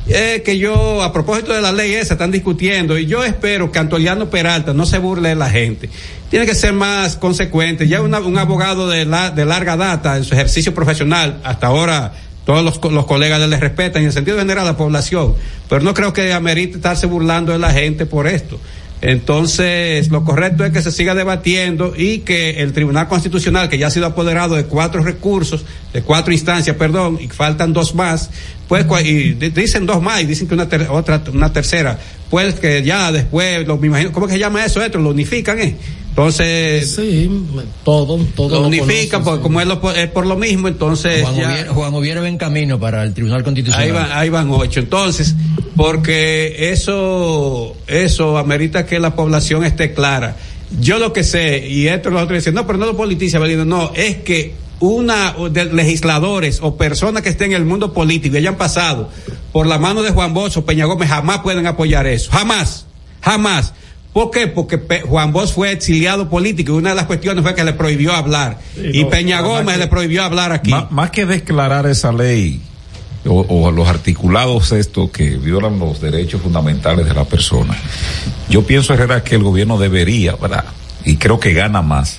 Eh, 0.08 0.42
que 0.44 0.56
yo, 0.58 1.02
a 1.02 1.12
propósito 1.12 1.52
de 1.52 1.60
la 1.60 1.72
ley 1.72 1.92
esa, 1.92 2.14
están 2.14 2.30
discutiendo 2.30 2.98
y 2.98 3.04
yo 3.06 3.22
espero 3.22 3.70
que 3.70 3.78
Antoliano 3.78 4.30
Peralta 4.30 4.72
no 4.72 4.86
se 4.86 4.96
burle 4.98 5.28
de 5.28 5.34
la 5.34 5.50
gente. 5.50 5.90
Tiene 6.30 6.46
que 6.46 6.54
ser 6.54 6.72
más 6.72 7.16
consecuente. 7.16 7.86
Ya 7.86 8.00
una- 8.00 8.20
un 8.20 8.38
abogado 8.38 8.88
de, 8.88 9.04
la, 9.04 9.30
de 9.30 9.44
larga 9.44 9.76
data 9.76 10.16
en 10.16 10.24
su 10.24 10.32
ejercicio 10.32 10.72
profesional, 10.74 11.38
hasta 11.44 11.66
ahora 11.66 12.14
todos 12.46 12.64
los, 12.64 12.78
co- 12.78 12.90
los 12.90 13.04
colegas 13.04 13.46
le 13.46 13.56
respetan 13.58 14.00
en 14.02 14.08
el 14.08 14.12
sentido 14.14 14.38
general 14.38 14.64
a 14.66 14.70
la 14.72 14.76
población, 14.78 15.34
pero 15.68 15.82
no 15.82 15.92
creo 15.92 16.14
que 16.14 16.32
amerite 16.32 16.76
estarse 16.76 17.06
burlando 17.06 17.52
de 17.52 17.58
la 17.58 17.72
gente 17.72 18.06
por 18.06 18.26
esto. 18.26 18.58
Entonces, 19.02 20.10
lo 20.10 20.24
correcto 20.24 20.64
es 20.64 20.72
que 20.72 20.80
se 20.80 20.92
siga 20.92 21.14
debatiendo 21.14 21.92
y 21.96 22.18
que 22.20 22.62
el 22.62 22.72
Tribunal 22.72 23.08
Constitucional, 23.08 23.68
que 23.68 23.76
ya 23.76 23.88
ha 23.88 23.90
sido 23.90 24.06
apoderado 24.06 24.54
de 24.54 24.64
cuatro 24.64 25.02
recursos, 25.02 25.64
de 25.92 26.02
cuatro 26.02 26.32
instancias, 26.32 26.76
perdón, 26.76 27.18
y 27.20 27.26
faltan 27.28 27.72
dos 27.72 27.94
más, 27.96 28.30
pues, 28.68 28.86
y 29.04 29.34
di- 29.34 29.50
dicen 29.50 29.86
dos 29.86 30.00
más 30.00 30.22
y 30.22 30.26
dicen 30.26 30.46
que 30.46 30.54
una 30.54 30.68
ter- 30.68 30.86
otra, 30.88 31.20
una 31.32 31.52
tercera, 31.52 31.98
pues 32.30 32.54
que 32.54 32.82
ya 32.84 33.10
después, 33.10 33.66
lo, 33.66 33.76
me 33.76 33.88
imagino, 33.88 34.12
¿cómo 34.12 34.26
que 34.28 34.34
se 34.34 34.38
llama 34.38 34.64
eso? 34.64 34.80
Esto, 34.80 34.98
lo 34.98 35.10
unifican, 35.10 35.58
¿eh? 35.60 35.76
Entonces. 36.10 36.94
Sí, 36.94 37.28
todo, 37.84 38.18
todo. 38.36 38.48
Lo 38.50 38.60
lo 38.62 38.66
unifican, 38.68 39.22
conoce, 39.22 39.30
pues, 39.30 39.40
como 39.40 39.60
es, 39.60 39.66
lo, 39.66 39.92
es 39.92 40.08
por 40.10 40.26
lo 40.26 40.36
mismo, 40.36 40.68
entonces. 40.68 41.22
Juan, 41.22 41.34
ya- 41.36 41.66
Juan 41.72 41.92
va 41.94 42.28
en 42.28 42.36
camino 42.38 42.78
para 42.78 43.02
el 43.02 43.14
Tribunal 43.14 43.42
Constitucional. 43.42 43.86
Ahí 43.86 43.92
van, 43.92 44.08
ahí 44.12 44.28
van 44.28 44.48
ocho. 44.50 44.78
Entonces, 44.80 45.34
porque 45.76 46.70
eso, 46.72 47.76
eso 47.86 48.38
amerita 48.38 48.86
que 48.86 48.98
la 48.98 49.14
población 49.14 49.64
esté 49.64 49.92
clara. 49.94 50.36
Yo 50.80 50.98
lo 50.98 51.12
que 51.12 51.22
sé, 51.24 51.66
y 51.68 51.88
esto 51.88 52.10
los 52.10 52.22
otros 52.22 52.38
dicen, 52.38 52.54
no, 52.54 52.66
pero 52.66 52.78
no 52.78 52.86
lo 52.86 52.96
politiza, 52.96 53.38
Belino, 53.38 53.64
no, 53.64 53.92
es 53.94 54.16
que 54.18 54.54
una 54.80 55.34
de 55.50 55.66
legisladores 55.66 56.58
o 56.62 56.76
personas 56.76 57.22
que 57.22 57.28
estén 57.28 57.52
en 57.52 57.58
el 57.58 57.64
mundo 57.64 57.92
político 57.92 58.34
y 58.34 58.38
hayan 58.38 58.56
pasado 58.56 59.10
por 59.52 59.66
la 59.66 59.78
mano 59.78 60.02
de 60.02 60.10
Juan 60.10 60.34
Bosch 60.34 60.56
o 60.56 60.64
Peña 60.64 60.86
Gómez 60.86 61.08
jamás 61.08 61.38
pueden 61.40 61.66
apoyar 61.66 62.06
eso. 62.06 62.30
Jamás. 62.32 62.86
Jamás. 63.20 63.74
¿Por 64.12 64.30
qué? 64.30 64.46
Porque 64.48 64.78
Pe- 64.78 65.02
Juan 65.02 65.32
Bosch 65.32 65.52
fue 65.54 65.70
exiliado 65.72 66.28
político 66.28 66.72
y 66.72 66.76
una 66.76 66.90
de 66.90 66.96
las 66.96 67.06
cuestiones 67.06 67.42
fue 67.44 67.54
que 67.54 67.64
le 67.64 67.72
prohibió 67.74 68.12
hablar. 68.12 68.58
y 68.92 69.04
no, 69.04 69.08
Peña 69.10 69.40
Gómez 69.40 69.74
que- 69.76 69.80
le 69.82 69.86
prohibió 69.86 70.24
hablar 70.24 70.52
aquí. 70.52 70.70
Má- 70.70 70.88
más 70.90 71.10
que 71.10 71.26
declarar 71.26 71.86
esa 71.86 72.10
ley 72.12 72.60
o, 73.26 73.46
o 73.48 73.70
los 73.70 73.88
articulados 73.88 74.72
estos 74.72 75.10
que 75.10 75.30
violan 75.36 75.78
los 75.78 76.00
derechos 76.00 76.40
fundamentales 76.42 77.06
de 77.06 77.14
la 77.14 77.24
persona, 77.24 77.76
yo 78.48 78.64
pienso, 78.66 78.94
Herrera, 78.94 79.22
que 79.22 79.36
el 79.36 79.42
gobierno 79.42 79.78
debería, 79.78 80.34
¿verdad? 80.36 80.64
Y 81.04 81.16
creo 81.16 81.38
que 81.40 81.52
gana 81.52 81.82
más 81.82 82.18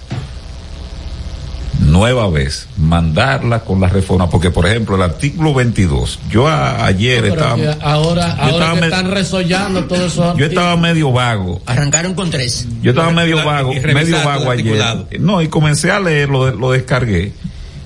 nueva 1.80 2.30
vez, 2.30 2.68
mandarla 2.78 3.62
con 3.62 3.82
la 3.82 3.88
reforma, 3.90 4.30
porque 4.30 4.52
por 4.52 4.66
ejemplo 4.68 4.96
el 4.96 5.02
artículo 5.02 5.54
22, 5.54 6.20
yo 6.30 6.48
a- 6.48 6.86
ayer 6.86 7.26
estaba, 7.26 7.56
ahora, 7.82 8.36
yo 8.38 8.42
ahora 8.44 8.48
estaba 8.54 8.74
que 8.76 8.80
me- 8.82 8.88
están 8.88 9.12
resollando 9.12 9.84
todo 9.86 10.06
eso. 10.06 10.38
yo 10.38 10.46
estaba 10.46 10.78
medio 10.78 11.12
vago, 11.12 11.62
Arrancaron 11.66 12.14
con 12.14 12.30
tres. 12.30 12.68
yo 12.82 12.92
estaba 12.92 13.12
medio 13.12 13.44
vago, 13.44 13.74
medio 13.74 14.24
vago 14.24 14.52
ayer. 14.52 14.82
No, 15.20 15.42
y 15.42 15.48
comencé 15.50 15.92
a 15.92 16.00
leer, 16.00 16.30
lo, 16.30 16.52
lo 16.52 16.72
descargué. 16.72 17.34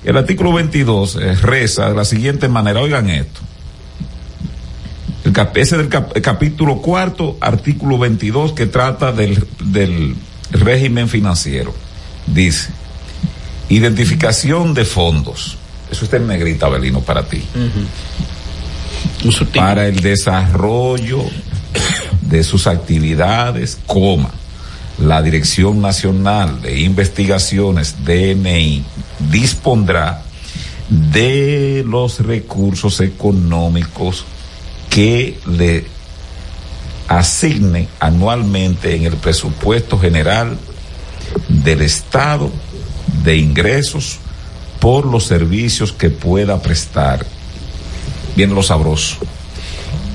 El 0.04 0.16
artículo 0.16 0.52
22 0.52 1.16
eh, 1.16 1.34
reza 1.36 1.88
de 1.88 1.94
la 1.94 2.04
siguiente 2.04 2.48
manera, 2.48 2.80
oigan 2.80 3.08
esto. 3.10 3.40
El 5.24 5.32
cap- 5.32 5.56
ese 5.56 5.76
del 5.76 5.88
cap- 5.88 6.12
el 6.14 6.22
capítulo 6.22 6.76
cuarto, 6.80 7.36
artículo 7.40 7.98
22, 7.98 8.52
que 8.52 8.66
trata 8.66 9.12
del, 9.12 9.46
del 9.64 10.14
régimen 10.52 11.08
financiero. 11.08 11.74
Dice, 12.26 12.70
identificación 13.68 14.72
de 14.74 14.84
fondos. 14.84 15.58
Eso 15.90 16.04
está 16.04 16.16
en 16.18 16.26
negrita, 16.28 16.68
Belino, 16.68 17.00
para 17.00 17.24
ti. 17.24 17.42
Para 19.60 19.86
el 19.86 20.00
desarrollo 20.00 21.24
de 22.22 22.42
sus 22.44 22.66
actividades, 22.66 23.78
coma, 23.86 24.30
la 24.98 25.22
Dirección 25.22 25.80
Nacional 25.80 26.60
de 26.60 26.80
Investigaciones, 26.80 28.04
DNI, 28.04 28.84
dispondrá 29.30 30.22
de 30.88 31.84
los 31.86 32.20
recursos 32.20 33.00
económicos 33.00 34.24
que 34.90 35.38
le 35.46 35.86
asigne 37.06 37.88
anualmente 38.00 38.94
en 38.96 39.04
el 39.04 39.16
presupuesto 39.16 39.98
general 39.98 40.58
del 41.48 41.82
Estado 41.82 42.50
de 43.22 43.36
ingresos 43.36 44.18
por 44.80 45.06
los 45.06 45.24
servicios 45.24 45.92
que 45.92 46.10
pueda 46.10 46.60
prestar. 46.60 47.24
Viene 48.36 48.54
lo 48.54 48.62
sabroso. 48.62 49.16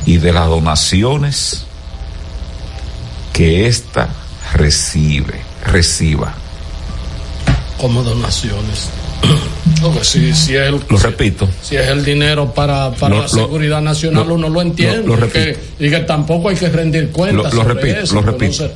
Y 0.06 0.18
de 0.18 0.34
las 0.34 0.48
donaciones 0.48 1.66
que 3.32 3.68
ésta 3.68 4.10
recibe, 4.54 5.42
reciba. 5.66 6.34
Como 7.80 8.04
donaciones. 8.04 8.90
Porque 9.82 10.04
si, 10.04 10.34
si 10.34 10.56
es 10.56 10.68
el, 10.68 10.80
Lo 10.90 10.98
repito. 10.98 11.48
si 11.62 11.76
es 11.76 11.88
el 11.90 12.04
dinero 12.06 12.54
para, 12.54 12.92
para 12.92 13.16
Lo- 13.16 13.22
la 13.22 13.28
lo- 13.28 13.30
seguridad 13.30 13.82
nacional, 13.82 14.28
lo- 14.28 14.36
uno 14.36 14.50
lo 14.50 14.62
entiende. 14.62 15.08
lo- 15.08 15.26
y 15.26 15.30
que- 15.30 15.58
y 15.80 15.90
que 15.90 16.00
tampoco 16.02 16.50
hay 16.50 16.56
que 16.56 16.70
rendir 16.70 17.12
cuentas. 17.12 17.54
lo 17.54 17.62
sobre 17.64 17.74
repito, 17.76 18.00
eso, 18.02 18.16
lo 18.16 18.22
repito. 18.22 18.70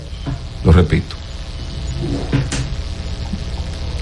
Lo 0.63 0.71
repito. 0.71 1.15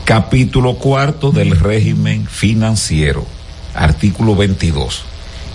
Capítulo 0.06 0.76
cuarto 0.76 1.32
del 1.32 1.60
régimen 1.60 2.28
financiero. 2.28 3.26
Artículo 3.74 4.36
22. 4.36 5.02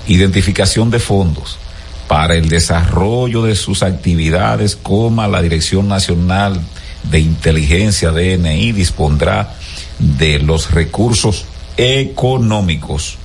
Identificación 0.08 0.90
de 0.90 0.98
fondos 0.98 1.56
para 2.10 2.34
el 2.34 2.48
desarrollo 2.48 3.44
de 3.44 3.54
sus 3.54 3.84
actividades, 3.84 4.74
coma 4.74 5.28
la 5.28 5.40
Dirección 5.42 5.86
Nacional 5.86 6.60
de 7.04 7.20
Inteligencia 7.20 8.10
DNI 8.10 8.72
dispondrá 8.72 9.54
de 10.00 10.40
los 10.40 10.72
recursos 10.72 11.44
económicos 11.76 13.16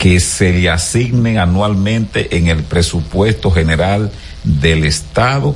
que 0.00 0.18
se 0.18 0.52
le 0.52 0.68
asignen 0.68 1.38
anualmente 1.38 2.36
en 2.36 2.48
el 2.48 2.64
presupuesto 2.64 3.52
general 3.52 4.10
del 4.42 4.84
Estado 4.84 5.54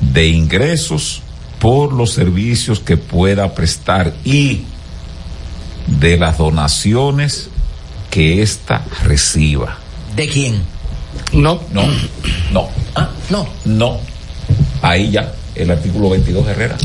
de 0.00 0.28
ingresos 0.28 1.20
por 1.58 1.92
los 1.92 2.14
servicios 2.14 2.80
que 2.80 2.96
pueda 2.96 3.54
prestar 3.54 4.14
y 4.24 4.62
de 5.86 6.16
las 6.16 6.38
donaciones 6.38 7.50
que 8.08 8.40
ésta 8.40 8.82
reciba. 9.04 9.76
¿De 10.16 10.26
quién? 10.26 10.79
No. 11.32 11.60
No, 11.72 11.82
no. 12.52 12.68
no. 13.30 13.46
No. 13.64 14.00
Ahí 14.82 15.10
ya, 15.10 15.32
el 15.54 15.70
artículo 15.70 16.10
22 16.10 16.46
Herrera. 16.48 16.76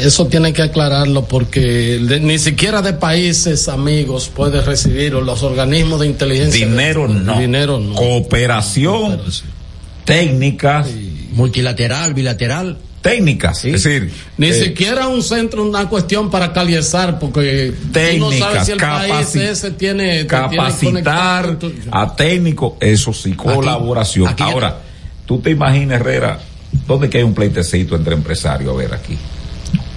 Eso 0.00 0.26
tiene 0.26 0.52
que 0.54 0.62
aclararlo 0.62 1.26
porque 1.26 1.60
de- 1.60 2.20
ni 2.20 2.38
siquiera 2.38 2.80
de 2.80 2.94
países 2.94 3.68
amigos 3.68 4.30
puede 4.34 4.62
recibir 4.62 5.14
o 5.14 5.20
los 5.20 5.42
organismos 5.42 6.00
de 6.00 6.06
inteligencia. 6.06 6.66
Dinero 6.66 7.08
no. 7.08 7.38
Dinero 7.38 7.78
no. 7.78 7.94
Cooperación, 7.94 9.20
técnicas. 10.04 10.88
Multilateral, 11.32 12.14
bilateral. 12.14 12.78
Técnicas, 13.02 13.64
es 13.64 13.82
decir, 13.82 14.12
Ni 14.38 14.46
eh, 14.46 14.54
siquiera 14.54 15.08
un 15.08 15.22
centro, 15.24 15.64
una 15.64 15.88
cuestión 15.88 16.30
para 16.30 16.52
caliezar, 16.52 17.18
porque 17.18 17.72
tú 17.92 18.18
no 18.18 18.30
sabes 18.30 18.64
Técnicas, 18.64 18.66
si 18.66 18.72
el 18.72 18.78
país 18.78 19.34
ese 19.36 19.70
tiene, 19.72 20.24
tiene 20.24 20.26
capacitar 20.26 21.58
tu- 21.58 21.72
a 21.90 22.14
técnicos, 22.14 22.74
eso 22.80 23.12
sí, 23.12 23.32
colaboración. 23.32 24.28
aquí 24.28 24.44
Ahora, 24.44 24.78
tú 25.26 25.40
te 25.40 25.50
imaginas, 25.50 26.00
Herrera, 26.00 26.38
¿dónde 26.86 27.10
que 27.10 27.18
hay 27.18 27.24
un 27.24 27.34
pleitecito 27.34 27.96
entre 27.96 28.14
empresarios? 28.14 28.72
A 28.72 28.76
ver, 28.76 28.94
aquí. 28.94 29.18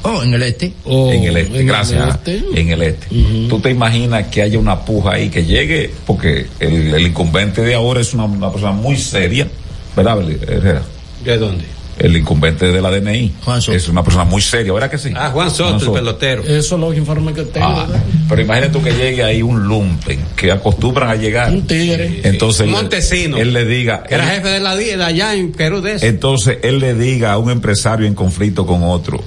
Oh, 0.02 0.22
en 0.24 0.34
el 0.34 0.44
este. 0.44 0.74
en 0.86 1.24
el 1.24 1.38
este, 1.38 1.54
en 1.54 1.62
el 1.62 1.66
gracias. 1.68 2.10
este. 2.16 2.44
En 2.60 2.70
el 2.70 2.82
este. 2.82 3.08
Tú 3.50 3.60
te 3.60 3.70
imaginas 3.72 4.28
que 4.28 4.42
haya 4.42 4.58
una 4.60 4.80
puja 4.84 5.14
ahí 5.14 5.30
que 5.30 5.46
llegue, 5.46 5.92
porque 6.08 6.48
el, 6.60 6.94
el 6.94 7.08
incumbente 7.08 7.62
de 7.62 7.76
ahora 7.76 8.02
es 8.02 8.14
una, 8.16 8.26
una 8.26 8.52
persona 8.52 8.72
muy 8.74 8.98
seria, 8.98 9.48
¿verdad, 9.96 10.20
Herrera? 10.48 10.82
¿De 11.24 11.38
dónde? 11.38 11.64
El 11.98 12.18
incumbente 12.18 12.70
de 12.72 12.82
la 12.82 12.92
DNI. 12.92 13.34
Es 13.72 13.88
una 13.88 14.04
persona 14.04 14.26
muy 14.26 14.42
seria, 14.42 14.74
¿verdad 14.74 14.92
que 14.92 14.98
sí? 14.98 15.12
Ah, 15.16 15.30
Juan 15.32 15.50
Soto, 15.50 15.86
el 15.86 15.92
pelotero. 15.94 16.44
Eso 16.44 16.76
es 16.76 16.82
los 16.82 16.96
informes 16.98 17.36
que 17.36 17.44
tengo. 17.44 17.66
Ah, 17.68 17.88
pero 18.28 18.42
imagínate 18.42 18.74
tú 18.74 18.84
que 18.84 18.92
llegue 18.92 19.24
ahí 19.24 19.42
un 19.42 19.64
lumpen 19.64 20.20
que 20.36 20.52
acostumbran 20.52 21.10
a 21.10 21.16
llegar. 21.16 21.52
Un 21.52 21.66
tigre. 21.66 22.20
Entonces 22.24 22.66
Un 22.68 22.74
Montesino. 22.74 23.38
Él 23.38 23.54
le 23.54 23.64
diga. 23.66 24.04
Era 24.10 24.26
él- 24.26 24.42
jefe 24.42 24.50
de 24.50 24.60
la 24.60 24.76
DIE 24.76 24.98
de 24.98 25.04
allá 25.06 25.36
en 25.36 25.54
Perú 25.54 25.82
de 25.82 25.94
eso. 25.94 26.06
entonces 26.06 26.58
él 26.64 26.80
le 26.80 26.94
diga 26.96 27.32
a 27.32 27.38
un 27.38 27.50
empresario 27.50 28.06
en 28.06 28.14
conflicto 28.14 28.66
con 28.66 28.84
otro. 28.84 29.24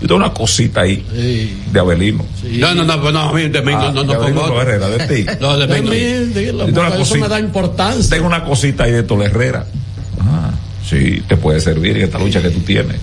Yo 0.00 0.06
tengo 0.06 0.18
una 0.18 0.32
cosita 0.32 0.82
ahí 0.82 1.04
de 1.72 1.80
Abelino. 1.80 2.24
No, 2.44 2.72
no, 2.76 2.84
no, 2.84 3.00
pues 3.00 3.12
no, 3.12 3.18
a 3.22 3.32
mí, 3.32 3.48
de 3.48 3.60
mí, 3.62 3.72
Ah, 3.74 3.90
no, 3.92 4.04
no, 4.04 4.14
no, 4.14 4.20
pongo 4.20 4.46
no. 4.46 4.62
Herrera, 4.62 4.88
de 4.90 5.08
ti. 5.08 5.26
No, 5.40 5.56
de 5.58 5.82
mí, 5.82 5.90
De 5.90 6.52
no. 6.52 6.62
eso 6.68 6.72
me 6.80 6.96
cosita. 6.98 7.28
da 7.28 7.40
importancia. 7.40 8.08
Tengo 8.08 8.28
una 8.28 8.44
cosita 8.44 8.84
ahí 8.84 8.92
de 8.92 9.02
Tole 9.02 9.24
Herrera. 9.24 9.66
Sí, 10.88 11.22
te 11.28 11.36
puede 11.36 11.60
servir 11.60 11.96
en 11.96 12.04
esta 12.04 12.18
lucha 12.18 12.40
que 12.40 12.50
tú 12.50 12.60
tienes. 12.60 12.96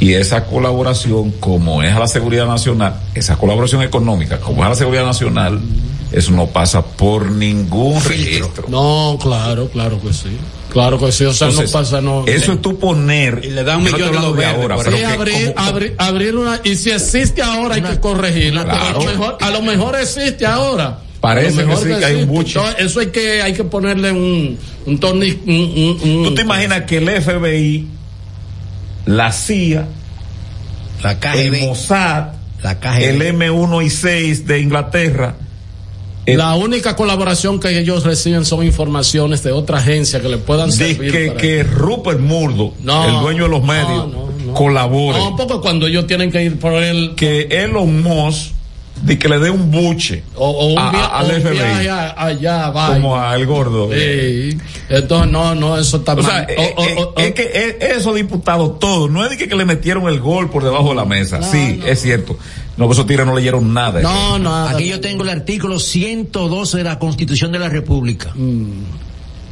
Y 0.00 0.14
esa 0.14 0.44
colaboración, 0.46 1.30
como 1.32 1.82
es 1.82 1.94
a 1.94 1.98
la 2.00 2.08
seguridad 2.08 2.46
nacional, 2.46 2.94
esa 3.14 3.36
colaboración 3.36 3.82
económica, 3.82 4.40
como 4.40 4.62
es 4.62 4.66
a 4.66 4.70
la 4.70 4.74
seguridad 4.74 5.04
nacional, 5.04 5.60
eso 6.10 6.32
no 6.32 6.46
pasa 6.48 6.82
por 6.84 7.30
ningún 7.30 8.02
registro. 8.02 8.64
No, 8.68 9.16
claro, 9.20 9.68
claro 9.68 10.00
que 10.00 10.12
sí. 10.12 10.36
Claro 10.72 10.98
que 10.98 11.12
sí, 11.12 11.24
o 11.24 11.32
sea, 11.32 11.48
Entonces, 11.48 11.72
no 11.72 11.78
pasa, 11.78 12.00
no. 12.00 12.24
Eso 12.26 12.52
es 12.54 12.62
tú 12.62 12.78
poner. 12.78 13.42
Y 13.44 13.50
le 13.50 13.62
da 13.62 13.76
un 13.76 13.84
no 13.84 13.92
millón 13.92 14.10
de 14.12 14.32
verdes, 14.32 14.46
ahora, 14.62 14.74
por 14.76 14.84
pero 14.86 14.96
Sí, 14.96 15.02
que 15.02 15.06
abrir, 15.06 15.54
como- 15.54 15.66
abrir, 15.68 15.94
abrir 15.98 16.36
una, 16.36 16.60
y 16.64 16.74
si 16.76 16.90
existe 16.90 17.42
ahora 17.42 17.74
hay 17.76 17.82
que 17.82 18.00
corregirla. 18.00 18.64
pero 18.64 18.82
A, 18.82 18.90
lo 18.92 19.00
mejor, 19.04 19.38
a 19.40 19.50
lo 19.50 19.62
mejor 19.62 19.96
existe 20.00 20.46
ahora. 20.46 20.98
Parece 21.22 21.58
que 21.60 21.64
mejor 21.64 21.82
sí, 21.84 21.88
que 21.98 22.04
hay 22.04 22.16
un 22.22 22.28
buche. 22.28 22.60
Eso 22.78 23.00
hay 23.00 23.06
que, 23.06 23.40
hay 23.42 23.52
que 23.54 23.64
ponerle 23.64 24.10
un, 24.12 24.58
un 24.86 25.00
un, 25.04 25.22
un- 25.46 25.98
un- 26.02 26.24
¿Tú 26.24 26.34
te 26.34 26.42
imaginas 26.42 26.82
que 26.82 26.98
el 26.98 27.08
FBI, 27.08 27.86
la 29.06 29.32
CIA, 29.32 29.86
la 31.02 31.12
el 31.34 31.60
Mossad, 31.60 32.26
la 32.62 32.78
KGB. 32.78 33.02
el 33.04 33.22
M1 33.36 33.84
y 33.86 33.90
6 33.90 34.46
de 34.46 34.60
Inglaterra, 34.60 35.34
La 36.26 36.54
única 36.54 36.94
colaboración 36.94 37.58
que 37.58 37.76
ellos 37.78 38.04
reciben 38.04 38.44
son 38.44 38.64
informaciones 38.64 39.42
de 39.42 39.50
otra 39.52 39.78
agencia 39.78 40.20
que 40.20 40.28
le 40.28 40.38
puedan 40.38 40.70
servir. 40.70 41.10
que, 41.10 41.26
para- 41.28 41.40
que 41.40 41.62
Rupert 41.64 42.20
Murdo, 42.20 42.74
No, 42.82 43.04
el 43.08 43.20
dueño 43.22 43.44
de 43.44 43.48
los 43.48 43.62
medios, 43.64 44.06
colabore. 44.54 45.18
No, 45.18 45.36
porque 45.36 45.54
cuando 45.60 45.86
ellos 45.86 46.06
tienen 46.06 46.30
que 46.30 46.42
ir 46.44 46.58
por 46.60 46.74
el. 46.74 47.14
Que 47.16 47.42
Elon 47.50 48.02
Musk, 48.02 48.52
de 49.02 49.18
que 49.18 49.28
le 49.28 49.38
dé 49.40 49.50
un 49.50 49.70
buche 49.70 50.22
O, 50.36 50.48
o 50.48 50.66
un, 50.74 50.78
a- 50.78 51.06
al 51.18 51.26
FBI. 51.32 51.52
viaje 51.54 51.90
a- 51.90 52.14
allá, 52.24 52.70
va. 52.70 52.92
como 52.94 53.16
al 53.16 53.46
gordo. 53.46 53.88
Sí. 53.92 54.56
Entonces, 54.88 55.32
no, 55.32 55.54
no, 55.54 55.76
eso 55.78 55.96
está 55.96 56.12
O 56.14 56.22
sea, 56.22 56.32
mal. 56.32 56.46
eh, 56.50 56.74
O- 56.76 56.84
eh, 57.18 57.26
es 57.28 57.32
que 57.34 57.42
eh, 57.42 57.78
esos 57.96 58.14
diputados 58.14 58.78
todos, 58.78 59.10
no 59.10 59.24
es 59.24 59.30
de 59.30 59.36
que, 59.36 59.48
que 59.48 59.56
le 59.56 59.64
metieron 59.64 60.06
el 60.08 60.20
gol 60.20 60.50
por 60.50 60.62
debajo 60.62 60.90
de 60.90 60.94
la 60.94 61.04
mesa. 61.04 61.42
sí, 61.42 61.80
es 61.86 62.00
cierto. 62.02 62.38
No, 62.76 62.90
esos 62.90 63.06
tigres 63.06 63.26
no 63.26 63.34
leyeron 63.34 63.74
nada. 63.74 64.00
No, 64.00 64.38
no. 64.38 64.54
Aquí 64.68 64.86
yo 64.88 65.00
tengo 65.00 65.24
el 65.24 65.28
artículo 65.30 65.78
112 65.78 66.78
de 66.78 66.84
la 66.84 66.98
Constitución 66.98 67.50
de 67.52 67.58
la 67.58 67.68
República. 67.68 68.30
Mm. 68.34 68.82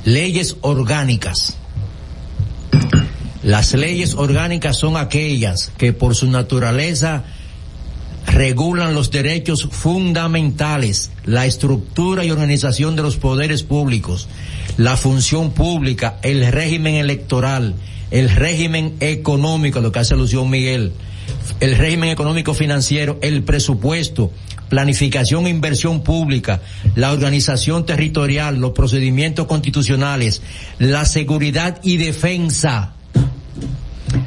Leyes 0.04 0.56
orgánicas. 0.62 1.56
Las 3.42 3.72
leyes 3.72 4.14
orgánicas 4.14 4.76
son 4.76 4.96
aquellas 4.96 5.72
que 5.78 5.92
por 5.92 6.14
su 6.14 6.30
naturaleza 6.30 7.24
regulan 8.26 8.94
los 8.94 9.10
derechos 9.10 9.68
fundamentales, 9.70 11.10
la 11.24 11.46
estructura 11.46 12.24
y 12.24 12.30
organización 12.30 12.96
de 12.96 13.02
los 13.02 13.16
poderes 13.16 13.62
públicos, 13.62 14.28
la 14.76 14.96
función 14.96 15.52
pública, 15.52 16.18
el 16.22 16.50
régimen 16.52 16.94
electoral, 16.94 17.74
el 18.10 18.30
régimen 18.30 18.96
económico, 19.00 19.80
lo 19.80 19.92
que 19.92 20.00
hace 20.00 20.14
alusión 20.14 20.50
Miguel, 20.50 20.92
el 21.60 21.76
régimen 21.76 22.10
económico 22.10 22.54
financiero, 22.54 23.18
el 23.22 23.42
presupuesto, 23.42 24.32
planificación 24.68 25.46
e 25.46 25.50
inversión 25.50 26.02
pública, 26.02 26.60
la 26.94 27.12
organización 27.12 27.84
territorial, 27.84 28.56
los 28.56 28.70
procedimientos 28.70 29.46
constitucionales, 29.46 30.42
la 30.78 31.04
seguridad 31.04 31.80
y 31.82 31.96
defensa, 31.98 32.94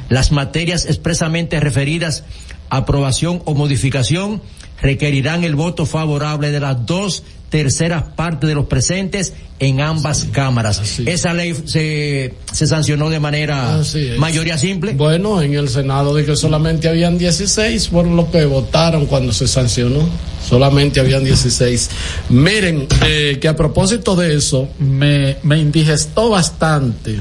las 0.08 0.32
materias 0.32 0.84
expresamente 0.86 1.58
referidas 1.60 2.24
aprobación 2.70 3.42
o 3.44 3.54
modificación 3.54 4.40
requerirán 4.80 5.44
el 5.44 5.54
voto 5.54 5.86
favorable 5.86 6.50
de 6.50 6.60
las 6.60 6.84
dos 6.84 7.22
terceras 7.48 8.02
partes 8.02 8.48
de 8.48 8.54
los 8.54 8.66
presentes 8.66 9.32
en 9.60 9.80
ambas 9.80 10.26
cámaras. 10.32 10.98
Esa 11.06 11.32
ley 11.32 11.54
se, 11.66 12.34
se 12.52 12.66
sancionó 12.66 13.10
de 13.10 13.20
manera 13.20 13.80
mayoría 14.18 14.58
simple. 14.58 14.92
Bueno, 14.94 15.40
en 15.40 15.54
el 15.54 15.68
Senado 15.68 16.14
de 16.14 16.24
que 16.24 16.34
solamente 16.34 16.88
habían 16.88 17.16
16, 17.16 17.88
fueron 17.88 18.16
los 18.16 18.26
que 18.26 18.44
votaron 18.44 19.06
cuando 19.06 19.32
se 19.32 19.46
sancionó. 19.46 20.00
Solamente 20.44 20.98
habían 20.98 21.24
16. 21.24 21.90
Miren, 22.30 22.88
eh, 23.06 23.38
que 23.40 23.46
a 23.46 23.54
propósito 23.56 24.16
de 24.16 24.34
eso, 24.34 24.68
me, 24.80 25.36
me 25.44 25.58
indigestó 25.58 26.30
bastante. 26.30 27.20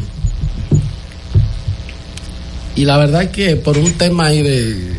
Y 2.76 2.86
la 2.86 2.98
verdad 2.98 3.30
que 3.32 3.56
por 3.56 3.78
un 3.78 3.94
tema 3.94 4.28
ahí 4.28 4.42
de 4.42 4.94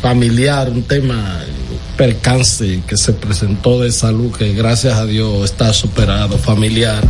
familiar, 0.00 0.70
un 0.70 0.82
tema 0.82 1.44
percance 1.96 2.80
que 2.86 2.96
se 2.96 3.12
presentó 3.12 3.80
de 3.80 3.92
salud, 3.92 4.32
que 4.32 4.54
gracias 4.54 4.94
a 4.94 5.04
Dios 5.04 5.44
está 5.44 5.72
superado, 5.72 6.38
familiar. 6.38 7.02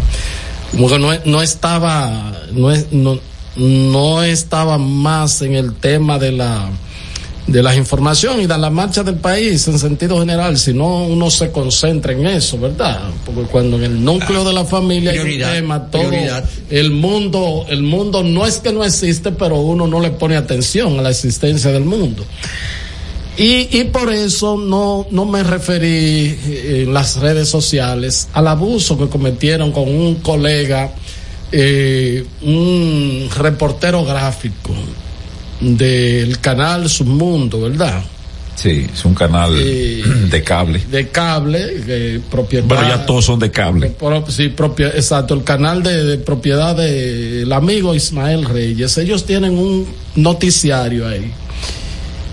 Como 0.72 0.98
no, 0.98 1.12
no 1.24 1.42
estaba, 1.42 2.32
no, 2.52 2.70
no, 2.90 3.20
no 3.56 4.22
estaba 4.22 4.78
más 4.78 5.42
en 5.42 5.54
el 5.54 5.74
tema 5.74 6.18
de 6.18 6.32
la 6.32 6.70
de 7.48 7.62
las 7.62 7.76
informaciones 7.76 8.44
y 8.44 8.46
de 8.46 8.58
la 8.58 8.68
marcha 8.68 9.02
del 9.02 9.16
país 9.16 9.66
en 9.68 9.78
sentido 9.78 10.20
general, 10.20 10.58
si 10.58 10.74
no 10.74 11.04
uno 11.04 11.30
se 11.30 11.50
concentra 11.50 12.12
en 12.12 12.26
eso, 12.26 12.58
¿verdad? 12.58 13.00
Porque 13.24 13.42
cuando 13.42 13.78
en 13.78 13.84
el 13.84 14.04
núcleo 14.04 14.44
de 14.44 14.52
la 14.52 14.66
familia 14.66 15.12
hay 15.12 15.18
un 15.18 15.38
tema, 15.38 15.90
todo 15.90 16.08
prioridad. 16.08 16.44
el 16.68 16.90
mundo, 16.90 17.64
el 17.68 17.82
mundo 17.82 18.22
no 18.22 18.46
es 18.46 18.58
que 18.58 18.70
no 18.70 18.84
existe, 18.84 19.32
pero 19.32 19.56
uno 19.60 19.86
no 19.86 19.98
le 19.98 20.10
pone 20.10 20.36
atención 20.36 20.98
a 20.98 21.02
la 21.02 21.10
existencia 21.10 21.72
del 21.72 21.84
mundo. 21.84 22.22
Y, 23.38 23.78
y 23.78 23.84
por 23.84 24.12
eso 24.12 24.58
no, 24.58 25.06
no 25.10 25.24
me 25.24 25.42
referí 25.42 26.38
eh, 26.46 26.84
en 26.86 26.92
las 26.92 27.16
redes 27.16 27.48
sociales 27.48 28.28
al 28.34 28.48
abuso 28.48 28.98
que 28.98 29.08
cometieron 29.08 29.72
con 29.72 29.88
un 29.88 30.16
colega, 30.16 30.92
eh, 31.50 32.26
un 32.42 33.30
reportero 33.34 34.04
gráfico 34.04 34.74
del 35.60 36.38
canal 36.40 36.88
Submundo, 36.88 37.62
¿verdad? 37.62 38.02
Sí, 38.54 38.86
es 38.92 39.04
un 39.04 39.14
canal 39.14 39.52
Eh, 39.56 40.02
de 40.30 40.42
cable. 40.42 40.80
De 40.90 41.08
cable, 41.08 41.60
eh, 41.86 42.20
propiedad. 42.30 42.64
Bueno, 42.66 42.88
ya 42.88 43.06
todos 43.06 43.24
son 43.24 43.38
de 43.38 43.50
cable. 43.52 43.90
Pro- 43.90 44.24
sí, 44.28 44.48
propia- 44.48 44.88
exacto, 44.88 45.34
el 45.34 45.44
canal 45.44 45.82
de, 45.82 46.04
de 46.04 46.18
propiedad 46.18 46.76
del 46.76 47.52
amigo 47.52 47.94
Ismael 47.94 48.44
Reyes. 48.44 48.98
Ellos 48.98 49.24
tienen 49.26 49.56
un 49.58 49.86
noticiario 50.16 51.06
ahí. 51.06 51.32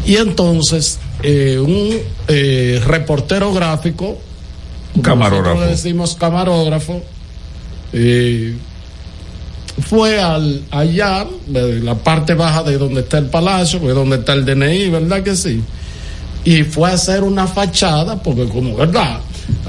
Y 0.07 0.15
entonces, 0.17 0.97
eh, 1.23 1.59
un 1.59 1.95
eh, 2.27 2.81
reportero 2.85 3.53
gráfico, 3.53 4.17
Un 4.95 5.01
camarógrafo. 5.03 5.49
nosotros 5.59 5.65
le 5.65 5.75
decimos 5.75 6.15
camarógrafo, 6.15 7.01
eh, 7.93 8.55
fue 9.81 10.19
al, 10.21 10.61
allá, 10.71 11.25
de 11.47 11.79
la 11.81 11.95
parte 11.95 12.33
baja 12.33 12.63
de 12.63 12.77
donde 12.77 13.01
está 13.01 13.17
el 13.17 13.25
palacio, 13.25 13.79
que 13.81 13.87
es 13.89 13.95
donde 13.95 14.17
está 14.17 14.33
el 14.33 14.45
DNI, 14.45 14.89
¿verdad 14.89 15.21
que 15.23 15.35
sí? 15.35 15.61
Y 16.43 16.63
fue 16.63 16.89
a 16.89 16.93
hacer 16.93 17.23
una 17.23 17.47
fachada, 17.47 18.21
porque 18.21 18.45
como, 18.47 18.75
¿verdad? 18.75 19.19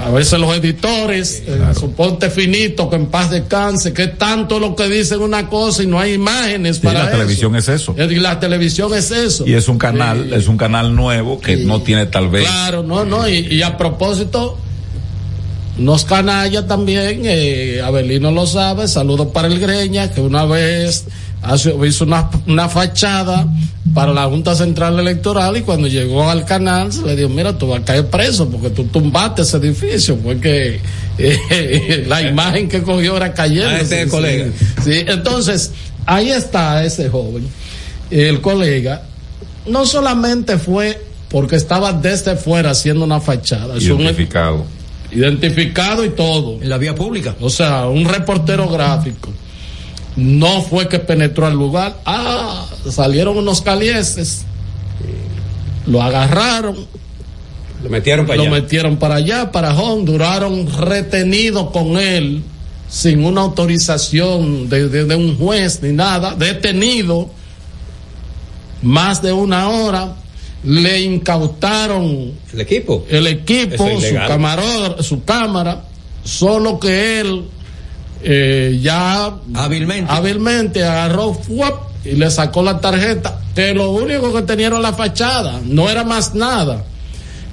A 0.03 0.09
veces 0.09 0.39
los 0.39 0.55
editores, 0.55 1.43
eh, 1.45 1.59
suponte 1.79 2.29
finito, 2.31 2.89
que 2.89 2.95
en 2.95 3.07
paz 3.07 3.29
descanse, 3.29 3.93
que 3.93 4.03
es 4.03 4.17
tanto 4.17 4.59
lo 4.59 4.75
que 4.75 4.87
dicen 4.89 5.21
una 5.21 5.49
cosa 5.49 5.83
y 5.83 5.87
no 5.87 5.99
hay 5.99 6.13
imágenes 6.13 6.77
Sí, 6.77 6.81
para 6.83 6.99
la 6.99 7.05
eso. 7.09 7.17
televisión 7.17 7.55
es 7.55 7.67
eso. 7.69 7.95
Eh, 7.97 8.07
Y 8.09 8.15
la 8.15 8.39
televisión 8.39 8.93
es 8.95 9.11
eso. 9.11 9.45
Y 9.47 9.53
es 9.53 9.67
un 9.67 9.77
canal, 9.77 10.33
es 10.33 10.47
un 10.47 10.57
canal 10.57 10.95
nuevo 10.95 11.39
que 11.39 11.57
no 11.57 11.81
tiene 11.81 12.05
tal 12.07 12.29
vez. 12.29 12.43
Claro, 12.47 12.81
no, 12.83 13.05
no, 13.05 13.27
y, 13.27 13.37
y 13.53 13.61
a 13.61 13.77
propósito, 13.77 14.57
nos 15.77 16.05
canalla 16.05 16.65
también, 16.67 17.21
eh, 17.25 17.81
Abelino 17.83 18.31
lo 18.31 18.47
sabe, 18.47 18.87
saludo 18.87 19.29
para 19.29 19.47
el 19.47 19.59
Greña, 19.59 20.11
que 20.11 20.21
una 20.21 20.45
vez 20.45 21.05
hace- 21.41 21.75
hizo 21.87 22.03
una, 22.05 22.29
una 22.47 22.67
fachada 22.69 23.47
para 23.93 24.11
la 24.13 24.25
Junta 24.25 24.55
Central 24.55 24.99
Electoral 24.99 25.55
y 25.57 25.61
cuando 25.61 25.87
llegó 25.87 26.29
al 26.29 26.45
canal 26.45 26.91
se 26.91 27.03
le 27.03 27.15
dijo, 27.15 27.29
mira, 27.29 27.57
tú 27.57 27.67
vas 27.67 27.81
a 27.81 27.85
caer 27.85 28.07
preso 28.07 28.49
porque 28.49 28.69
tú 28.71 28.85
tumbaste 28.85 29.43
ese 29.43 29.57
edificio, 29.57 30.17
porque 30.17 30.79
eh, 31.17 32.05
la 32.07 32.21
imagen 32.21 32.67
que 32.67 32.81
cogió 32.81 33.15
era 33.17 33.33
cayendo. 33.33 33.69
Ah, 33.69 33.79
este 33.81 34.07
colega. 34.07 34.47
Sí, 34.83 35.03
entonces, 35.07 35.71
ahí 36.05 36.31
está 36.31 36.83
ese 36.83 37.09
joven, 37.09 37.47
el 38.11 38.41
colega, 38.41 39.03
no 39.67 39.85
solamente 39.85 40.57
fue 40.57 41.01
porque 41.29 41.55
estaba 41.57 41.91
desde 41.93 42.35
fuera 42.35 42.71
haciendo 42.71 43.03
una 43.05 43.19
fachada, 43.19 43.77
Identificado. 43.77 44.65
Identificado 45.11 46.03
y 46.05 46.09
todo. 46.09 46.61
En 46.61 46.69
la 46.69 46.77
vía 46.77 46.95
pública. 46.95 47.35
O 47.41 47.49
sea, 47.49 47.87
un 47.87 48.05
reportero 48.05 48.67
gráfico. 48.69 49.29
No 50.15 50.61
fue 50.61 50.87
que 50.87 50.99
penetró 50.99 51.45
al 51.45 51.53
lugar. 51.53 51.99
Ah, 52.05 52.65
salieron 52.89 53.37
unos 53.37 53.61
calieses. 53.61 54.43
Lo 55.85 56.01
agarraron. 56.01 56.75
Lo 57.83 57.89
metieron 57.89 58.25
para 58.25 58.37
lo 58.37 58.43
allá. 58.43 58.51
metieron 58.51 58.97
para 58.97 59.15
allá, 59.15 59.51
para 59.51 59.73
Hong. 59.73 60.05
Duraron 60.05 60.67
retenidos 60.77 61.69
con 61.71 61.97
él 61.97 62.41
sin 62.89 63.23
una 63.23 63.41
autorización 63.41 64.67
de, 64.69 64.89
de- 64.89 65.05
de 65.05 65.15
un 65.15 65.37
juez 65.37 65.81
ni 65.83 65.91
nada. 65.93 66.33
Detenido 66.35 67.29
más 68.81 69.21
de 69.21 69.31
una 69.33 69.69
hora. 69.69 70.15
Le 70.63 71.01
incautaron 71.01 72.33
El 72.53 72.61
equipo. 72.61 73.05
el 73.09 73.27
equipo, 73.27 73.85
es 73.87 74.09
su, 74.09 74.15
camarón, 74.15 75.03
su 75.03 75.23
cámara, 75.23 75.83
solo 76.23 76.79
que 76.79 77.19
él 77.21 77.45
eh, 78.23 78.79
ya 78.81 79.35
hábilmente. 79.53 80.11
hábilmente 80.11 80.83
agarró 80.83 81.33
¡fuap! 81.33 81.87
y 82.03 82.11
le 82.13 82.29
sacó 82.31 82.63
la 82.63 82.79
tarjeta, 82.81 83.39
que 83.53 83.73
lo 83.73 83.91
único 83.91 84.33
que 84.33 84.41
tenía 84.41 84.67
era 84.67 84.79
la 84.79 84.93
fachada, 84.93 85.61
no 85.65 85.89
era 85.89 86.03
más 86.03 86.33
nada. 86.35 86.83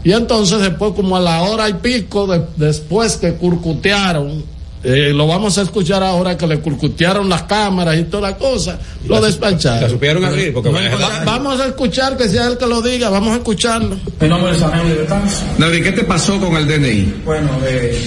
Y 0.02 0.12
entonces 0.12 0.60
después 0.60 0.92
como 0.94 1.16
a 1.16 1.20
la 1.20 1.42
hora 1.42 1.68
y 1.68 1.74
pico, 1.74 2.26
de- 2.26 2.42
después 2.56 3.16
que 3.16 3.34
curcutearon, 3.34 4.44
eh, 4.84 5.12
lo 5.14 5.26
vamos 5.26 5.56
a 5.58 5.62
escuchar 5.62 6.02
ahora 6.02 6.36
que 6.36 6.46
le 6.46 6.58
curcutearon 6.60 7.28
las 7.28 7.42
cámaras 7.44 7.96
y 7.96 8.04
toda 8.04 8.30
la 8.30 8.36
cosa, 8.36 8.78
lo 9.08 9.20
despacharon. 9.20 9.82
La 9.82 9.88
supieron 9.88 10.24
abrir 10.24 10.52
porque 10.52 10.68
Va- 10.70 11.22
vamos 11.24 11.58
a 11.60 11.66
escuchar 11.66 12.16
que 12.16 12.28
sea 12.28 12.46
él 12.48 12.58
que 12.58 12.66
lo 12.66 12.82
diga, 12.82 13.08
vamos 13.10 13.32
a 13.32 13.36
escucharlo. 13.36 13.96
Mi 14.20 14.28
nombre 14.28 14.52
es 14.54 14.62
Anel 14.62 14.88
de 14.88 14.94
Betanz. 14.96 15.42
Neri, 15.58 15.82
¿qué 15.82 15.92
te 15.92 16.04
pasó 16.04 16.38
con 16.38 16.54
el 16.56 16.66
DNI? 16.68 17.14
Bueno, 17.24 17.48
eh, 17.66 17.98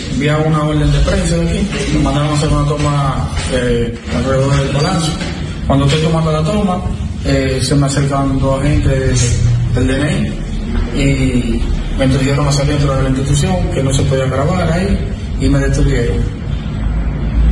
una 0.45 0.63
orden 0.63 0.91
de 0.91 0.99
prensa 0.99 1.35
de 1.37 1.49
aquí, 1.49 1.67
nos 1.95 2.03
mandaron 2.03 2.29
a 2.29 2.33
hacer 2.33 2.49
una 2.49 2.67
toma 2.67 3.29
eh, 3.53 3.97
alrededor 4.15 4.57
del 4.59 4.69
palacio. 4.69 5.13
Cuando 5.65 5.85
estoy 5.85 6.01
tomando 6.01 6.31
la 6.31 6.43
toma, 6.43 6.81
eh, 7.25 7.59
se 7.61 7.75
me 7.75 7.87
acercan 7.87 8.39
dos 8.39 8.59
agentes 8.61 9.39
del 9.75 9.87
DNI 9.87 11.01
y 11.01 11.61
me 11.97 12.05
introdujieron 12.05 12.47
hacia 12.47 12.65
dentro 12.65 12.95
de 12.95 13.03
la 13.03 13.09
institución, 13.09 13.55
que 13.73 13.83
no 13.83 13.91
se 13.93 14.03
podía 14.03 14.25
grabar 14.25 14.71
ahí, 14.71 14.97
y 15.41 15.49
me 15.49 15.59
detuvieron. 15.59 16.36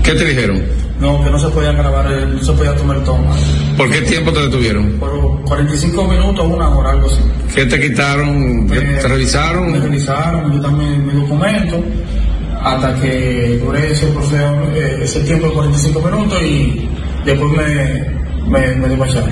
¿Qué 0.06 0.12
te 0.14 0.26
dijeron? 0.26 0.62
No, 1.00 1.24
que 1.24 1.30
no 1.30 1.40
se 1.40 1.48
podía 1.50 1.72
grabar, 1.74 2.06
eh, 2.12 2.26
no 2.26 2.40
se 2.42 2.54
podía 2.54 2.76
tomar 2.76 3.04
toma. 3.04 3.36
¿Por 3.78 3.90
qué 3.90 4.02
tiempo 4.02 4.32
te 4.32 4.42
detuvieron? 4.42 4.92
Por 4.94 5.42
45 5.46 6.08
minutos, 6.08 6.46
una 6.48 6.70
hora, 6.70 6.92
algo 6.92 7.08
así. 7.08 7.20
¿Qué 7.54 7.66
te 7.66 7.80
quitaron? 7.80 8.68
¿Qué 8.70 8.80
Me- 8.82 8.98
¿Te 8.98 9.08
revisaron? 9.08 9.72
Me 9.72 9.80
revisaron, 9.80 10.50
me 10.50 10.56
quitaron 10.56 10.78
mi, 10.78 11.14
mi 11.14 11.22
documento 11.22 11.84
hasta 12.64 12.96
que 13.02 13.60
duré 13.64 13.92
ese 13.92 14.08
proceso, 14.08 14.62
eh, 14.74 15.00
ese 15.04 15.20
tiempo 15.22 15.48
de 15.48 15.54
45 15.54 16.02
minutos 16.02 16.42
y 16.42 16.90
después 17.26 17.52
me, 17.52 18.50
me, 18.60 18.76
me 18.76 18.88
despacharon. 18.90 19.32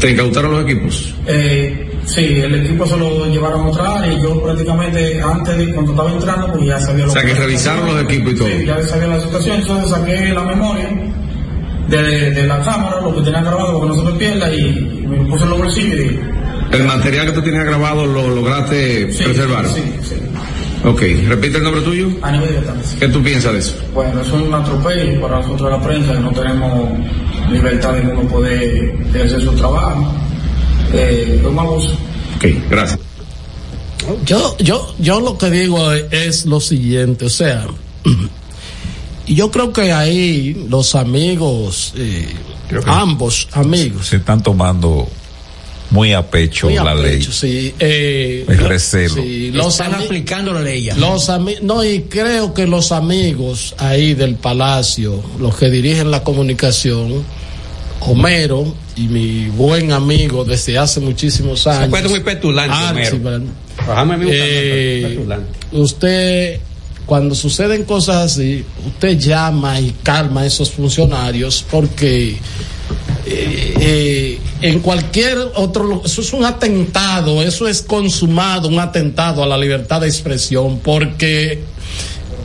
¿Te 0.00 0.10
incautaron 0.10 0.52
los 0.52 0.64
equipos? 0.64 1.14
Eh, 1.26 1.89
sí, 2.06 2.20
el 2.40 2.54
equipo 2.64 2.86
se 2.86 2.96
lo 2.96 3.26
llevaron 3.26 3.60
a 3.62 3.68
otra 3.68 3.98
área 3.98 4.12
y 4.12 4.22
yo 4.22 4.42
prácticamente 4.42 5.20
antes 5.22 5.56
de 5.58 5.72
cuando 5.74 5.92
estaba 5.92 6.12
entrando 6.12 6.52
pues 6.52 6.64
ya 6.66 6.80
sabía 6.80 7.04
O 7.04 7.06
lo 7.08 7.12
sea, 7.12 7.22
que 7.22 7.34
revisaron 7.34 7.86
los 7.94 8.02
equipos 8.04 8.32
y 8.32 8.36
todo. 8.36 8.48
Sí, 8.48 8.64
ya 8.66 8.82
sabía 8.86 9.06
la 9.08 9.20
situación, 9.20 9.56
entonces 9.60 9.90
saqué 9.90 10.32
la 10.34 10.42
memoria 10.42 10.88
de, 11.88 12.30
de 12.30 12.46
la 12.46 12.60
cámara, 12.62 13.00
lo 13.00 13.14
que 13.14 13.22
tenía 13.22 13.40
grabado 13.42 13.80
para 13.80 13.92
que 13.92 13.98
no 13.98 14.04
se 14.06 14.12
me 14.12 14.18
pierda 14.18 14.54
y 14.54 15.04
me 15.08 15.16
lo 15.16 15.28
puse 15.28 15.44
en 15.44 15.50
los 15.50 15.58
bolsillos 15.58 15.98
y 16.12 16.20
¿El 16.72 16.84
material 16.84 17.26
que 17.26 17.32
tú 17.32 17.42
tenías 17.42 17.64
grabado 17.64 18.06
lo 18.06 18.28
lograste 18.28 19.12
Sí, 19.12 19.24
preservar? 19.24 19.66
sí, 19.66 19.82
sí. 20.02 20.14
Ok, 20.84 21.02
repite 21.28 21.58
el 21.58 21.64
nombre 21.64 21.82
tuyo. 21.82 22.08
a 22.22 22.30
nivel 22.30 22.54
de 22.54 22.60
Betanz. 22.60 22.94
¿Qué 22.98 23.08
tú 23.08 23.20
piensas 23.22 23.52
de 23.52 23.58
eso? 23.58 23.74
Bueno, 23.92 24.20
eso 24.22 24.36
es 24.38 24.42
un 24.46 24.54
atropello 24.54 25.20
para 25.20 25.40
nosotros 25.40 25.68
la 25.70 25.82
prensa, 25.82 26.12
que 26.12 26.20
no 26.20 26.30
tenemos 26.30 26.88
libertad 27.50 27.92
de 27.94 28.00
uno 28.02 28.22
poder 28.28 28.94
ejercer 29.12 29.42
su 29.42 29.52
trabajo. 29.56 30.14
Eh, 30.92 31.42
un 31.46 31.58
abuso. 31.58 31.92
Ok, 32.36 32.46
gracias. 32.68 33.00
Yo, 34.24 34.56
yo, 34.58 34.94
yo 34.98 35.20
lo 35.20 35.36
que 35.38 35.50
digo 35.50 35.92
es, 35.92 36.46
lo 36.46 36.60
siguiente, 36.60 37.26
o 37.26 37.30
sea, 37.30 37.66
y 39.26 39.34
yo 39.34 39.50
creo 39.50 39.72
que 39.72 39.92
ahí 39.92 40.66
los 40.68 40.94
amigos, 40.94 41.92
eh, 41.96 42.28
ambos 42.86 43.48
amigos, 43.52 44.06
Se 44.06 44.16
están 44.16 44.42
tomando 44.42 45.06
muy 45.90 46.12
a 46.12 46.28
pecho 46.28 46.68
muy 46.68 46.76
a 46.78 46.84
la 46.84 46.94
ley. 46.94 47.22
sí, 47.22 47.74
eh, 47.78 48.44
El 48.48 48.58
recelo. 48.58 49.14
sí, 49.14 49.50
los 49.52 49.78
Están 49.80 49.94
aplicando 49.94 50.52
la 50.52 50.60
ley 50.62 50.84
ya. 50.84 50.96
Los 50.96 51.30
no, 51.62 51.84
y 51.84 52.02
creo 52.02 52.54
que 52.54 52.66
los 52.66 52.92
amigos 52.92 53.74
ahí 53.78 54.14
del 54.14 54.36
palacio, 54.36 55.22
los 55.38 55.56
que 55.56 55.68
dirigen 55.68 56.10
la 56.10 56.22
comunicación, 56.22 57.24
Homero 58.00 58.74
y 58.96 59.02
mi 59.02 59.46
buen 59.48 59.92
amigo 59.92 60.44
desde 60.44 60.78
hace 60.78 61.00
muchísimos 61.00 61.66
años. 61.66 61.84
acuerda 61.84 62.08
muy 62.08 62.20
petulante, 62.20 62.74
Homero. 62.74 63.06
Archibald, 63.06 63.48
gusta, 64.24 64.36
eh, 64.36 65.06
petulante. 65.08 65.58
usted, 65.72 66.60
cuando 67.06 67.34
suceden 67.34 67.84
cosas 67.84 68.32
así, 68.32 68.64
usted 68.86 69.18
llama 69.18 69.80
y 69.80 69.94
calma 70.02 70.42
a 70.42 70.46
esos 70.46 70.70
funcionarios 70.70 71.64
porque 71.70 72.38
eh, 73.26 73.74
eh, 73.80 74.38
en 74.62 74.80
cualquier 74.80 75.38
otro 75.54 76.02
eso 76.04 76.20
es 76.20 76.32
un 76.32 76.44
atentado, 76.44 77.42
eso 77.42 77.68
es 77.68 77.82
consumado, 77.82 78.68
un 78.68 78.78
atentado 78.78 79.42
a 79.42 79.46
la 79.46 79.58
libertad 79.58 80.00
de 80.00 80.08
expresión, 80.08 80.80
porque 80.80 81.62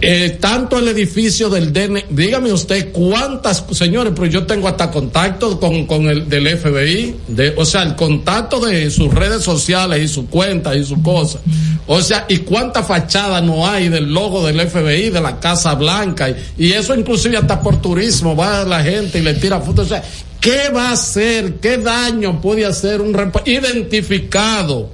eh, 0.07 0.37
tanto 0.39 0.77
el 0.77 0.87
edificio 0.87 1.49
del 1.49 1.73
DN, 1.73 2.05
dígame 2.09 2.53
usted 2.53 2.91
cuántas, 2.91 3.65
señores, 3.71 4.13
pero 4.15 4.27
yo 4.27 4.45
tengo 4.45 4.67
hasta 4.67 4.91
contacto 4.91 5.59
con, 5.59 5.87
con 5.87 6.07
el 6.07 6.29
del 6.29 6.47
FBI, 6.57 7.15
o 7.57 7.65
sea, 7.65 7.81
el 7.81 7.95
contacto 7.95 8.59
de 8.59 8.91
sus 8.91 9.11
redes 9.11 9.43
sociales 9.43 10.03
y 10.03 10.07
sus 10.07 10.25
cuentas 10.25 10.75
y 10.75 10.83
sus 10.83 10.99
cosas. 10.99 11.41
O 11.87 12.01
sea, 12.01 12.25
y 12.29 12.37
cuánta 12.37 12.83
fachada 12.83 13.41
no 13.41 13.67
hay 13.67 13.89
del 13.89 14.13
logo 14.13 14.45
del 14.45 14.61
FBI, 14.61 15.09
de 15.09 15.21
la 15.21 15.39
Casa 15.39 15.73
Blanca, 15.73 16.29
y, 16.29 16.35
y 16.57 16.71
eso 16.73 16.93
inclusive 16.93 17.37
hasta 17.37 17.59
por 17.59 17.81
turismo, 17.81 18.35
va 18.35 18.63
la 18.63 18.83
gente 18.83 19.19
y 19.19 19.21
le 19.23 19.33
tira 19.33 19.59
fotos. 19.59 19.87
O 19.87 19.89
sea, 19.89 20.03
¿qué 20.39 20.69
va 20.69 20.89
a 20.89 20.93
hacer? 20.93 21.55
¿Qué 21.55 21.77
daño 21.77 22.39
puede 22.41 22.65
hacer 22.65 23.01
un 23.01 23.15
identificado? 23.45 24.91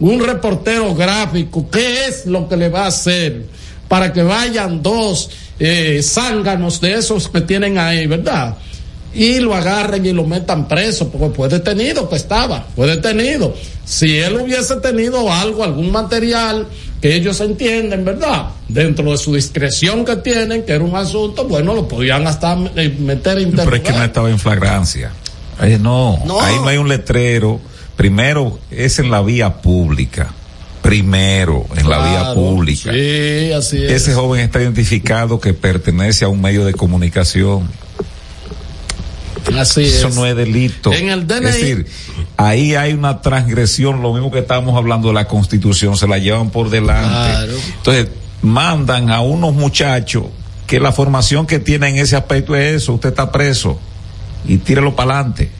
un 0.00 0.24
reportero 0.24 0.94
gráfico, 0.94 1.68
¿qué 1.70 2.06
es 2.06 2.26
lo 2.26 2.48
que 2.48 2.56
le 2.56 2.68
va 2.68 2.84
a 2.84 2.86
hacer 2.86 3.57
para 3.88 4.12
que 4.12 4.22
vayan 4.22 4.82
dos 4.82 5.30
eh, 5.58 6.00
zánganos 6.02 6.80
de 6.80 6.94
esos 6.94 7.28
que 7.28 7.40
tienen 7.40 7.78
ahí, 7.78 8.06
¿verdad? 8.06 8.56
Y 9.14 9.40
lo 9.40 9.54
agarren 9.54 10.04
y 10.04 10.12
lo 10.12 10.24
metan 10.24 10.68
preso, 10.68 11.08
porque 11.08 11.34
fue 11.34 11.48
detenido 11.48 12.08
que 12.08 12.16
estaba, 12.16 12.66
fue 12.76 12.86
detenido. 12.86 13.54
Si 13.84 14.18
él 14.18 14.36
hubiese 14.36 14.76
tenido 14.76 15.32
algo, 15.32 15.64
algún 15.64 15.90
material 15.90 16.66
que 17.00 17.14
ellos 17.14 17.40
entienden, 17.40 18.04
¿verdad? 18.04 18.48
Dentro 18.68 19.10
de 19.10 19.16
su 19.16 19.34
discreción 19.34 20.04
que 20.04 20.16
tienen, 20.16 20.64
que 20.64 20.72
era 20.74 20.84
un 20.84 20.94
asunto, 20.94 21.44
bueno, 21.44 21.74
lo 21.74 21.88
podían 21.88 22.26
hasta 22.26 22.56
eh, 22.76 22.94
meter 22.98 23.38
en 23.38 23.52
Pero 23.52 23.76
es 23.76 23.82
que 23.82 23.92
no 23.92 24.04
estaba 24.04 24.30
en 24.30 24.38
flagrancia. 24.38 25.10
Eh, 25.62 25.78
no, 25.80 26.22
No. 26.26 26.40
ahí 26.40 26.56
no 26.56 26.68
hay 26.68 26.76
un 26.76 26.88
letrero. 26.88 27.60
Primero, 27.96 28.58
es 28.70 28.98
en 28.98 29.10
la 29.10 29.22
vía 29.22 29.54
pública. 29.54 30.32
Primero, 30.82 31.66
en 31.76 31.88
la 31.88 31.98
vía 32.08 32.34
pública. 32.34 32.92
Sí, 32.92 33.52
así 33.52 33.84
es. 33.84 33.92
Ese 33.92 34.14
joven 34.14 34.40
está 34.40 34.62
identificado 34.62 35.40
que 35.40 35.52
pertenece 35.52 36.24
a 36.24 36.28
un 36.28 36.40
medio 36.40 36.64
de 36.64 36.72
comunicación. 36.74 37.68
Así 39.56 39.84
Eso 39.84 40.08
es. 40.08 40.14
no 40.14 40.26
es 40.26 40.36
delito. 40.36 40.92
En 40.92 41.08
el 41.08 41.26
DNI. 41.26 41.46
Es 41.46 41.54
decir, 41.54 41.86
ahí 42.36 42.74
hay 42.74 42.92
una 42.92 43.20
transgresión, 43.20 44.02
lo 44.02 44.12
mismo 44.12 44.30
que 44.30 44.40
estábamos 44.40 44.76
hablando 44.76 45.08
de 45.08 45.14
la 45.14 45.26
constitución, 45.26 45.96
se 45.96 46.06
la 46.06 46.18
llevan 46.18 46.50
por 46.50 46.70
delante. 46.70 47.08
Claro. 47.08 47.52
Entonces, 47.76 48.08
mandan 48.42 49.10
a 49.10 49.20
unos 49.20 49.54
muchachos 49.54 50.24
que 50.66 50.80
la 50.80 50.92
formación 50.92 51.46
que 51.46 51.58
tienen 51.58 51.96
en 51.96 52.02
ese 52.02 52.16
aspecto 52.16 52.54
es 52.54 52.82
eso, 52.82 52.94
usted 52.94 53.08
está 53.08 53.32
preso 53.32 53.78
y 54.46 54.58
tírelo 54.58 54.94
para 54.94 55.14
adelante. 55.14 55.50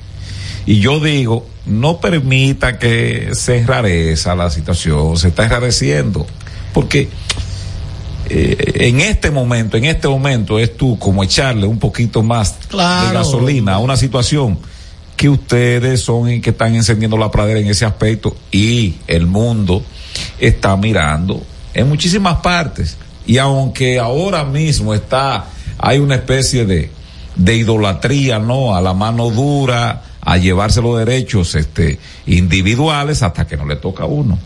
Y 0.69 0.81
yo 0.81 1.01
digo, 1.01 1.47
no 1.65 1.99
permita 1.99 2.78
que 2.78 3.31
se 3.32 3.57
enrareza 3.57 4.35
la 4.35 4.51
situación, 4.51 5.16
se 5.16 5.28
está 5.28 5.45
enrareciendo, 5.45 6.27
porque 6.74 7.09
eh, 8.28 8.73
en 8.74 9.01
este 9.01 9.31
momento, 9.31 9.78
en 9.78 9.86
este 9.86 10.09
momento 10.09 10.59
es 10.59 10.77
tú 10.77 10.99
como 10.99 11.24
echarle 11.24 11.66
un 11.66 11.78
poquito 11.78 12.23
más 12.23 12.69
de 12.70 12.77
gasolina 13.15 13.77
a 13.77 13.78
una 13.78 13.97
situación 13.97 14.59
que 15.16 15.31
ustedes 15.31 16.03
son 16.03 16.31
y 16.31 16.43
que 16.43 16.51
están 16.51 16.74
encendiendo 16.74 17.16
la 17.16 17.31
pradera 17.31 17.61
en 17.61 17.69
ese 17.69 17.86
aspecto 17.86 18.36
y 18.53 18.97
el 19.07 19.27
mundo 19.27 19.82
está 20.39 20.77
mirando 20.77 21.43
en 21.73 21.89
muchísimas 21.89 22.40
partes. 22.40 22.99
Y 23.27 23.39
aunque 23.39 23.99
ahora 23.99 24.45
mismo 24.45 24.93
está 24.93 25.47
hay 25.78 25.99
una 25.99 26.16
especie 26.16 26.66
de 26.66 26.90
de 27.36 27.57
idolatría 27.57 28.39
no 28.39 28.77
a 28.77 28.82
la 28.82 28.93
mano 28.93 29.31
dura 29.31 30.03
a 30.31 30.37
llevarse 30.37 30.83
los 30.83 30.99
derechos 30.99 31.55
este 31.55 31.99
individuales 32.27 33.23
hasta 33.23 33.47
que 33.47 33.57
no 33.57 33.65
le 33.67 33.77
toca 33.77 34.03
a 34.03 34.07
uno. 34.07 34.39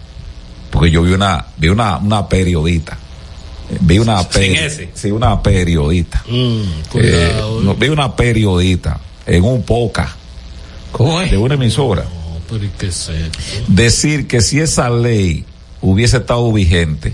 Porque 0.71 0.91
yo 0.93 1.03
vi 1.03 1.13
una 1.13 1.45
vi 1.57 1.69
una 1.69 1.97
una 1.97 2.29
periodista. 2.29 2.97
Eh, 3.71 3.79
vi 3.81 3.99
una 3.99 4.23
peri- 4.23 4.55
sí 4.95 5.11
una 5.11 5.43
periodista. 5.43 6.23
Mm, 6.29 6.63
eh, 6.95 7.33
no, 7.63 7.75
vi 7.75 7.89
una 7.89 8.15
periodista 8.15 9.01
en 9.27 9.43
un 9.45 9.63
poca. 9.63 10.15
De 11.31 11.37
una 11.37 11.55
emisora. 11.55 12.05
Decir 13.67 14.29
que 14.29 14.41
si 14.41 14.61
esa 14.61 14.89
ley 14.89 15.45
hubiese 15.81 16.19
estado 16.19 16.53
vigente, 16.53 17.13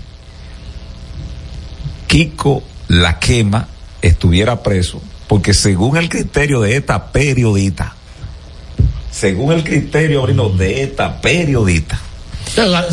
Kiko 2.07 2.63
la 2.87 3.19
quema 3.19 3.67
estuviera 4.01 4.61
preso, 4.63 5.01
porque 5.27 5.53
según 5.53 5.97
el 5.97 6.09
criterio 6.09 6.61
de 6.61 6.75
esta 6.75 7.11
periodista, 7.11 7.95
según 9.11 9.53
el 9.53 9.63
criterio 9.63 10.21
Brino, 10.23 10.49
de 10.49 10.83
esta 10.83 11.19
periodista, 11.21 11.99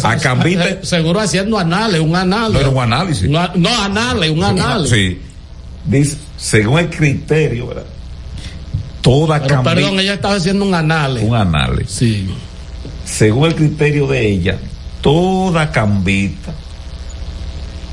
A 0.03 0.17
Cambita- 0.19 0.83
Seguro 0.83 1.21
haciendo 1.21 1.59
anales, 1.59 2.01
un. 2.01 2.11
No 2.13 2.19
análisis. 2.81 3.29
No, 3.29 3.49
no, 3.55 3.83
anales, 3.83 4.31
un 4.31 4.45
análisis. 4.45 4.91
sí, 4.97 5.21
dice, 5.85 6.17
según 6.37 6.79
el 6.81 6.91
criterio, 6.91 7.69
¿verdad? 7.69 7.85
Toda 9.03 9.41
Pero 9.43 9.57
Cambita- 9.57 9.75
perdón, 9.75 10.01
ella 10.01 10.15
estaba 10.15 10.35
haciendo 10.35 10.65
un 10.65 10.75
análisis. 10.75 11.29
un 11.29 11.37
análisis. 11.37 11.91
Sí. 11.97 12.31
Según 13.05 13.47
el 13.49 13.55
criterio 13.55 14.07
de 14.09 14.27
ella, 14.29 14.59
toda 15.01 15.71
cambita, 15.71 16.53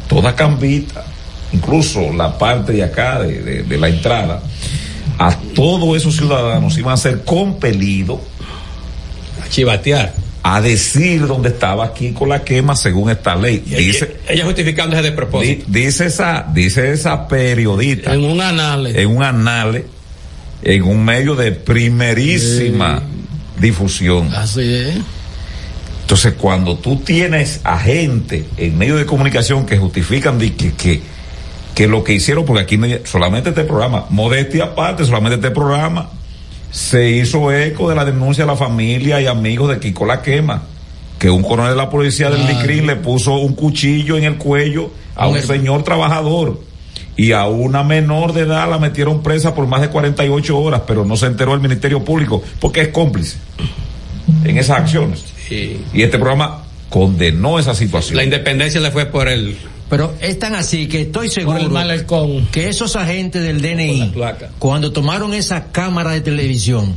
toda 0.10 0.36
cambita, 0.36 1.04
incluso 1.52 2.12
la 2.14 2.36
parte 2.38 2.74
de 2.74 2.84
acá 2.84 3.20
de, 3.22 3.42
de- 3.42 3.64
de 3.64 3.78
la 3.78 3.90
entrada, 3.90 4.42
a 5.20 5.36
todos 5.56 5.96
esos 5.98 6.16
ciudadanos 6.16 6.78
iban 6.78 6.94
a 6.94 6.98
ser 6.98 7.24
compelidos 7.24 8.20
a 9.44 9.50
chivatear, 9.50 10.14
a 10.42 10.60
decir 10.62 11.26
dónde 11.28 11.50
estaba 11.50 11.86
aquí 11.86 12.12
con 12.12 12.30
la 12.30 12.44
quema 12.44 12.76
según 12.76 13.10
esta 13.10 13.36
ley. 13.36 13.60
Dice, 13.66 14.18
ella 14.28 14.46
justificándose 14.46 15.02
de 15.02 15.12
propósito. 15.12 15.64
di- 15.68 15.82
dice 15.86 16.06
esa, 16.08 16.46
dice 16.54 16.92
esa 16.92 17.28
periodista 17.28 18.14
En 18.14 18.24
un 18.26 18.42
anales. 18.42 18.96
en 18.96 19.08
un 19.10 19.24
anale, 19.24 19.86
en 20.64 20.84
un 20.84 21.04
medio 21.06 21.36
de 21.36 21.52
primerísima 21.52 23.02
difusión. 23.60 24.34
Así 24.34 24.62
es. 24.62 24.96
Entonces, 26.02 26.34
cuando 26.34 26.78
tú 26.78 26.98
tienes 26.98 27.62
a 27.64 27.80
gente 27.80 28.46
en 28.58 28.78
medios 28.78 28.98
de 29.00 29.06
comunicación 29.06 29.66
que 29.66 29.78
justifican 29.78 30.38
de 30.38 30.54
que, 30.54 30.74
que, 30.74 31.02
que 31.76 31.88
lo 31.88 32.04
que 32.04 32.14
hicieron, 32.14 32.46
porque 32.46 32.64
aquí 32.64 32.78
no 32.78 32.88
solamente 33.06 33.50
este 33.50 33.64
programa, 33.64 34.06
modestia 34.10 34.66
aparte, 34.66 35.06
solamente 35.06 35.36
este 35.36 35.52
programa, 35.52 36.10
se 36.72 37.10
hizo 37.10 37.52
eco 37.52 37.90
de 37.90 37.96
la 37.96 38.06
denuncia 38.06 38.46
de 38.46 38.52
la 38.52 38.58
familia 38.58 39.22
y 39.22 39.28
amigos 39.28 39.70
de 39.70 39.80
Kiko 39.80 40.06
La 40.06 40.22
Quema, 40.22 40.64
que 41.20 41.30
un 41.30 41.44
coronel 41.44 41.72
de 41.72 41.78
la 41.78 41.90
policía 41.90 42.30
del. 42.30 42.46
Licrín 42.48 42.88
le 42.88 42.96
puso 42.96 43.36
un 43.36 43.54
cuchillo 43.54 44.18
en 44.18 44.24
el 44.24 44.38
cuello 44.38 44.92
a 45.16 45.28
un 45.28 45.40
señor 45.42 45.84
trabajador. 45.84 46.60
Y 47.16 47.32
a 47.32 47.46
una 47.46 47.84
menor 47.84 48.34
de 48.34 48.42
edad 48.42 48.68
la 48.68 48.80
metieron 48.80 49.22
presa 49.22 49.54
por 49.54 49.68
más 49.68 49.82
de 49.82 49.90
48 49.90 50.58
horas, 50.58 50.82
pero 50.88 51.06
no 51.06 51.16
se 51.16 51.28
enteró 51.28 51.54
el 51.54 51.60
Ministerio 51.60 52.04
Público 52.04 52.42
porque 52.60 52.82
es 52.82 52.88
cómplice 52.88 53.38
en 54.44 54.58
esas 54.58 54.80
acciones. 54.80 55.24
Y 55.94 56.02
este 56.02 56.18
programa 56.18 56.64
condenó 56.90 57.60
esa 57.60 57.76
situación. 57.76 58.18
La 58.18 58.24
independencia 58.24 58.82
le 58.82 58.92
fue 58.92 59.06
por 59.06 59.28
el. 59.28 59.58
Pero 59.94 60.16
es 60.22 60.40
tan 60.40 60.56
así 60.56 60.88
que 60.88 61.02
estoy 61.02 61.28
seguro 61.30 61.60
que 62.52 62.68
esos 62.68 62.96
agentes 62.96 63.44
del 63.44 63.62
DNI, 63.62 64.00
cuando 64.58 64.92
tomaron 64.92 65.36
esa 65.36 65.66
cámara 65.72 66.12
de 66.12 66.22
televisión, 66.22 66.96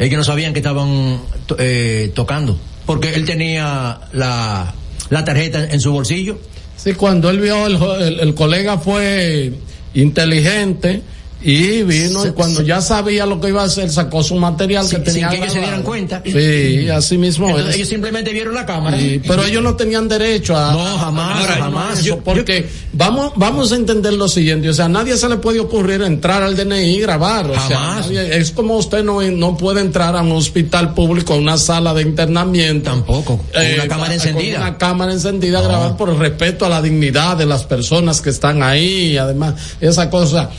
ellos 0.00 0.18
no 0.18 0.24
sabían 0.24 0.52
que 0.52 0.58
estaban 0.58 1.20
eh, 1.58 2.10
tocando, 2.16 2.58
porque 2.86 3.14
él 3.14 3.24
tenía 3.24 4.00
la, 4.12 4.74
la 5.10 5.24
tarjeta 5.24 5.64
en 5.70 5.80
su 5.80 5.92
bolsillo. 5.92 6.38
Sí, 6.76 6.94
cuando 6.94 7.30
él 7.30 7.38
vio, 7.40 7.66
el, 7.68 7.76
jo- 7.78 7.96
el, 7.96 8.18
el 8.18 8.34
colega 8.34 8.78
fue 8.78 9.52
inteligente 9.94 11.02
Y 11.40 11.82
vino 11.84 12.26
y 12.26 12.30
cuando 12.32 12.62
ya 12.62 12.80
sabía 12.80 13.24
lo 13.24 13.40
que 13.40 13.48
iba 13.50 13.62
a 13.62 13.66
hacer, 13.66 13.88
sacó 13.90 14.24
su 14.24 14.34
material 14.34 14.84
que 14.88 14.96
Sin- 14.96 15.04
tenía. 15.04 15.30
sin 15.30 15.38
que 15.38 15.44
ellos 15.44 15.52
se 15.52 15.60
dieran 15.60 15.82
cuenta. 15.84 16.20
Sí, 16.24 16.88
así 16.88 17.16
mismo. 17.16 17.46
Entonces, 17.48 17.70
es. 17.70 17.76
ellos 17.76 17.88
simplemente 17.88 18.32
vieron 18.32 18.54
la 18.54 18.66
cámara. 18.66 18.98
Sí, 18.98 19.20
pero 19.26 19.44
ellos 19.44 19.62
no 19.62 19.76
tenían 19.76 20.08
derecho 20.08 20.56
a. 20.56 20.72
No, 20.72 20.98
jamás, 20.98 21.48
a- 21.48 21.52
a- 21.54 21.56
jamás. 21.58 21.98
eso, 22.00 22.06
Yo- 22.08 22.18
porque 22.24 22.68
vamos, 22.92 23.32
vamos 23.36 23.70
a 23.70 23.76
entender 23.76 24.14
lo 24.14 24.26
siguiente, 24.28 24.68
o 24.68 24.74
sea, 24.74 24.86
a 24.86 24.88
nadie 24.88 25.16
se 25.16 25.28
le 25.28 25.36
puede 25.36 25.60
ocurrir 25.60 26.02
entrar 26.02 26.42
al 26.42 26.56
DNI 26.56 26.96
y 26.96 27.00
grabar. 27.00 27.46
O 27.50 27.54
sea, 27.54 27.60
Jamás. 27.78 28.06
nadie- 28.10 28.36
es 28.36 28.50
como 28.50 28.76
usted 28.76 29.04
no, 29.04 29.22
no 29.22 29.56
puede 29.56 29.80
entrar 29.80 30.16
a 30.16 30.22
un 30.22 30.32
hospital 30.32 30.92
público, 30.92 31.34
a 31.34 31.36
una 31.36 31.56
sala 31.56 31.94
de 31.94 32.02
internamiento. 32.02 32.90
Tampoco. 32.90 33.36
Con 33.52 33.62
una 33.74 33.86
cámara 33.88 34.14
encendida. 34.14 34.58
Con 34.58 34.66
una 34.66 34.78
cámara 34.78 35.12
encendida 35.12 35.60
grabar 35.60 35.96
por 35.96 36.16
respeto 36.18 36.66
a 36.66 36.68
la 36.68 36.82
dignidad 36.82 37.36
de 37.36 37.46
las 37.46 37.62
personas 37.62 38.20
que 38.20 38.30
están 38.30 38.62
ahí, 38.64 39.16
además, 39.16 39.54
esa 39.80 40.10
cosa. 40.10 40.50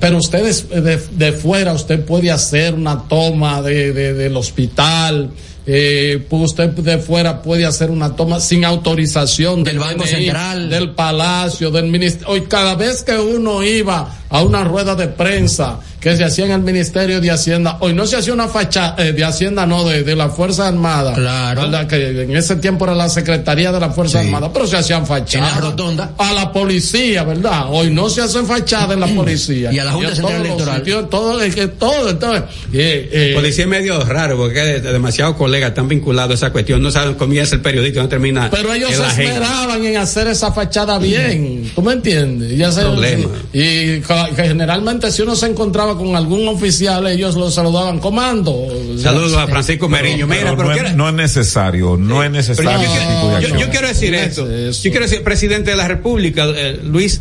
Pero 0.00 0.18
ustedes 0.18 0.66
eh, 0.70 0.80
de, 0.80 0.96
de 1.12 1.32
fuera, 1.32 1.72
usted 1.72 2.04
puede 2.04 2.30
hacer 2.30 2.74
una 2.74 3.08
toma 3.08 3.62
de, 3.62 3.92
de- 3.92 4.14
del 4.14 4.36
hospital, 4.36 5.30
eh, 5.66 6.26
usted 6.30 6.70
de 6.70 6.98
fuera 6.98 7.42
puede 7.42 7.66
hacer 7.66 7.90
una 7.90 8.16
toma 8.16 8.40
sin 8.40 8.64
autorización 8.64 9.64
Del 9.64 9.78
Banco 9.78 10.04
DNI, 10.04 10.10
Central. 10.24 10.70
del 10.70 10.90
Palacio, 10.94 11.70
del 11.70 11.86
Ministerio. 11.86 12.28
Hoy 12.28 12.42
cada 12.42 12.74
vez 12.74 13.02
que 13.02 13.16
uno 13.18 13.62
iba 13.62 14.16
a 14.30 14.42
una 14.42 14.64
rueda 14.64 14.94
de 14.94 15.08
prensa 15.08 15.80
que 16.00 16.16
se 16.16 16.24
hacía 16.24 16.44
en 16.46 16.52
el 16.52 16.60
Ministerio 16.60 17.20
de 17.20 17.30
Hacienda, 17.30 17.76
hoy 17.80 17.92
no 17.92 18.06
se 18.06 18.16
hacía 18.16 18.32
una 18.32 18.46
fachada 18.48 18.94
de 19.02 19.24
Hacienda, 19.24 19.66
no, 19.66 19.84
de, 19.84 20.02
de 20.04 20.14
la 20.14 20.28
Fuerza 20.28 20.68
Armada. 20.68 21.14
Claro. 21.14 21.62
¿verdad? 21.62 21.86
Que 21.88 22.22
en 22.22 22.36
ese 22.36 22.56
tiempo 22.56 22.84
era 22.84 22.94
la 22.94 23.08
Secretaría 23.08 23.72
de 23.72 23.80
la 23.80 23.90
Fuerza 23.90 24.20
Sí. 24.20 24.26
Armada, 24.26 24.52
pero 24.52 24.66
se 24.66 24.76
hacían 24.76 25.06
fachadas. 25.06 25.48
En 25.50 25.54
la 25.56 25.60
rotonda. 25.70 26.10
A 26.18 26.32
la 26.32 26.52
policía, 26.52 27.24
¿verdad? 27.24 27.66
Hoy 27.70 27.90
no 27.90 28.08
se 28.08 28.22
hacen 28.22 28.46
fachadas 28.46 28.92
en 28.92 29.00
la 29.00 29.06
policía. 29.14 29.72
Y 29.72 29.78
a 29.78 29.84
la 29.84 29.92
Junta 29.92 30.08
en 30.10 30.14
Central 30.16 30.40
Electoral. 30.46 30.78
sitios, 30.78 31.10
todo, 31.10 31.40
es 31.42 31.54
que 31.54 31.66
todo, 31.68 32.10
entonces, 32.10 32.42
eh, 32.72 33.08
eh, 33.12 33.32
Policía 33.34 33.64
es 33.64 33.70
medio 33.70 34.04
raro 34.04 34.36
porque 34.36 34.60
de- 34.60 34.80
de- 34.80 34.92
demasiados 34.92 35.34
colegas 35.36 35.70
están 35.70 35.88
vinculados 35.88 36.30
a 36.30 36.34
esa 36.34 36.52
cuestión. 36.52 36.80
No 36.82 36.90
saben 36.90 37.14
cómo 37.14 37.32
es 37.34 37.52
el 37.52 37.60
periodista, 37.60 38.00
no 38.02 38.08
termina. 38.08 38.48
Pero 38.50 38.72
ellos 38.72 38.90
se 38.94 39.02
agenda. 39.02 39.32
esmeraban 39.34 39.84
en 39.84 39.96
hacer 39.96 40.28
esa 40.28 40.52
fachada 40.52 40.98
bien, 40.98 41.70
¿tú 41.74 41.82
me 41.82 41.92
entiendes? 41.94 42.52
Y, 42.52 42.62
hacer- 42.62 42.84
Problema. 42.86 43.28
y 43.52 44.00
que 44.00 44.02
generalmente 44.36 45.10
si 45.10 45.22
uno 45.22 45.34
se 45.36 45.46
encontraba 45.46 45.87
con 45.96 46.14
algún 46.16 46.46
oficial, 46.48 47.06
ellos 47.06 47.34
lo 47.36 47.50
saludaban 47.50 47.98
comando. 48.00 48.66
Saludos 49.00 49.34
a 49.34 49.46
Francisco 49.46 49.88
Meriño. 49.88 50.26
Mira, 50.26 50.40
Pero 50.42 50.56
pero 50.56 50.68
no, 50.68 50.74
quiero- 50.74 50.88
es, 50.88 50.96
no 50.96 51.08
es 51.08 51.14
necesario, 51.14 51.96
no 51.96 52.22
es 52.22 52.30
necesario 52.30 52.72
yo, 52.72 52.78
ese 52.80 52.90
quiero- 53.06 53.40
yo- 53.40 53.58
yo 53.66 53.70
quiero 53.70 53.88
decir 53.88 54.10
No 54.12 54.16
es 54.18 54.26
esto. 54.28 54.46
Yo 54.82 54.90
quiero 54.90 55.06
decir, 55.06 55.22
presidente 55.22 55.70
de 55.70 55.76
la 55.76 55.88
República, 55.88 56.44
eh, 56.54 56.78
Luis 56.84 57.20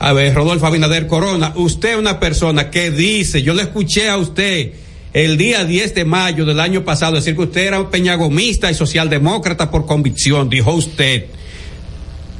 a 0.00 0.12
ver, 0.12 0.32
Rodolfo 0.34 0.64
Abinader 0.66 1.06
Corona, 1.08 1.52
usted 1.56 1.90
es 1.90 1.96
una 1.96 2.20
persona 2.20 2.70
que 2.70 2.90
dice, 2.92 3.42
yo 3.42 3.52
le 3.54 3.62
escuché 3.62 4.08
a 4.08 4.16
usted 4.16 4.72
el 5.12 5.36
día 5.36 5.64
10 5.64 5.94
de 5.94 6.04
mayo 6.04 6.44
del 6.44 6.60
año 6.60 6.84
pasado 6.84 7.16
decir 7.16 7.34
que 7.34 7.42
usted 7.42 7.66
era 7.66 7.80
un 7.80 7.90
peñagomista 7.90 8.70
y 8.70 8.74
socialdemócrata 8.74 9.70
por 9.72 9.86
convicción, 9.86 10.48
dijo 10.48 10.72
usted. 10.72 11.24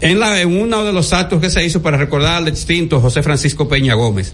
En, 0.01 0.21
la, 0.21 0.41
en 0.41 0.57
uno 0.57 0.85
de 0.85 0.93
los 0.93 1.13
actos 1.13 1.41
que 1.41 1.51
se 1.51 1.65
hizo 1.65 1.83
para 1.83 1.97
recordar 1.97 2.37
al 2.37 2.47
extinto 2.47 3.01
José 3.01 3.21
Francisco 3.25 3.67
Peña 3.69 3.95
Gómez. 3.95 4.33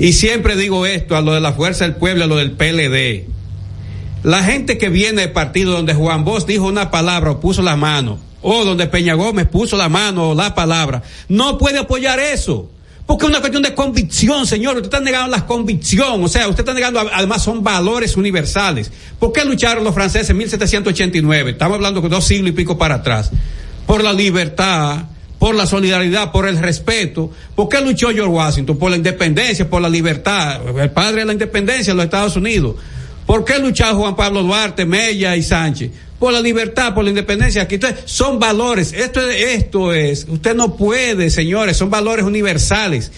Y 0.00 0.14
siempre 0.14 0.56
digo 0.56 0.86
esto, 0.86 1.14
a 1.14 1.20
lo 1.20 1.34
de 1.34 1.40
la 1.40 1.52
Fuerza 1.52 1.84
del 1.84 1.94
Pueblo, 1.94 2.24
a 2.24 2.26
lo 2.26 2.36
del 2.36 2.52
PLD. 2.52 3.26
La 4.22 4.42
gente 4.42 4.78
que 4.78 4.88
viene 4.88 5.20
del 5.20 5.32
partido 5.32 5.72
donde 5.72 5.92
Juan 5.92 6.24
Bosch 6.24 6.46
dijo 6.46 6.66
una 6.66 6.90
palabra 6.90 7.32
o 7.32 7.40
puso 7.40 7.60
la 7.60 7.76
mano, 7.76 8.18
o 8.40 8.64
donde 8.64 8.86
Peña 8.86 9.12
Gómez 9.12 9.46
puso 9.46 9.76
la 9.76 9.90
mano 9.90 10.30
o 10.30 10.34
la 10.34 10.54
palabra, 10.54 11.02
no 11.28 11.58
puede 11.58 11.78
apoyar 11.78 12.18
eso. 12.18 12.70
Porque 13.06 13.26
es 13.26 13.30
una 13.30 13.40
cuestión 13.40 13.62
de 13.62 13.74
convicción, 13.74 14.46
señor. 14.46 14.76
Usted 14.76 14.86
está 14.86 15.00
negando 15.00 15.36
la 15.36 15.44
convicción. 15.44 16.22
O 16.22 16.28
sea, 16.28 16.48
usted 16.48 16.60
está 16.60 16.72
negando, 16.72 17.00
además 17.12 17.42
son 17.42 17.62
valores 17.62 18.16
universales. 18.16 18.90
¿Por 19.18 19.32
qué 19.32 19.44
lucharon 19.44 19.82
los 19.82 19.92
franceses 19.92 20.30
en 20.30 20.38
1789? 20.38 21.50
Estamos 21.50 21.74
hablando 21.74 22.00
de 22.00 22.08
dos 22.08 22.24
siglos 22.24 22.50
y 22.50 22.52
pico 22.52 22.78
para 22.78 22.96
atrás. 22.96 23.32
Por 23.84 24.04
la 24.04 24.12
libertad, 24.12 25.06
por 25.40 25.54
la 25.56 25.66
solidaridad, 25.66 26.30
por 26.30 26.46
el 26.46 26.58
respeto. 26.58 27.30
¿Por 27.56 27.68
qué 27.68 27.80
luchó 27.80 28.10
George 28.10 28.30
Washington? 28.30 28.76
Por 28.78 28.90
la 28.90 28.98
independencia, 28.98 29.68
por 29.68 29.80
la 29.82 29.88
libertad. 29.88 30.60
El 30.78 30.90
padre 30.90 31.20
de 31.20 31.24
la 31.24 31.32
independencia 31.32 31.92
de 31.92 31.96
los 31.96 32.04
Estados 32.04 32.36
Unidos. 32.36 32.76
¿Por 33.26 33.44
qué 33.44 33.58
luchaba 33.58 33.94
Juan 33.98 34.14
Pablo 34.14 34.42
Duarte, 34.42 34.84
Mella 34.84 35.34
y 35.36 35.42
Sánchez? 35.42 35.90
Por 36.18 36.34
la 36.34 36.40
libertad, 36.42 36.94
por 36.94 37.04
la 37.04 37.10
independencia. 37.10 37.62
Aquí 37.62 37.76
entonces, 37.76 38.00
son 38.04 38.38
valores. 38.38 38.92
Esto, 38.92 39.26
es- 39.28 39.54
esto 39.58 39.94
es, 39.94 40.26
usted 40.28 40.54
no 40.54 40.76
puede, 40.76 41.30
señores, 41.30 41.76
son 41.78 41.88
valores 41.88 42.26
universales. 42.26 43.10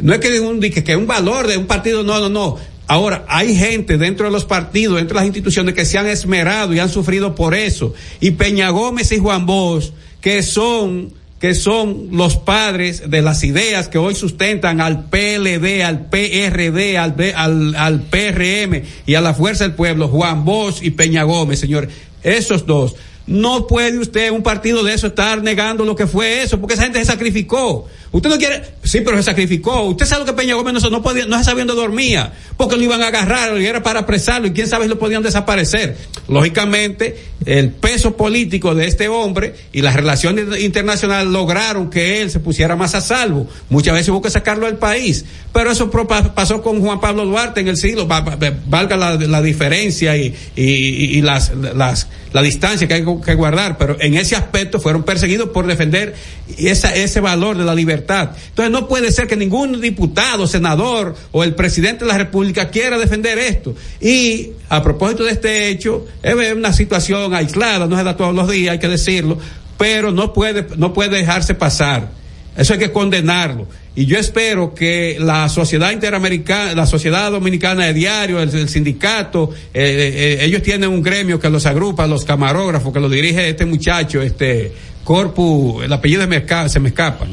No 0.00 0.14
es 0.14 0.18
que 0.20 0.40
un, 0.40 0.60
que, 0.60 0.82
que 0.82 0.96
un 0.96 1.06
valor 1.06 1.46
de 1.46 1.58
un 1.58 1.66
partido, 1.66 2.02
no, 2.02 2.18
no, 2.20 2.28
no. 2.30 2.56
Ahora, 2.86 3.26
hay 3.28 3.54
gente 3.54 3.98
dentro 3.98 4.24
de 4.26 4.32
los 4.32 4.46
partidos, 4.46 4.96
dentro 4.96 5.14
de 5.16 5.20
las 5.22 5.26
instituciones 5.26 5.74
que 5.74 5.84
se 5.84 5.98
han 5.98 6.06
esmerado 6.06 6.72
y 6.72 6.78
han 6.78 6.88
sufrido 6.88 7.34
por 7.34 7.54
eso. 7.54 7.92
Y 8.20 8.30
Peña 8.30 8.70
Gómez 8.70 9.12
y 9.12 9.18
Juan 9.18 9.44
Bosch, 9.44 9.90
que 10.22 10.42
son 10.42 11.12
que 11.40 11.54
son 11.54 12.08
los 12.12 12.36
padres 12.36 13.10
de 13.10 13.20
las 13.20 13.44
ideas 13.44 13.88
que 13.88 13.98
hoy 13.98 14.14
sustentan 14.14 14.80
al 14.80 15.04
PLD, 15.04 15.82
al 15.84 16.06
PRD, 16.06 16.96
al, 16.96 17.14
al, 17.34 17.74
al 17.74 18.02
PRM 18.02 18.82
y 19.04 19.14
a 19.14 19.20
la 19.20 19.34
Fuerza 19.34 19.64
del 19.64 19.74
Pueblo, 19.74 20.08
Juan 20.08 20.44
Bosch 20.44 20.82
y 20.82 20.90
Peña 20.90 21.24
Gómez, 21.24 21.60
señor. 21.60 21.88
Esos 22.22 22.64
dos. 22.66 22.96
No 23.26 23.66
puede 23.66 23.98
usted, 23.98 24.30
un 24.30 24.42
partido 24.42 24.84
de 24.84 24.94
eso, 24.94 25.08
estar 25.08 25.42
negando 25.42 25.84
lo 25.84 25.96
que 25.96 26.06
fue 26.06 26.42
eso, 26.42 26.60
porque 26.60 26.74
esa 26.74 26.84
gente 26.84 27.00
se 27.00 27.06
sacrificó. 27.06 27.86
Usted 28.12 28.30
no 28.30 28.38
quiere, 28.38 28.62
sí, 28.86 29.00
pero 29.02 29.16
se 29.18 29.24
sacrificó. 29.24 29.82
Usted 29.82 30.06
sabe 30.06 30.20
lo 30.20 30.26
que 30.26 30.32
Peña 30.32 30.54
Gómez 30.54 30.74
no, 30.82 30.90
no 30.90 31.02
podía, 31.02 31.26
no 31.26 31.38
se 31.38 31.44
sabía 31.44 31.64
dónde 31.64 31.80
dormía, 31.80 32.32
porque 32.56 32.76
lo 32.76 32.82
iban 32.82 33.02
a 33.02 33.08
agarrar, 33.08 33.56
era 33.56 33.82
para 33.82 34.00
apresarlo, 34.00 34.46
y 34.48 34.52
quién 34.52 34.66
sabe 34.68 34.84
si 34.84 34.88
lo 34.90 34.98
podían 34.98 35.22
desaparecer. 35.22 35.96
Lógicamente, 36.28 37.16
el 37.44 37.70
peso 37.70 38.16
político 38.16 38.74
de 38.74 38.86
este 38.86 39.08
hombre 39.08 39.54
y 39.72 39.82
las 39.82 39.94
relaciones 39.94 40.60
internacionales 40.60 41.28
lograron 41.28 41.90
que 41.90 42.20
él 42.22 42.30
se 42.30 42.40
pusiera 42.40 42.76
más 42.76 42.94
a 42.94 43.00
salvo. 43.00 43.48
Muchas 43.70 43.94
veces 43.94 44.08
hubo 44.10 44.22
que 44.22 44.30
sacarlo 44.30 44.66
del 44.66 44.76
país, 44.76 45.24
pero 45.52 45.70
eso 45.70 45.90
pasó 46.34 46.62
con 46.62 46.80
Juan 46.80 47.00
Pablo 47.00 47.24
Duarte 47.24 47.60
en 47.60 47.68
el 47.68 47.76
siglo, 47.76 48.06
va- 48.06 48.20
va- 48.20 48.36
valga 48.66 48.96
la, 48.96 49.40
diferencia 49.42 50.16
y- 50.16 50.34
y 50.56 51.22
las, 51.22 51.52
las, 51.74 52.08
la 52.32 52.42
distancia 52.42 52.86
que 52.86 52.94
hay 52.94 53.04
que 53.24 53.34
guardar, 53.34 53.78
pero 53.78 53.96
en 54.00 54.14
ese 54.14 54.36
aspecto 54.36 54.80
fueron 54.80 55.02
perseguidos 55.04 55.48
por 55.50 55.66
defender 55.66 56.14
esa, 56.58 56.94
ese 56.94 57.20
valor 57.20 57.56
de 57.56 57.64
la 57.64 57.74
libertad. 57.74 58.30
Entonces 58.48 58.70
no 58.76 58.88
puede 58.88 59.10
ser 59.10 59.26
que 59.26 59.36
ningún 59.36 59.80
diputado, 59.80 60.46
senador 60.46 61.14
o 61.32 61.42
el 61.42 61.54
presidente 61.54 62.04
de 62.04 62.12
la 62.12 62.18
República 62.18 62.68
quiera 62.68 62.98
defender 62.98 63.38
esto. 63.38 63.74
Y 64.02 64.50
a 64.68 64.82
propósito 64.82 65.24
de 65.24 65.30
este 65.30 65.70
hecho, 65.70 66.04
es 66.22 66.34
una 66.52 66.74
situación 66.74 67.32
aislada, 67.32 67.86
no 67.86 67.96
se 67.96 68.04
da 68.04 68.18
todos 68.18 68.34
los 68.34 68.50
días, 68.50 68.72
hay 68.72 68.78
que 68.78 68.88
decirlo, 68.88 69.38
pero 69.78 70.12
no 70.12 70.34
puede, 70.34 70.66
no 70.76 70.92
puede 70.92 71.16
dejarse 71.16 71.54
pasar. 71.54 72.10
Eso 72.54 72.74
hay 72.74 72.78
que 72.78 72.92
condenarlo. 72.92 73.66
Y 73.94 74.04
yo 74.04 74.18
espero 74.18 74.74
que 74.74 75.16
la 75.18 75.48
sociedad 75.48 75.90
interamericana, 75.90 76.74
la 76.74 76.86
sociedad 76.86 77.30
dominicana 77.30 77.86
de 77.86 77.94
diario, 77.94 78.42
el, 78.42 78.68
sindicato, 78.68 79.54
eh, 79.72 80.36
eh, 80.42 80.44
ellos 80.44 80.60
tienen 80.60 80.90
un 80.90 81.02
gremio 81.02 81.40
que 81.40 81.48
los 81.48 81.64
agrupa, 81.64 82.06
los 82.06 82.26
camarógrafos, 82.26 82.92
que 82.92 83.00
lo 83.00 83.08
dirige 83.08 83.48
este 83.48 83.64
muchacho, 83.64 84.20
este 84.20 84.72
Corpu, 85.06 85.82
el 85.82 85.92
apellido 85.92 86.22
se 86.22 86.26
me 86.26 86.36
escapa, 86.38 86.68
se 86.68 86.80
me 86.80 86.88
escapa. 86.88 87.26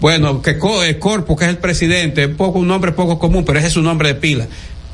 Bueno, 0.00 0.42
que 0.42 0.50
eh, 0.84 0.98
Corpu, 0.98 1.36
que 1.36 1.44
es 1.44 1.50
el 1.50 1.58
presidente, 1.58 2.26
un 2.26 2.34
poco 2.34 2.58
un 2.58 2.66
nombre 2.66 2.90
poco 2.90 3.16
común, 3.20 3.44
pero 3.44 3.60
ese 3.60 3.68
es 3.68 3.74
su 3.74 3.80
nombre 3.82 4.08
de 4.08 4.14
pila 4.16 4.46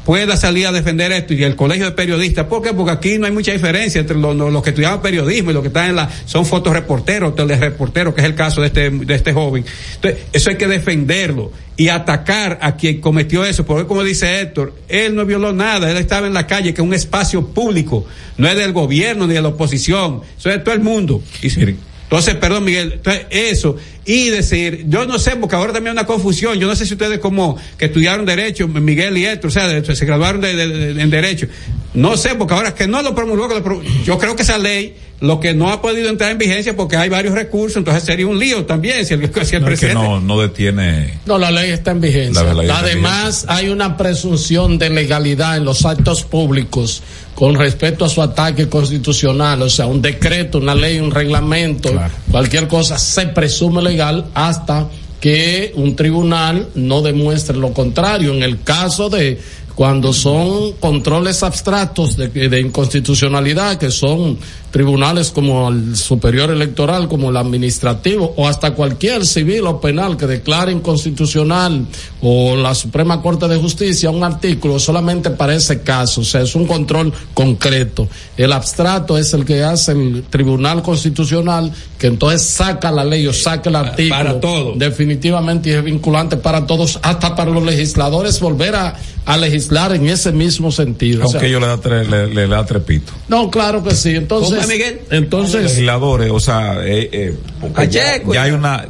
pueda 0.05 0.38
salir 0.38 0.66
a 0.66 0.72
defender 0.72 1.12
esto 1.12 1.34
y 1.34 1.44
el 1.44 1.55
colegio 1.55 1.84
de 1.84 1.90
periodistas. 1.90 2.46
¿Por 2.46 2.62
qué? 2.62 2.72
Porque 2.72 2.92
aquí 2.92 3.18
no 3.18 3.26
hay 3.26 3.32
mucha 3.32 3.52
diferencia 3.52 4.00
entre 4.00 4.16
los, 4.16 4.34
los- 4.34 4.50
los 4.50 4.62
que 4.62 4.70
estudiaban 4.70 5.02
periodismo 5.02 5.50
y 5.50 5.52
los 5.52 5.60
que 5.62 5.66
están 5.68 5.90
en 5.90 5.96
la, 5.96 6.09
son 6.24 6.46
fotoreporteros, 6.46 7.36
telereporteros, 7.36 8.14
que 8.14 8.22
es 8.22 8.26
el 8.26 8.34
caso 8.34 8.62
de 8.62 8.68
este, 8.68 8.88
de 8.88 9.14
este 9.14 9.34
joven. 9.34 9.66
Entonces, 9.96 10.20
eso 10.32 10.48
hay 10.48 10.56
que 10.56 10.66
defenderlo 10.66 11.52
y 11.76 11.88
atacar 11.88 12.59
a 12.62 12.74
quien 12.76 13.02
cometió 13.02 13.44
eso, 13.44 13.66
porque 13.66 13.86
como 13.86 14.02
dice 14.02 14.40
Héctor, 14.40 14.72
él 14.88 15.14
no 15.14 15.26
violó 15.26 15.52
nada, 15.52 15.90
él 15.90 15.98
estaba 15.98 16.26
en 16.26 16.32
la 16.32 16.46
calle, 16.46 16.72
que 16.72 16.80
es 16.80 16.86
un 16.88 16.94
espacio 16.94 17.46
público, 17.48 18.06
no 18.38 18.48
es 18.48 18.56
del 18.56 18.72
gobierno 18.72 19.26
ni 19.26 19.34
de 19.34 19.42
la 19.42 19.48
oposición, 19.48 20.22
eso 20.38 20.48
es 20.48 20.56
de 20.56 20.62
todo 20.64 20.74
el 20.74 20.80
mundo. 20.80 21.22
Y 21.42 21.50
si- 21.50 21.76
entonces, 22.10 22.36
perdón, 22.36 22.64
Miguel, 22.64 22.93
entonces, 22.94 23.26
eso, 23.30 23.76
y 24.06 24.28
decir, 24.30 24.86
yo 24.89 25.05
no 25.05 25.18
sé, 25.18 25.36
porque 25.36 25.56
ahora 25.56 25.74
también 25.74 25.89
hay 25.97 26.01
una 26.01 26.06
confusión, 26.06 26.59
yo 26.59 26.66
no 26.66 26.74
sé 26.74 26.86
si 26.86 26.94
ustedes 26.94 27.18
como 27.18 27.59
que 27.76 27.85
estudiaron 27.86 28.24
Derecho, 28.24 28.66
Miguel 28.66 29.18
y 29.18 29.26
Héctor, 29.26 29.48
o 29.48 29.51
sea, 29.52 29.68
de- 29.68 29.94
se 29.94 30.06
graduaron 30.06 30.40
de, 30.40 30.56
de- 30.56 30.94
de- 30.94 31.02
en 31.02 31.10
Derecho, 31.10 31.47
no 31.93 32.16
sé, 32.16 32.35
porque 32.35 32.55
ahora 32.55 32.74
que 32.74 32.86
no 32.86 33.02
lo 33.02 33.14
promulgó, 33.14 33.48
que 33.48 33.56
lo 33.56 33.62
pro- 33.62 33.82
yo 34.06 34.16
creo 34.18 34.35
que 34.35 34.43
esa 34.43 34.56
ley, 34.56 34.97
lo 35.20 35.39
que 35.40 35.52
no 35.52 35.68
ha 35.70 35.82
podido 35.82 36.09
entrar 36.09 36.30
en 36.30 36.39
vigencia 36.39 36.74
porque 36.76 36.97
hay 36.97 37.09
varios 37.10 37.35
recursos, 37.35 37.76
entonces 37.76 38.05
sería 38.05 38.26
un 38.26 38.39
lío 38.39 38.64
también, 38.64 39.05
si 39.05 39.12
el, 39.14 39.20
si 39.44 39.56
el 39.56 39.62
No, 39.62 39.68
es 39.68 39.80
que 39.80 39.86
presidente... 39.89 39.94
no, 40.02 40.20
no 40.20 40.40
detiene. 40.40 41.18
No, 41.26 41.36
la 41.36 41.51
ley 41.51 41.72
está 41.72 41.90
en 41.90 42.01
vigencia. 42.01 42.43
La 42.55 42.62
en 42.64 42.70
Además, 42.70 43.44
hay 43.48 43.68
una 43.68 43.97
presunción 43.98 44.78
de 44.78 44.89
legalidad 44.90 45.56
en 45.59 45.64
los 45.66 45.85
actos 45.85 46.22
públicos 46.24 47.02
con 47.39 47.55
respecto 47.55 48.05
a 48.05 48.09
su 48.09 48.20
ataque 48.20 48.69
constitucional, 48.69 49.62
o 49.62 49.70
sea, 49.70 49.86
un 49.86 50.02
decreto, 50.02 50.59
una 50.59 50.74
ley, 50.74 50.98
un 50.98 51.12
reglamento, 51.12 51.89
cualquier 52.32 52.66
cosa 52.66 52.98
se 52.98 53.28
presume 53.28 53.81
legal 53.81 54.27
hasta 54.35 54.89
que 55.20 55.73
un 55.77 55.94
tribunal 55.94 56.70
no 56.74 57.01
demuestre 57.01 57.56
lo 57.56 57.73
contrario. 57.73 58.35
En 58.35 58.43
el 58.43 58.65
caso 58.65 59.09
de 59.09 59.39
cuando 59.77 60.12
son 60.12 60.73
controles 60.81 61.44
abstractos 61.44 62.16
de, 62.16 62.27
de 62.27 62.60
inconstitucionalidad, 62.60 63.78
que 63.78 63.93
son 63.93 64.36
tribunales 64.70 65.30
como 65.30 65.68
el 65.68 65.96
superior 65.96 66.50
electoral, 66.50 67.08
como 67.08 67.30
el 67.30 67.36
administrativo, 67.36 68.34
o 68.36 68.46
hasta 68.48 68.72
cualquier 68.72 69.24
civil 69.24 69.66
o 69.66 69.80
penal 69.80 70.16
que 70.16 70.26
declare 70.26 70.72
inconstitucional, 70.72 71.86
o 72.20 72.56
la 72.56 72.74
Suprema 72.74 73.22
Corte 73.22 73.48
de 73.48 73.56
Justicia, 73.56 74.10
un 74.10 74.24
artículo 74.24 74.78
solamente 74.78 75.30
para 75.30 75.54
ese 75.54 75.80
caso, 75.82 76.20
o 76.20 76.24
sea, 76.24 76.42
es 76.42 76.54
un 76.54 76.66
control 76.66 77.12
concreto. 77.34 78.08
El 78.36 78.52
abstracto 78.52 79.16
es 79.18 79.32
el 79.34 79.44
que 79.44 79.62
hace 79.62 79.92
el 79.92 80.24
Tribunal 80.28 80.82
Constitucional, 80.82 81.72
que 81.98 82.08
entonces 82.08 82.42
saca 82.42 82.90
la 82.90 83.04
ley 83.04 83.26
o 83.26 83.32
saca 83.32 83.70
el 83.70 83.76
artículo. 83.76 84.16
para 84.16 84.40
todo. 84.40 84.72
Definitivamente 84.76 85.70
y 85.70 85.72
es 85.72 85.82
vinculante 85.84 86.36
para 86.36 86.66
todos, 86.66 86.98
hasta 87.02 87.34
para 87.34 87.50
los 87.50 87.62
legisladores 87.62 88.38
volver 88.40 88.74
a, 88.76 88.94
a 89.24 89.36
legislar 89.36 89.94
en 89.94 90.08
ese 90.08 90.32
mismo 90.32 90.70
sentido. 90.72 91.24
O 91.24 91.28
sea, 91.28 91.40
Aunque 91.40 91.50
yo 91.50 91.60
le 91.60 91.66
da 91.66 91.78
le, 92.04 92.26
le 92.34 92.46
da 92.46 92.64
trepito. 92.64 93.12
no, 93.28 93.50
claro 93.50 93.82
que 93.82 93.94
sí. 93.94 94.10
Entonces, 94.10 94.57
¿Cómo 94.60 94.72
es, 94.72 94.78
Miguel? 94.78 95.01
entonces, 95.10 95.62
legisladores, 95.64 96.30
o 96.30 96.40
sea, 96.40 96.78
eh, 96.85 97.09
eh, 97.12 97.35
porque 97.60 97.89
ya, 97.89 98.02
Pacheco, 98.05 98.35
ya 98.35 98.43
hay 98.44 98.51
una, 98.52 98.86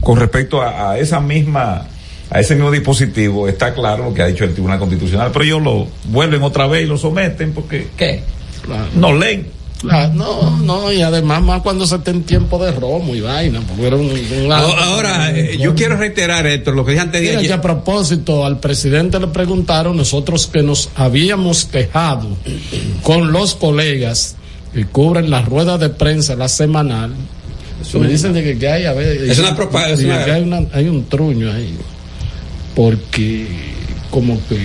con 0.00 0.18
respecto 0.18 0.62
a, 0.62 0.92
a 0.92 0.98
esa 0.98 1.20
misma, 1.20 1.86
a 2.30 2.40
ese 2.40 2.54
mismo 2.54 2.70
dispositivo, 2.70 3.48
está 3.48 3.74
claro 3.74 4.04
lo 4.04 4.14
que 4.14 4.22
ha 4.22 4.26
dicho 4.26 4.44
el 4.44 4.52
Tribunal 4.52 4.78
Constitucional, 4.78 5.30
pero 5.32 5.44
ellos 5.44 5.62
lo 5.62 5.86
vuelven 6.04 6.42
otra 6.42 6.66
vez 6.66 6.84
y 6.84 6.86
lo 6.86 6.96
someten 6.98 7.52
porque 7.52 7.88
¿Qué? 7.96 8.22
no 8.96 9.12
leen. 9.14 9.46
Ah, 9.90 10.08
no, 10.14 10.56
no, 10.58 10.92
y 10.92 11.02
además 11.02 11.42
más 11.42 11.60
cuando 11.60 11.84
se 11.88 11.96
está 11.96 12.12
en 12.12 12.22
tiempo 12.22 12.64
de 12.64 12.70
romo 12.70 13.16
y 13.16 13.20
vaina, 13.20 13.60
porque 13.66 13.88
era 13.88 13.96
un, 13.96 14.02
un- 14.12 14.52
Ahora, 14.52 14.84
ahora, 14.84 15.30
eh, 15.36 15.58
yo 15.58 15.74
quiero 15.74 15.96
reiterar 15.96 16.46
esto, 16.46 16.70
lo 16.70 16.84
que 16.84 16.92
dije 16.92 17.02
antes 17.02 17.20
de 17.20 17.26
Mira 17.26 17.40
que 17.40 17.46
ayer. 17.46 17.52
a 17.54 17.60
propósito, 17.60 18.46
al 18.46 18.60
presidente 18.60 19.18
le 19.18 19.26
preguntaron 19.26 19.96
nosotros 19.96 20.46
que 20.46 20.62
nos 20.62 20.88
habíamos 20.94 21.64
quejado 21.64 22.28
con 23.02 23.32
los 23.32 23.56
colegas 23.56 24.36
que 24.74 24.84
cubren 24.86 25.30
la 25.30 25.42
rueda 25.42 25.78
de 25.78 25.88
prensa, 25.90 26.34
la 26.36 26.48
semanal. 26.48 27.12
me 27.98 28.08
dicen 28.08 28.32
de 28.32 28.42
que, 28.44 28.58
que 28.58 28.68
hay, 28.68 28.84
a 28.84 28.92
ver, 28.92 29.30
Es 29.30 29.38
una 29.38 29.56
propa- 29.56 29.88
es 29.90 29.98
de 30.00 30.06
una- 30.06 30.24
que 30.24 30.30
hay, 30.32 30.42
una- 30.42 30.66
hay 30.72 30.88
un 30.88 31.04
truño 31.08 31.50
ahí. 31.52 31.76
Porque 32.74 33.46
como 34.10 34.40
que 34.48 34.58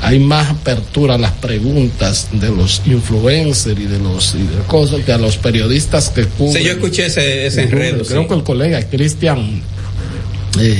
hay 0.00 0.18
más 0.18 0.50
apertura 0.50 1.14
a 1.14 1.18
las 1.18 1.32
preguntas 1.32 2.28
de 2.32 2.48
los 2.50 2.82
influencers 2.86 3.78
y 3.78 3.84
de 3.86 3.98
los 3.98 4.34
y 4.34 4.38
de 4.38 4.62
cosas 4.66 5.00
que 5.04 5.12
a 5.12 5.18
los 5.18 5.36
periodistas 5.36 6.08
que 6.08 6.24
cubren. 6.24 6.54
Sí, 6.62 6.64
yo 6.64 6.72
escuché 6.72 7.06
ese, 7.06 7.46
ese 7.46 7.62
enredo. 7.64 8.04
Creo 8.04 8.22
sí. 8.22 8.28
que 8.28 8.34
el 8.34 8.42
colega 8.42 8.82
Cristian 8.88 9.62
eh, 10.60 10.76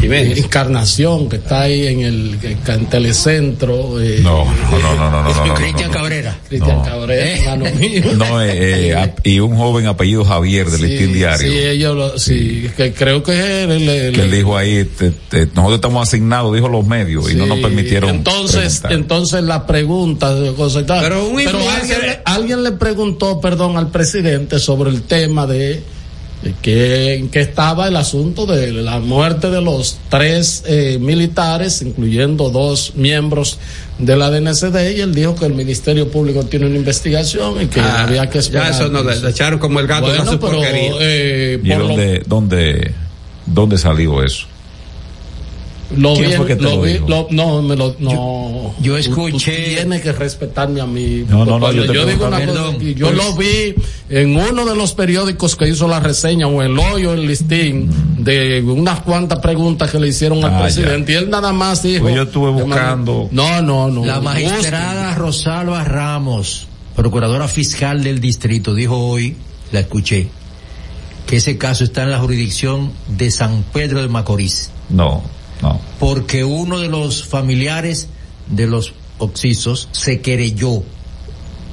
Encarnación, 0.00 1.28
que 1.28 1.36
está 1.36 1.62
ahí 1.62 1.86
en 1.86 2.00
el 2.00 2.38
en 2.66 2.86
Telecentro. 2.86 4.00
eh, 4.00 4.20
No, 4.22 4.44
no, 4.44 4.78
no, 4.78 4.94
no, 4.94 5.10
no, 5.10 5.22
no, 5.22 5.34
no, 5.34 5.46
no, 5.46 5.54
Cristian 5.54 5.90
no. 5.90 5.96
Cabrera. 5.96 6.38
Cristian 6.48 6.78
No. 6.78 6.82
Cabrera, 6.84 7.38
hermano 7.38 7.64
mío. 7.78 8.02
No, 8.16 8.42
eh, 8.42 8.88
eh, 8.90 8.94
ap- 8.94 9.26
y 9.26 9.40
un 9.40 9.56
joven 9.56 9.86
apellido 9.86 10.24
Javier 10.24 10.70
del 10.70 10.82
Listín 10.82 11.12
Diario. 11.12 11.50
Sí, 11.50 11.58
ellos 11.58 11.96
lo- 11.96 12.18
sí, 12.18 12.70
que 12.76 12.92
creo 12.92 13.22
que 13.22 13.32
es 13.32 13.68
el, 13.70 13.88
el- 13.88 14.14
que 14.14 14.20
él 14.22 14.30
dijo 14.30 14.56
ahí, 14.56 14.84
te- 14.84 15.10
te- 15.28 15.46
nosotros 15.46 15.74
estamos 15.74 16.06
asignados, 16.08 16.54
dijo 16.54 16.68
los 16.68 16.86
medios, 16.86 17.30
y 17.30 17.34
no 17.34 17.46
nos 17.46 17.58
Sí, 17.58 17.62
permitieron. 17.64 18.10
Entonces, 18.10 18.80
preguntar. 18.80 18.92
entonces 18.92 19.42
la 19.42 19.66
pregunta 19.66 20.34
y 20.38 20.82
tal. 20.84 21.00
Pero 21.02 21.26
un 21.28 21.40
influencer- 21.40 21.80
alguien, 21.80 22.00
le- 22.02 22.20
alguien 22.24 22.62
le 22.64 22.72
preguntó, 22.72 23.40
perdón, 23.40 23.76
al 23.76 23.90
presidente 23.90 24.58
sobre 24.58 24.90
el 24.90 25.02
tema 25.02 25.46
de 25.46 25.82
que, 26.62 27.14
en 27.14 27.28
que 27.30 27.40
estaba 27.40 27.88
el 27.88 27.96
asunto 27.96 28.46
de 28.46 28.72
la 28.72 29.00
muerte 29.00 29.50
de 29.50 29.60
los 29.60 29.98
tres 30.08 30.62
eh, 30.66 30.98
militares, 31.00 31.82
incluyendo 31.82 32.48
dos 32.50 32.92
miembros 32.94 33.58
de 33.98 34.16
la 34.16 34.30
DNCD, 34.30 34.96
y 34.96 35.00
él 35.00 35.14
dijo 35.14 35.34
que 35.34 35.46
el 35.46 35.54
Ministerio 35.54 36.08
Público 36.10 36.44
tiene 36.44 36.66
una 36.66 36.76
investigación 36.76 37.60
y 37.62 37.66
que 37.66 37.80
Ah, 37.80 38.04
había 38.04 38.30
que 38.30 38.38
esperar. 38.38 38.70
ya 38.70 38.76
eso 38.76 38.88
nos 38.88 39.04
le- 39.04 39.20
le 39.20 39.30
echaron 39.30 39.58
como 39.58 39.80
el 39.80 39.86
gato 39.88 40.06
Bueno, 40.06 40.22
a 40.22 40.26
su 40.26 40.38
pero, 40.38 40.52
porquería. 40.52 40.92
eh, 41.00 41.60
¿Y 41.62 41.68
por 41.68 41.78
lo- 41.78 41.88
dónde, 41.88 42.22
dónde, 42.26 42.94
dónde 43.46 43.78
salió 43.78 44.22
eso? 44.22 44.46
Lo 45.96 46.12
¿Quién 46.14 46.30
vi, 46.30 46.36
fue 46.36 46.46
que 46.46 46.56
te 46.56 46.62
lo 46.62 46.76
lo 46.76 46.82
vi- 46.82 46.92
dijo? 46.92 47.08
lo- 47.08 47.28
no, 47.30 47.62
me 47.62 47.74
lo, 47.74 47.96
no. 47.98 48.74
yo 48.80 48.94
Tú- 49.02 49.14
tú 49.14 49.28
escuché- 49.28 49.74
tienes 49.76 50.02
que 50.02 50.12
respetarme 50.12 50.82
a 50.82 50.86
mí. 50.86 51.24
No, 51.26 51.46
no, 51.46 51.58
no, 51.58 51.72
yo 51.72 51.86
te 51.86 51.92
digo 51.92 52.26
una 52.26 52.36
cosa 52.40 52.52
Perdón, 52.52 52.78
yo 52.94 53.06
pues- 53.06 53.16
lo 53.16 53.36
vi 53.36 53.74
en 54.10 54.36
uno 54.36 54.66
de 54.66 54.76
los 54.76 54.92
periódicos 54.92 55.56
que 55.56 55.66
hizo 55.66 55.88
la 55.88 55.98
reseña, 56.00 56.46
o 56.46 56.60
el 56.62 56.78
hoyo, 56.78 57.14
el 57.14 57.26
listín, 57.26 57.88
de 58.18 58.60
unas 58.62 59.00
cuantas 59.00 59.38
preguntas 59.38 59.90
que 59.90 59.98
le 59.98 60.08
hicieron 60.08 60.44
al 60.44 60.54
Ah, 60.56 60.62
presidente, 60.64 61.12
y 61.12 61.14
él 61.14 61.30
nada 61.30 61.52
más 61.54 61.82
dijo. 61.82 62.02
Pues 62.02 62.14
yo 62.16 62.22
estuve 62.24 62.50
buscando- 62.50 63.28
No, 63.30 63.62
no, 63.62 63.88
no. 63.88 64.04
La 64.04 64.20
magistrada 64.20 65.14
Rosalba 65.14 65.84
Ramos, 65.84 66.68
procuradora 66.96 67.48
fiscal 67.48 68.02
del 68.04 68.20
distrito, 68.20 68.74
dijo 68.74 68.98
hoy, 68.98 69.36
la 69.72 69.80
escuché, 69.80 70.28
que 71.26 71.36
ese 71.36 71.56
caso 71.56 71.84
está 71.84 72.02
en 72.02 72.10
la 72.10 72.18
jurisdicción 72.18 72.92
de 73.06 73.30
San 73.30 73.64
Pedro 73.72 74.02
de 74.02 74.08
Macorís, 74.08 74.70
No, 74.90 75.22
no. 75.62 75.80
porque 75.98 76.44
uno 76.44 76.78
de 76.78 76.88
los 76.88 77.24
familiares 77.24 78.08
de 78.48 78.66
los 78.66 78.94
oxisos 79.18 79.88
se 79.92 80.20
querelló, 80.20 80.82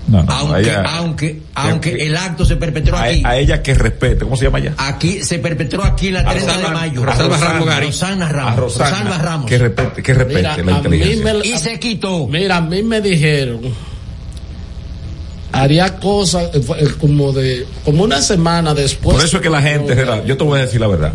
No, 0.07 0.21
no, 0.23 0.31
aunque, 0.31 0.61
ella- 0.61 0.83
aunque, 0.97 1.41
aunque 1.55 1.93
que- 1.97 2.05
el 2.07 2.15
acto 2.17 2.45
se 2.45 2.55
perpetró 2.57 2.97
a, 2.97 3.03
aquí. 3.03 3.21
a 3.25 3.37
ella 3.37 3.61
que 3.63 3.73
respete, 3.73 4.19
¿cómo 4.23 4.35
se 4.35 4.45
llama 4.45 4.59
ella? 4.59 4.73
Aquí 4.77 5.21
se 5.23 5.39
perpetró 5.39 5.83
aquí 5.83 6.11
la 6.11 6.23
30 6.25 6.57
de 6.57 6.67
mayo. 6.69 7.05
Rosalba 7.05 7.37
Ramos 7.37 7.65
Gari. 7.67 7.85
Rosana 7.87 8.29
Ramos. 8.29 8.55
Rosana, 8.57 8.89
Rosalba 8.91 9.17
Ramos. 9.17 9.45
Que 9.49 9.57
respete, 9.57 10.03
que 10.03 10.13
respete 10.13 10.37
Mira, 10.39 10.57
la 10.57 10.71
inteligencia. 10.73 11.33
me- 11.33 11.47
Y 11.47 11.57
se 11.57 11.79
quitó. 11.79 12.27
Mira, 12.27 12.57
a 12.57 12.61
mí 12.61 12.83
me 12.83 13.01
dijeron, 13.01 13.61
haría 15.51 15.97
cosas 15.99 16.49
eh, 16.53 16.61
eh, 16.79 16.87
como 16.99 17.31
de, 17.31 17.65
como 17.83 18.03
una 18.03 18.21
semana 18.21 18.73
después. 18.73 19.15
Por 19.15 19.25
eso 19.25 19.37
es 19.37 19.43
que 19.43 19.49
la 19.49 19.61
gente, 19.61 19.95
yo 20.25 20.37
te 20.37 20.43
voy 20.43 20.59
a 20.59 20.63
decir 20.65 20.81
la 20.81 20.87
verdad. 20.87 21.13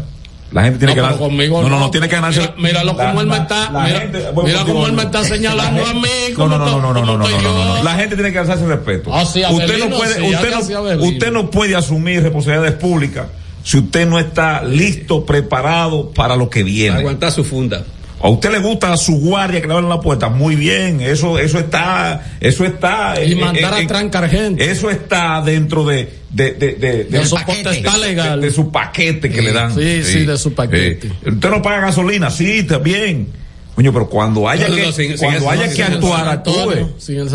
La 0.53 0.65
gente 0.65 0.79
tiene 0.81 0.93
No, 0.93 0.95
que 0.97 1.01
ganar. 1.03 1.19
conmigo 1.19 1.63
no, 1.63 1.69
no, 1.69 1.79
no. 1.79 1.91
tiene 1.93 2.09
que 2.09 2.17
ganarse. 2.17 2.41
Mira- 2.41 2.55
míralo 2.57 2.97
cómo 2.97 3.21
él 3.21 3.27
me 3.29 3.37
está- 3.37 3.71
la 3.71 3.85
mira- 3.85 4.65
cómo 4.65 4.87
él 4.87 4.93
me 4.95 5.03
está 5.03 5.23
señalando 5.25 5.81
La 5.83 5.91
a 5.91 5.95
mí, 5.95 6.01
No, 6.37 6.49
no, 6.49 6.59
no, 6.59 6.67
no, 6.67 6.81
no, 6.81 6.93
no, 6.93 7.05
no, 7.05 7.19
no, 7.19 7.25
estoy 7.25 7.43
no, 7.45 7.53
no, 7.53 7.65
no. 7.67 7.77
yo. 7.79 7.85
La 7.85 7.95
gente 7.95 8.17
tiene 8.17 8.31
que 8.33 8.39
ganarse 8.43 8.67
respeto. 8.67 9.11
Ah, 9.15 9.23
usted 9.23 9.79
no 9.79 9.97
puede, 9.97 10.23
usted 10.35 10.51
no, 10.51 11.05
usted 11.05 11.31
no 11.33 11.51
puede 11.51 11.77
asumir 11.77 12.23
responsabilidades 12.23 12.73
públicas 12.75 13.27
si 13.63 13.79
usted 13.79 14.07
no 14.09 14.19
está 14.19 14.65
listo, 14.65 15.25
preparado 15.25 16.11
para 16.11 16.35
lo 16.35 16.51
que 16.51 16.65
viene. 16.65 16.99
Aguantar 16.99 17.31
su 17.31 17.45
funda. 17.45 17.85
A 18.23 18.29
usted 18.29 18.51
le 18.51 18.59
gusta 18.59 18.93
a 18.93 18.97
su 18.99 19.19
guardia 19.19 19.63
que 19.63 19.67
le 19.67 19.73
abran 19.73 19.89
la 19.89 19.99
puerta, 20.01 20.29
muy 20.29 20.55
bien, 20.55 21.01
eso, 21.01 21.39
eso 21.39 21.59
está, 21.59 22.23
eso 22.39 22.67
está. 22.67 23.15
Y 23.25 23.35
mandar 23.35 23.73
eh, 23.81 23.85
a 23.85 23.87
trancar 23.87 24.29
gente. 24.29 24.71
Eso 24.71 24.91
está 24.91 25.41
dentro 25.41 25.87
de, 25.87 26.07
de, 26.29 26.53
de, 26.53 26.73
de, 26.75 27.05
De 27.05 27.25
su 27.25 27.35
paquete. 27.37 27.63
potestad 27.65 27.99
legal. 27.99 28.41
de, 28.43 28.47
de 28.49 28.53
su 28.53 28.71
paquete 28.71 29.31
que 29.31 29.41
le 29.41 29.53
dan. 29.55 29.75
Sí, 29.75 30.03
sí, 30.05 30.27
de 30.27 30.37
su 30.37 30.53
paquete. 30.53 31.07
Eh, 31.09 31.31
usted 31.31 31.49
no 31.51 31.63
paga 31.63 31.81
gasolina, 31.81 32.31
sí, 32.31 32.59
está 32.59 32.77
bien. 32.79 33.29
Coño, 33.75 33.91
pero 33.93 34.11
cuando 34.11 34.47
haya 34.47 34.69
No, 34.69 34.75
que, 34.77 34.83
no, 34.83 34.93
sin- 34.93 35.09
sin 35.17 35.17
cuando 35.17 35.49
haya 35.49 35.73
que 35.73 35.83
actuar, 35.83 36.29
actúe. 36.29 36.91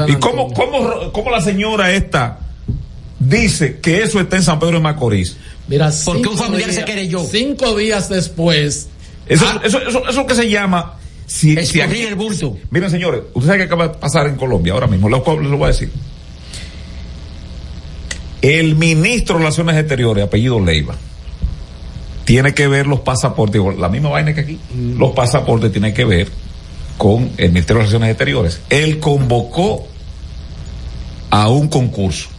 ¿Y 0.07 0.14
cómo, 0.18 0.53
cómo, 0.53 1.12
cómo 1.12 1.32
la 1.32 1.41
señora 1.41 1.91
esta 1.94 2.40
dice 3.20 3.80
que 3.82 4.03
eso 4.03 4.20
está 4.20 4.36
en 4.36 4.44
San 4.44 4.60
Pedro 4.60 4.74
de 4.74 4.80
Macorís? 4.82 5.38
Mira, 5.68 5.91
Porque 6.03 6.28
un 6.28 6.38
familiar 6.38 6.70
días- 6.70 6.80
se 6.82 6.86
querelló. 6.86 7.24
Cinco 7.24 7.76
días 7.76 8.07
después. 8.10 8.90
Eso, 9.27 9.45
Ah, 9.47 9.61
eso, 9.64 9.80
eso, 9.80 9.99
eso 9.99 10.10
es 10.10 10.15
lo 10.15 10.26
que 10.27 10.35
se 10.35 10.49
llama. 10.49 10.95
Si, 11.26 11.56
si 11.65 11.81
aquí- 11.81 12.02
el 12.02 12.15
bulto. 12.15 12.56
Miren, 12.69 12.89
señores, 12.91 13.22
ustedes 13.34 13.45
saben 13.45 13.60
que 13.61 13.65
acaba 13.65 13.88
de 13.88 13.93
pasar 13.95 14.27
en 14.27 14.35
Colombia 14.35 14.73
ahora 14.73 14.88
mismo, 14.88 15.10
lo, 15.10 15.18
lo 15.41 15.57
voy 15.57 15.64
a 15.65 15.68
decir. 15.68 15.91
El 18.41 18.76
ministro 18.76 19.35
de 19.35 19.39
Relaciones 19.39 19.76
Exteriores, 19.77 20.23
apellido 20.23 20.60
Leiva, 20.64 20.95
tiene 22.26 22.53
que 22.53 22.68
ver 22.68 22.85
los 22.88 22.99
pasaportes, 22.99 23.61
la 23.77 23.89
misma 23.89 24.10
vaina 24.10 24.34
que 24.35 24.41
aquí, 24.41 24.60
los 24.97 25.11
pasaportes 25.11 25.72
tienen 25.72 25.93
que 25.93 26.06
ver 26.06 26.30
con 26.97 27.31
el 27.38 27.49
Ministerio 27.49 27.77
de 27.80 27.88
Relaciones 27.88 28.10
Exteriores. 28.11 28.61
Él 28.69 28.99
convocó 28.99 29.88
a 31.31 31.49
un 31.49 31.68
concurso 31.69 32.30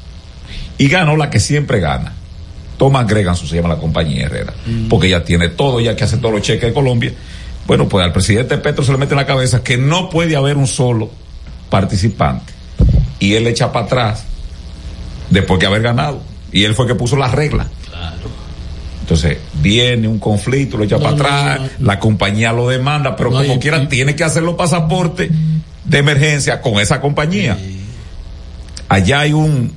y 0.78 0.88
ganó 0.88 1.16
la 1.16 1.28
que 1.30 1.40
siempre 1.40 1.80
gana. 1.80 2.14
Thomas 2.76 3.06
Greganson 3.06 3.46
se 3.48 3.56
llama 3.56 3.68
la 3.70 3.78
compañía 3.78 4.26
Herrera, 4.26 4.52
porque 4.88 5.08
ella 5.08 5.24
tiene 5.24 5.48
todo, 5.48 5.80
ella 5.80 5.96
que 5.96 6.04
hace 6.04 6.18
todos 6.18 6.32
los 6.34 6.42
cheques 6.42 6.68
de 6.68 6.72
Colombia. 6.74 7.12
Bueno, 7.66 7.88
pues 7.88 8.04
al 8.04 8.12
presidente 8.12 8.58
Petro 8.58 8.84
se 8.84 8.92
le 8.92 8.98
mete 8.98 9.14
en 9.14 9.18
la 9.18 9.26
cabeza 9.26 9.62
que 9.62 9.76
no 9.76 10.08
puede 10.10 10.36
haber 10.36 10.56
un 10.56 10.66
solo 10.66 11.10
participante. 11.70 12.52
Y 13.18 13.34
él 13.34 13.44
le 13.44 13.50
echa 13.50 13.72
para 13.72 13.86
atrás 13.86 14.24
después 15.30 15.58
de 15.58 15.66
haber 15.66 15.82
ganado. 15.82 16.20
Y 16.52 16.64
él 16.64 16.74
fue 16.74 16.84
el 16.84 16.92
que 16.92 16.94
puso 16.94 17.16
las 17.16 17.32
reglas. 17.32 17.66
Entonces, 19.00 19.38
viene 19.54 20.08
un 20.08 20.18
conflicto, 20.18 20.76
lo 20.76 20.84
echa 20.84 20.96
No, 20.96 21.02
para 21.04 21.16
no, 21.16 21.22
atrás, 21.22 21.60
no. 21.78 21.86
la 21.86 21.98
compañía 22.00 22.52
lo 22.52 22.68
demanda, 22.68 23.14
pero 23.14 23.30
como 23.30 23.58
quiera 23.60 23.88
tiene 23.88 24.16
que 24.16 24.24
hacer 24.24 24.42
los 24.42 24.56
pasaportes 24.56 25.30
de 25.84 25.98
emergencia 25.98 26.60
con 26.60 26.80
esa 26.80 27.00
compañía. 27.00 27.56
Allá 28.88 29.20
hay 29.20 29.32
un 29.32 29.72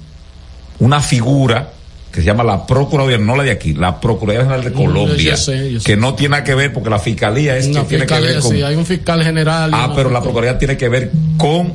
una 0.79 1.01
figura 1.01 1.73
que 2.11 2.21
se 2.21 2.25
llama 2.25 2.43
la 2.43 2.65
Procuraduría, 2.65 3.17
no 3.19 3.35
la 3.35 3.43
de 3.43 3.51
aquí, 3.51 3.73
la 3.73 3.99
Procuraduría 3.99 4.43
General 4.43 4.63
de 4.63 4.71
Mm, 4.71 4.73
Colombia, 4.85 5.31
yo 5.31 5.37
sé, 5.37 5.71
yo 5.73 5.79
sé. 5.79 5.85
que 5.85 5.95
no 5.97 6.15
tiene 6.15 6.31
nada 6.31 6.43
que 6.43 6.55
ver 6.55 6.73
porque 6.73 6.89
la 6.89 6.99
fiscalía 6.99 7.55
es 7.57 7.67
que 7.67 7.79
tiene 7.81 8.05
que 8.05 8.19
ver 8.19 8.39
con 8.39 8.51
sí, 8.51 8.61
hay 8.61 8.75
un 8.75 8.85
fiscal 8.85 9.23
general. 9.23 9.71
Ah, 9.73 9.91
pero 9.95 10.09
la 10.09 10.21
Procuraduría 10.21 10.57
tiene 10.57 10.75
que 10.77 10.89
ver 10.89 11.11
con 11.37 11.73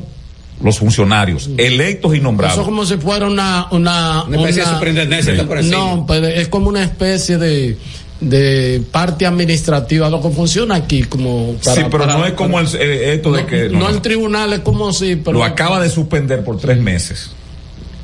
los 0.61 0.79
funcionarios 0.79 1.49
electos 1.57 2.13
y 2.13 2.17
Eso 2.17 2.23
nombrados. 2.23 2.65
como 2.65 2.85
si 2.85 2.97
fuera 2.97 3.27
una... 3.27 3.67
Una, 3.71 4.23
Una 4.23 4.37
especie 4.37 4.63
de 4.63 4.69
superintendencia, 4.69 5.33
encima. 5.33 5.61
No, 5.63 6.05
pero 6.07 6.27
es 6.27 6.47
como 6.47 6.69
una 6.69 6.83
especie 6.83 7.37
de 7.37 7.77
de 8.21 8.81
parte 8.91 9.25
administrativa, 9.25 10.09
lo 10.09 10.21
que 10.21 10.29
funciona 10.29 10.75
aquí 10.75 11.03
como 11.03 11.55
sí, 11.59 11.81
pero 11.91 12.05
no 12.05 12.25
es 12.25 12.31
como 12.31 12.61
el, 12.61 12.67
eh, 12.79 13.15
esto 13.15 13.33
de 13.33 13.45
que 13.45 13.67
no, 13.69 13.89
el 13.89 13.99
tribunal 14.01 14.53
es 14.53 14.59
como 14.61 14.93
si 14.93 15.17
pero 15.17 15.37
lo 15.39 15.43
acaba 15.43 15.81
de 15.81 15.89
suspender 15.89 16.41
por 16.41 16.57
tres 16.57 16.77
meses 16.79 17.31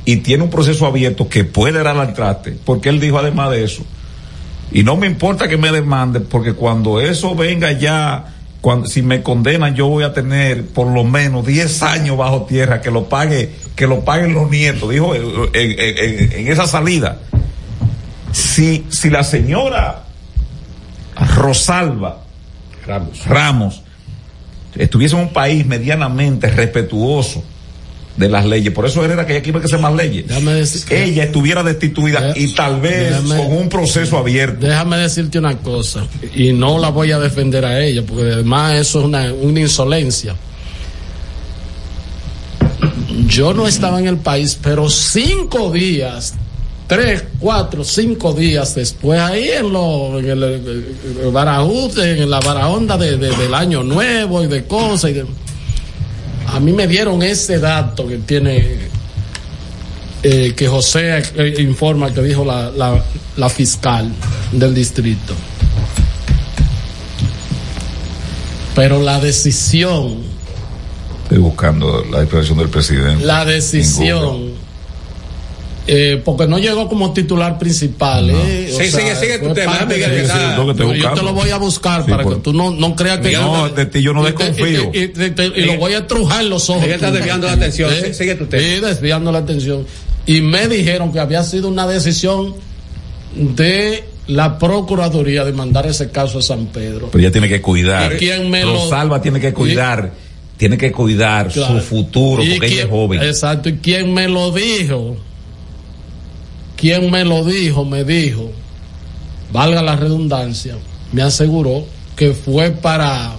y 0.05 0.17
tiene 0.17 0.43
un 0.43 0.49
proceso 0.49 0.85
abierto 0.85 1.27
que 1.29 1.43
puede 1.43 1.83
dar 1.83 1.97
al 1.97 2.13
traste, 2.13 2.57
porque 2.65 2.89
él 2.89 2.99
dijo 2.99 3.17
además 3.19 3.51
de 3.51 3.63
eso, 3.63 3.83
y 4.71 4.83
no 4.83 4.95
me 4.97 5.05
importa 5.07 5.47
que 5.47 5.57
me 5.57 5.71
demande, 5.71 6.19
porque 6.21 6.53
cuando 6.53 6.99
eso 7.01 7.35
venga 7.35 7.71
ya, 7.73 8.25
cuando, 8.61 8.87
si 8.87 9.01
me 9.01 9.21
condenan, 9.21 9.75
yo 9.75 9.87
voy 9.87 10.03
a 10.03 10.13
tener 10.13 10.65
por 10.67 10.87
lo 10.87 11.03
menos 11.03 11.45
10 11.45 11.83
años 11.83 12.17
bajo 12.17 12.43
tierra, 12.43 12.79
que 12.81 12.89
lo 12.91 13.09
pague, 13.09 13.51
que 13.75 13.85
lo 13.87 14.01
paguen 14.05 14.33
los 14.33 14.49
nietos, 14.49 14.89
dijo 14.89 15.13
eh, 15.15 15.21
en, 15.53 15.71
en- 15.79 16.31
en 16.39 16.47
esa 16.51 16.65
salida. 16.67 17.19
Si, 18.31 18.85
si 18.89 19.09
la 19.09 19.23
señora 19.23 20.03
Rosalba 21.35 22.23
Ramos, 23.27 23.81
estuviese 24.75 25.15
en 25.15 25.23
un 25.23 25.33
país 25.33 25.65
medianamente 25.65 26.47
respetuoso 26.49 27.43
de 28.17 28.27
las 28.29 28.45
leyes, 28.45 28.73
por 28.73 28.85
eso 28.85 29.03
era 29.05 29.25
que 29.25 29.33
ella 29.33 29.41
quiere 29.41 29.61
que 29.61 29.67
se 29.67 29.77
más 29.77 29.95
leyes, 29.95 30.25
ella 31.03 31.23
estuviera 31.23 31.63
destituida 31.63 32.33
y 32.35 32.53
tal 32.53 32.79
vez 32.81 33.11
déjame- 33.23 33.37
con 33.37 33.57
un 33.57 33.69
proceso 33.69 34.17
abierto. 34.17 34.65
Déjame 34.67 34.97
decirte 34.97 35.39
una 35.39 35.57
cosa, 35.57 36.05
y 36.35 36.51
no 36.53 36.77
la 36.77 36.89
voy 36.89 37.11
a 37.11 37.19
defender 37.19 37.63
a 37.65 37.79
ella, 37.83 38.03
porque 38.05 38.23
además 38.33 38.75
eso 38.75 38.99
es 38.99 39.05
una, 39.05 39.31
una 39.33 39.59
insolencia. 39.61 40.35
Yo 43.27 43.53
no 43.53 43.67
estaba 43.67 43.99
en 43.99 44.07
el 44.07 44.17
país, 44.17 44.57
pero 44.61 44.89
cinco 44.89 45.71
días, 45.71 46.33
tres, 46.87 47.23
cuatro, 47.39 47.83
cinco 47.83 48.33
días 48.33 48.75
después, 48.75 49.19
ahí 49.19 49.49
en, 49.49 49.71
lo, 49.71 50.19
en 50.19 50.29
el, 50.29 50.43
en 50.43 52.29
la 52.29 52.39
Barahonda 52.39 52.97
de, 52.97 53.17
de- 53.17 53.35
del 53.35 53.53
Año 53.53 53.83
Nuevo 53.83 54.43
y 54.43 54.47
de 54.47 54.65
cosas. 54.65 55.11
y 55.11 55.13
de- 55.13 55.25
a 56.51 56.59
mí 56.59 56.71
me 56.73 56.87
dieron 56.87 57.23
ese 57.23 57.59
dato 57.59 58.07
que 58.07 58.17
tiene 58.17 58.77
eh, 60.23 60.53
que 60.55 60.67
José 60.67 61.23
eh, 61.35 61.55
informa 61.59 62.13
que 62.13 62.21
dijo 62.21 62.43
la, 62.45 62.69
la, 62.71 63.03
la 63.37 63.49
fiscal 63.49 64.11
del 64.51 64.73
distrito. 64.73 65.33
Pero 68.75 69.01
la 69.01 69.19
decisión, 69.19 70.17
Estoy 71.23 71.37
buscando 71.39 72.03
la 72.11 72.21
expresión 72.21 72.57
del 72.57 72.69
presidente. 72.69 73.25
la 73.25 73.45
decisión, 73.45 74.51
eh, 75.87 76.21
porque 76.23 76.47
no 76.47 76.59
llegó 76.59 76.87
como 76.87 77.11
titular 77.11 77.57
principal. 77.57 78.29
eh, 78.29 78.71
o 78.73 78.77
Sí, 78.77 78.91
sigue, 78.91 79.15
sigue 79.15 79.39
tu 79.39 79.53
tema, 79.53 79.85
Miguel, 79.87 80.11
que 80.11 80.21
está- 80.21 80.55
No, 80.55 80.65
yo 80.93 81.13
te 81.13 81.21
lo 81.23 81.33
voy 81.33 81.49
a 81.49 81.57
buscar 81.57 82.05
Sí, 82.05 82.11
para 82.11 82.23
por- 82.23 82.35
que 82.35 82.41
tú 82.41 82.53
no, 82.53 82.71
no 82.71 82.95
creas 82.95 83.17
que 83.17 83.29
Miguel, 83.29 83.41
no, 83.41 83.69
de 83.69 83.85
ti 83.87 84.01
yo 84.01 84.13
no 84.13 84.21
y 84.27 84.31
te- 84.31 84.43
desconfío. 84.51 84.91
Y, 84.93 84.97
y- 84.99 85.03
y- 85.03 85.31
te- 85.31 85.45
y 85.55 85.61
lo 85.65 85.77
voy 85.77 85.93
a 85.93 85.99
estrujar 85.99 86.43
los 86.45 86.69
ojos. 86.69 86.81
Miguel 86.83 86.95
está 86.95 87.11
desviando 87.11 87.47
la 87.47 87.53
atención. 87.53 87.91
Sí, 88.03 88.13
sigue 88.13 88.35
tu 88.35 88.45
tema. 88.45 88.61
Sí, 88.63 88.79
desviando 88.79 89.31
la 89.31 89.39
atención. 89.39 89.85
Y 90.27 90.41
me 90.41 90.67
dijeron 90.67 91.11
que 91.11 91.19
había 91.19 91.43
sido 91.43 91.67
una 91.67 91.87
decisión 91.87 92.53
de 93.35 94.03
la 94.27 94.57
Procuraduría 94.59 95.43
de 95.43 95.51
mandar 95.51 95.87
ese 95.87 96.09
caso 96.11 96.39
a 96.39 96.41
San 96.41 96.67
Pedro. 96.67 97.09
Pero 97.11 97.21
ella 97.23 97.31
tiene 97.31 97.49
que 97.49 97.61
cuidar. 97.61 98.13
¿Y 98.13 98.17
quién 98.17 98.49
me 98.49 98.63
lo- 98.63 98.73
Rosalba 98.73 99.21
tiene 99.21 99.39
que 99.39 99.51
cuidar, 99.53 100.11
tiene 100.57 100.77
que 100.77 100.91
cuidar 100.91 101.49
Claro. 101.49 101.79
su 101.79 101.81
futuro, 101.83 102.43
¿Y 102.43 102.51
porque 102.51 102.67
ella 102.67 102.83
es 102.83 102.89
joven. 102.89 103.23
Exacto. 103.23 103.69
¿Y 103.69 103.77
quién 103.77 104.13
me 104.13 104.27
lo 104.27 104.51
dijo? 104.51 105.17
¿Quién 106.81 107.11
me 107.11 107.23
lo 107.23 107.45
dijo? 107.45 107.85
Me 107.85 108.03
dijo, 108.03 108.51
valga 109.53 109.83
la 109.83 109.95
redundancia, 109.95 110.75
me 111.13 111.21
aseguró 111.21 111.85
que 112.15 112.33
fue 112.33 112.71
para 112.71 113.35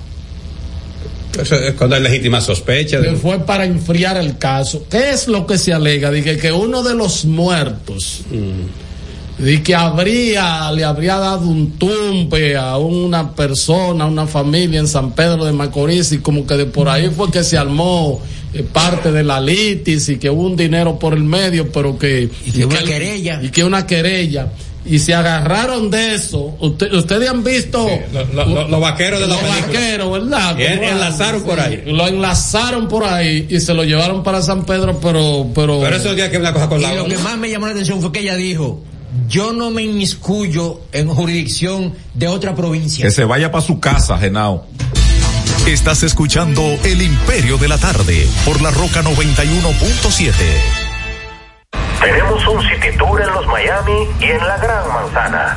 Eso 1.40 1.56
es 1.56 1.74
cuando 1.74 1.96
hay 1.96 2.02
legítima 2.02 2.40
sospecha. 2.40 3.00
que 3.00 3.08
De... 3.10 3.16
fue 3.16 3.40
para 3.40 3.64
enfriar 3.64 4.16
el 4.16 4.38
caso. 4.38 4.84
¿Qué 4.88 5.10
es 5.10 5.26
lo 5.26 5.44
que 5.44 5.58
se 5.58 5.72
alega? 5.72 6.12
Dije 6.12 6.36
que 6.36 6.52
uno 6.52 6.84
de 6.84 6.94
los 6.94 7.24
muertos, 7.24 8.20
de 9.38 9.60
que 9.60 9.74
habría, 9.74 10.70
le 10.70 10.84
habría 10.84 11.16
dado 11.16 11.48
un 11.48 11.72
tumpe 11.72 12.56
a 12.56 12.76
una 12.76 13.32
persona, 13.34 14.04
a 14.04 14.06
una 14.06 14.28
familia 14.28 14.78
en 14.78 14.86
San 14.86 15.12
Pedro 15.16 15.44
de 15.44 15.52
Macorís 15.52 16.12
y 16.12 16.18
como 16.18 16.46
que 16.46 16.56
de 16.56 16.66
por 16.66 16.88
ahí 16.88 17.10
fue 17.10 17.28
que 17.32 17.42
se 17.42 17.58
armó 17.58 18.20
parte 18.72 19.10
de 19.12 19.22
la 19.24 19.40
litis 19.40 20.08
y 20.10 20.16
que 20.18 20.28
hubo 20.30 20.42
un 20.46 20.56
dinero 20.56 20.98
por 20.98 21.14
el 21.14 21.24
medio, 21.24 21.70
pero 21.72 21.98
que... 21.98 22.28
Y 22.46 22.50
que 22.52 22.64
una 22.66 22.78
el- 22.80 22.84
querella. 22.86 23.40
Y 23.42 23.48
que 23.50 23.64
una 23.64 23.86
querella. 23.86 24.52
Y 24.84 24.98
se 24.98 25.14
agarraron 25.14 25.90
de 25.90 26.14
eso. 26.16 26.56
Usted- 26.58 26.92
ustedes 26.92 27.30
han 27.30 27.44
visto... 27.44 27.88
lo- 28.12 28.24
lo- 28.34 28.44
lo- 28.46 28.68
los 28.68 28.80
vaqueros 28.80 29.20
de 29.20 29.28
la 29.28 29.34
Los 29.36 29.48
vaqueros, 29.48 30.12
¿verdad? 30.12 30.58
Y 30.58 30.62
en- 30.64 30.82
enlazaron 30.84 31.42
por 31.44 31.60
ahí. 31.60 31.82
Lo 31.86 32.08
enlazaron 32.08 32.88
por 32.88 33.04
ahí 33.04 33.46
y 33.48 33.60
se 33.60 33.74
lo 33.74 33.84
llevaron 33.84 34.22
para 34.24 34.42
San 34.42 34.64
Pedro, 34.66 34.98
pero... 35.00 35.46
Pero, 35.54 35.80
Pero 35.80 35.96
eso 35.96 36.14
tiene 36.14 36.30
que 36.30 36.38
ver 36.38 36.40
una 36.40 36.52
cosa 36.52 36.68
con 36.68 36.80
Y 36.80 36.82
la 36.82 36.94
lo 36.94 37.04
otra. 37.04 37.16
que 37.16 37.22
más 37.22 37.38
me 37.38 37.48
llamó 37.48 37.66
la 37.66 37.72
atención 37.72 38.00
fue 38.00 38.10
que 38.12 38.20
ella 38.20 38.34
dijo, 38.34 38.82
yo 39.28 39.52
no 39.52 39.70
me 39.70 39.82
inmiscuyo 39.82 40.80
en 40.92 41.06
jurisdicción 41.08 41.92
de 42.14 42.26
otra 42.28 42.54
provincia. 42.56 43.04
Que 43.04 43.10
se 43.12 43.24
vaya 43.24 43.52
para 43.52 43.64
su 43.64 43.78
casa, 43.78 44.18
Genao. 44.18 44.66
Estás 45.66 46.02
escuchando 46.02 46.60
El 46.82 47.00
Imperio 47.02 47.56
de 47.56 47.68
la 47.68 47.78
Tarde 47.78 48.28
por 48.44 48.60
la 48.60 48.72
Roca 48.72 49.00
91.7. 49.00 50.32
Tenemos 52.00 52.46
un 52.48 52.60
city 52.62 52.96
tour 52.98 53.22
en 53.22 53.28
los 53.28 53.46
Miami 53.46 54.08
y 54.18 54.24
en 54.24 54.38
la 54.38 54.56
Gran 54.58 54.88
Manzana. 54.88 55.56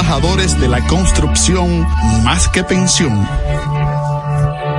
de 0.01 0.67
la 0.67 0.85
construcción 0.87 1.87
más 2.23 2.47
que 2.47 2.63
pensión. 2.63 3.27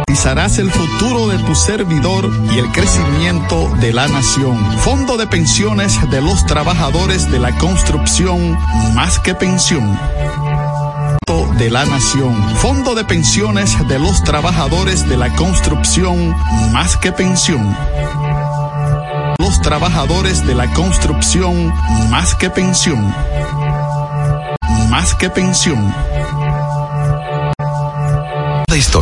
Garantizarás 0.06 0.58
el 0.58 0.70
futuro 0.70 1.28
de 1.28 1.38
tu 1.38 1.54
servidor 1.54 2.28
y 2.52 2.58
el 2.58 2.70
crecimiento 2.72 3.70
de 3.80 3.92
la 3.92 4.08
nación. 4.08 4.58
Fondo 4.78 5.16
de 5.16 5.28
pensiones 5.28 6.10
de 6.10 6.20
los 6.20 6.44
trabajadores 6.44 7.30
de 7.30 7.38
la 7.38 7.56
construcción 7.58 8.58
más 8.94 9.20
que 9.20 9.34
pensión 9.34 9.96
de 11.56 11.70
la 11.70 11.84
nación. 11.84 12.34
Fondo 12.56 12.94
de 12.96 13.04
pensiones 13.04 13.76
de 13.86 13.98
los 14.00 14.24
trabajadores 14.24 15.08
de 15.08 15.16
la 15.16 15.32
construcción 15.34 16.34
más 16.72 16.96
que 16.96 17.12
pensión. 17.12 17.76
Los 19.38 19.60
trabajadores 19.60 20.44
de 20.46 20.54
la 20.54 20.72
construcción 20.72 21.72
más 22.10 22.34
que 22.34 22.50
pensión. 22.50 23.14
Más 24.92 25.14
que 25.14 25.30
pensión. 25.30 25.90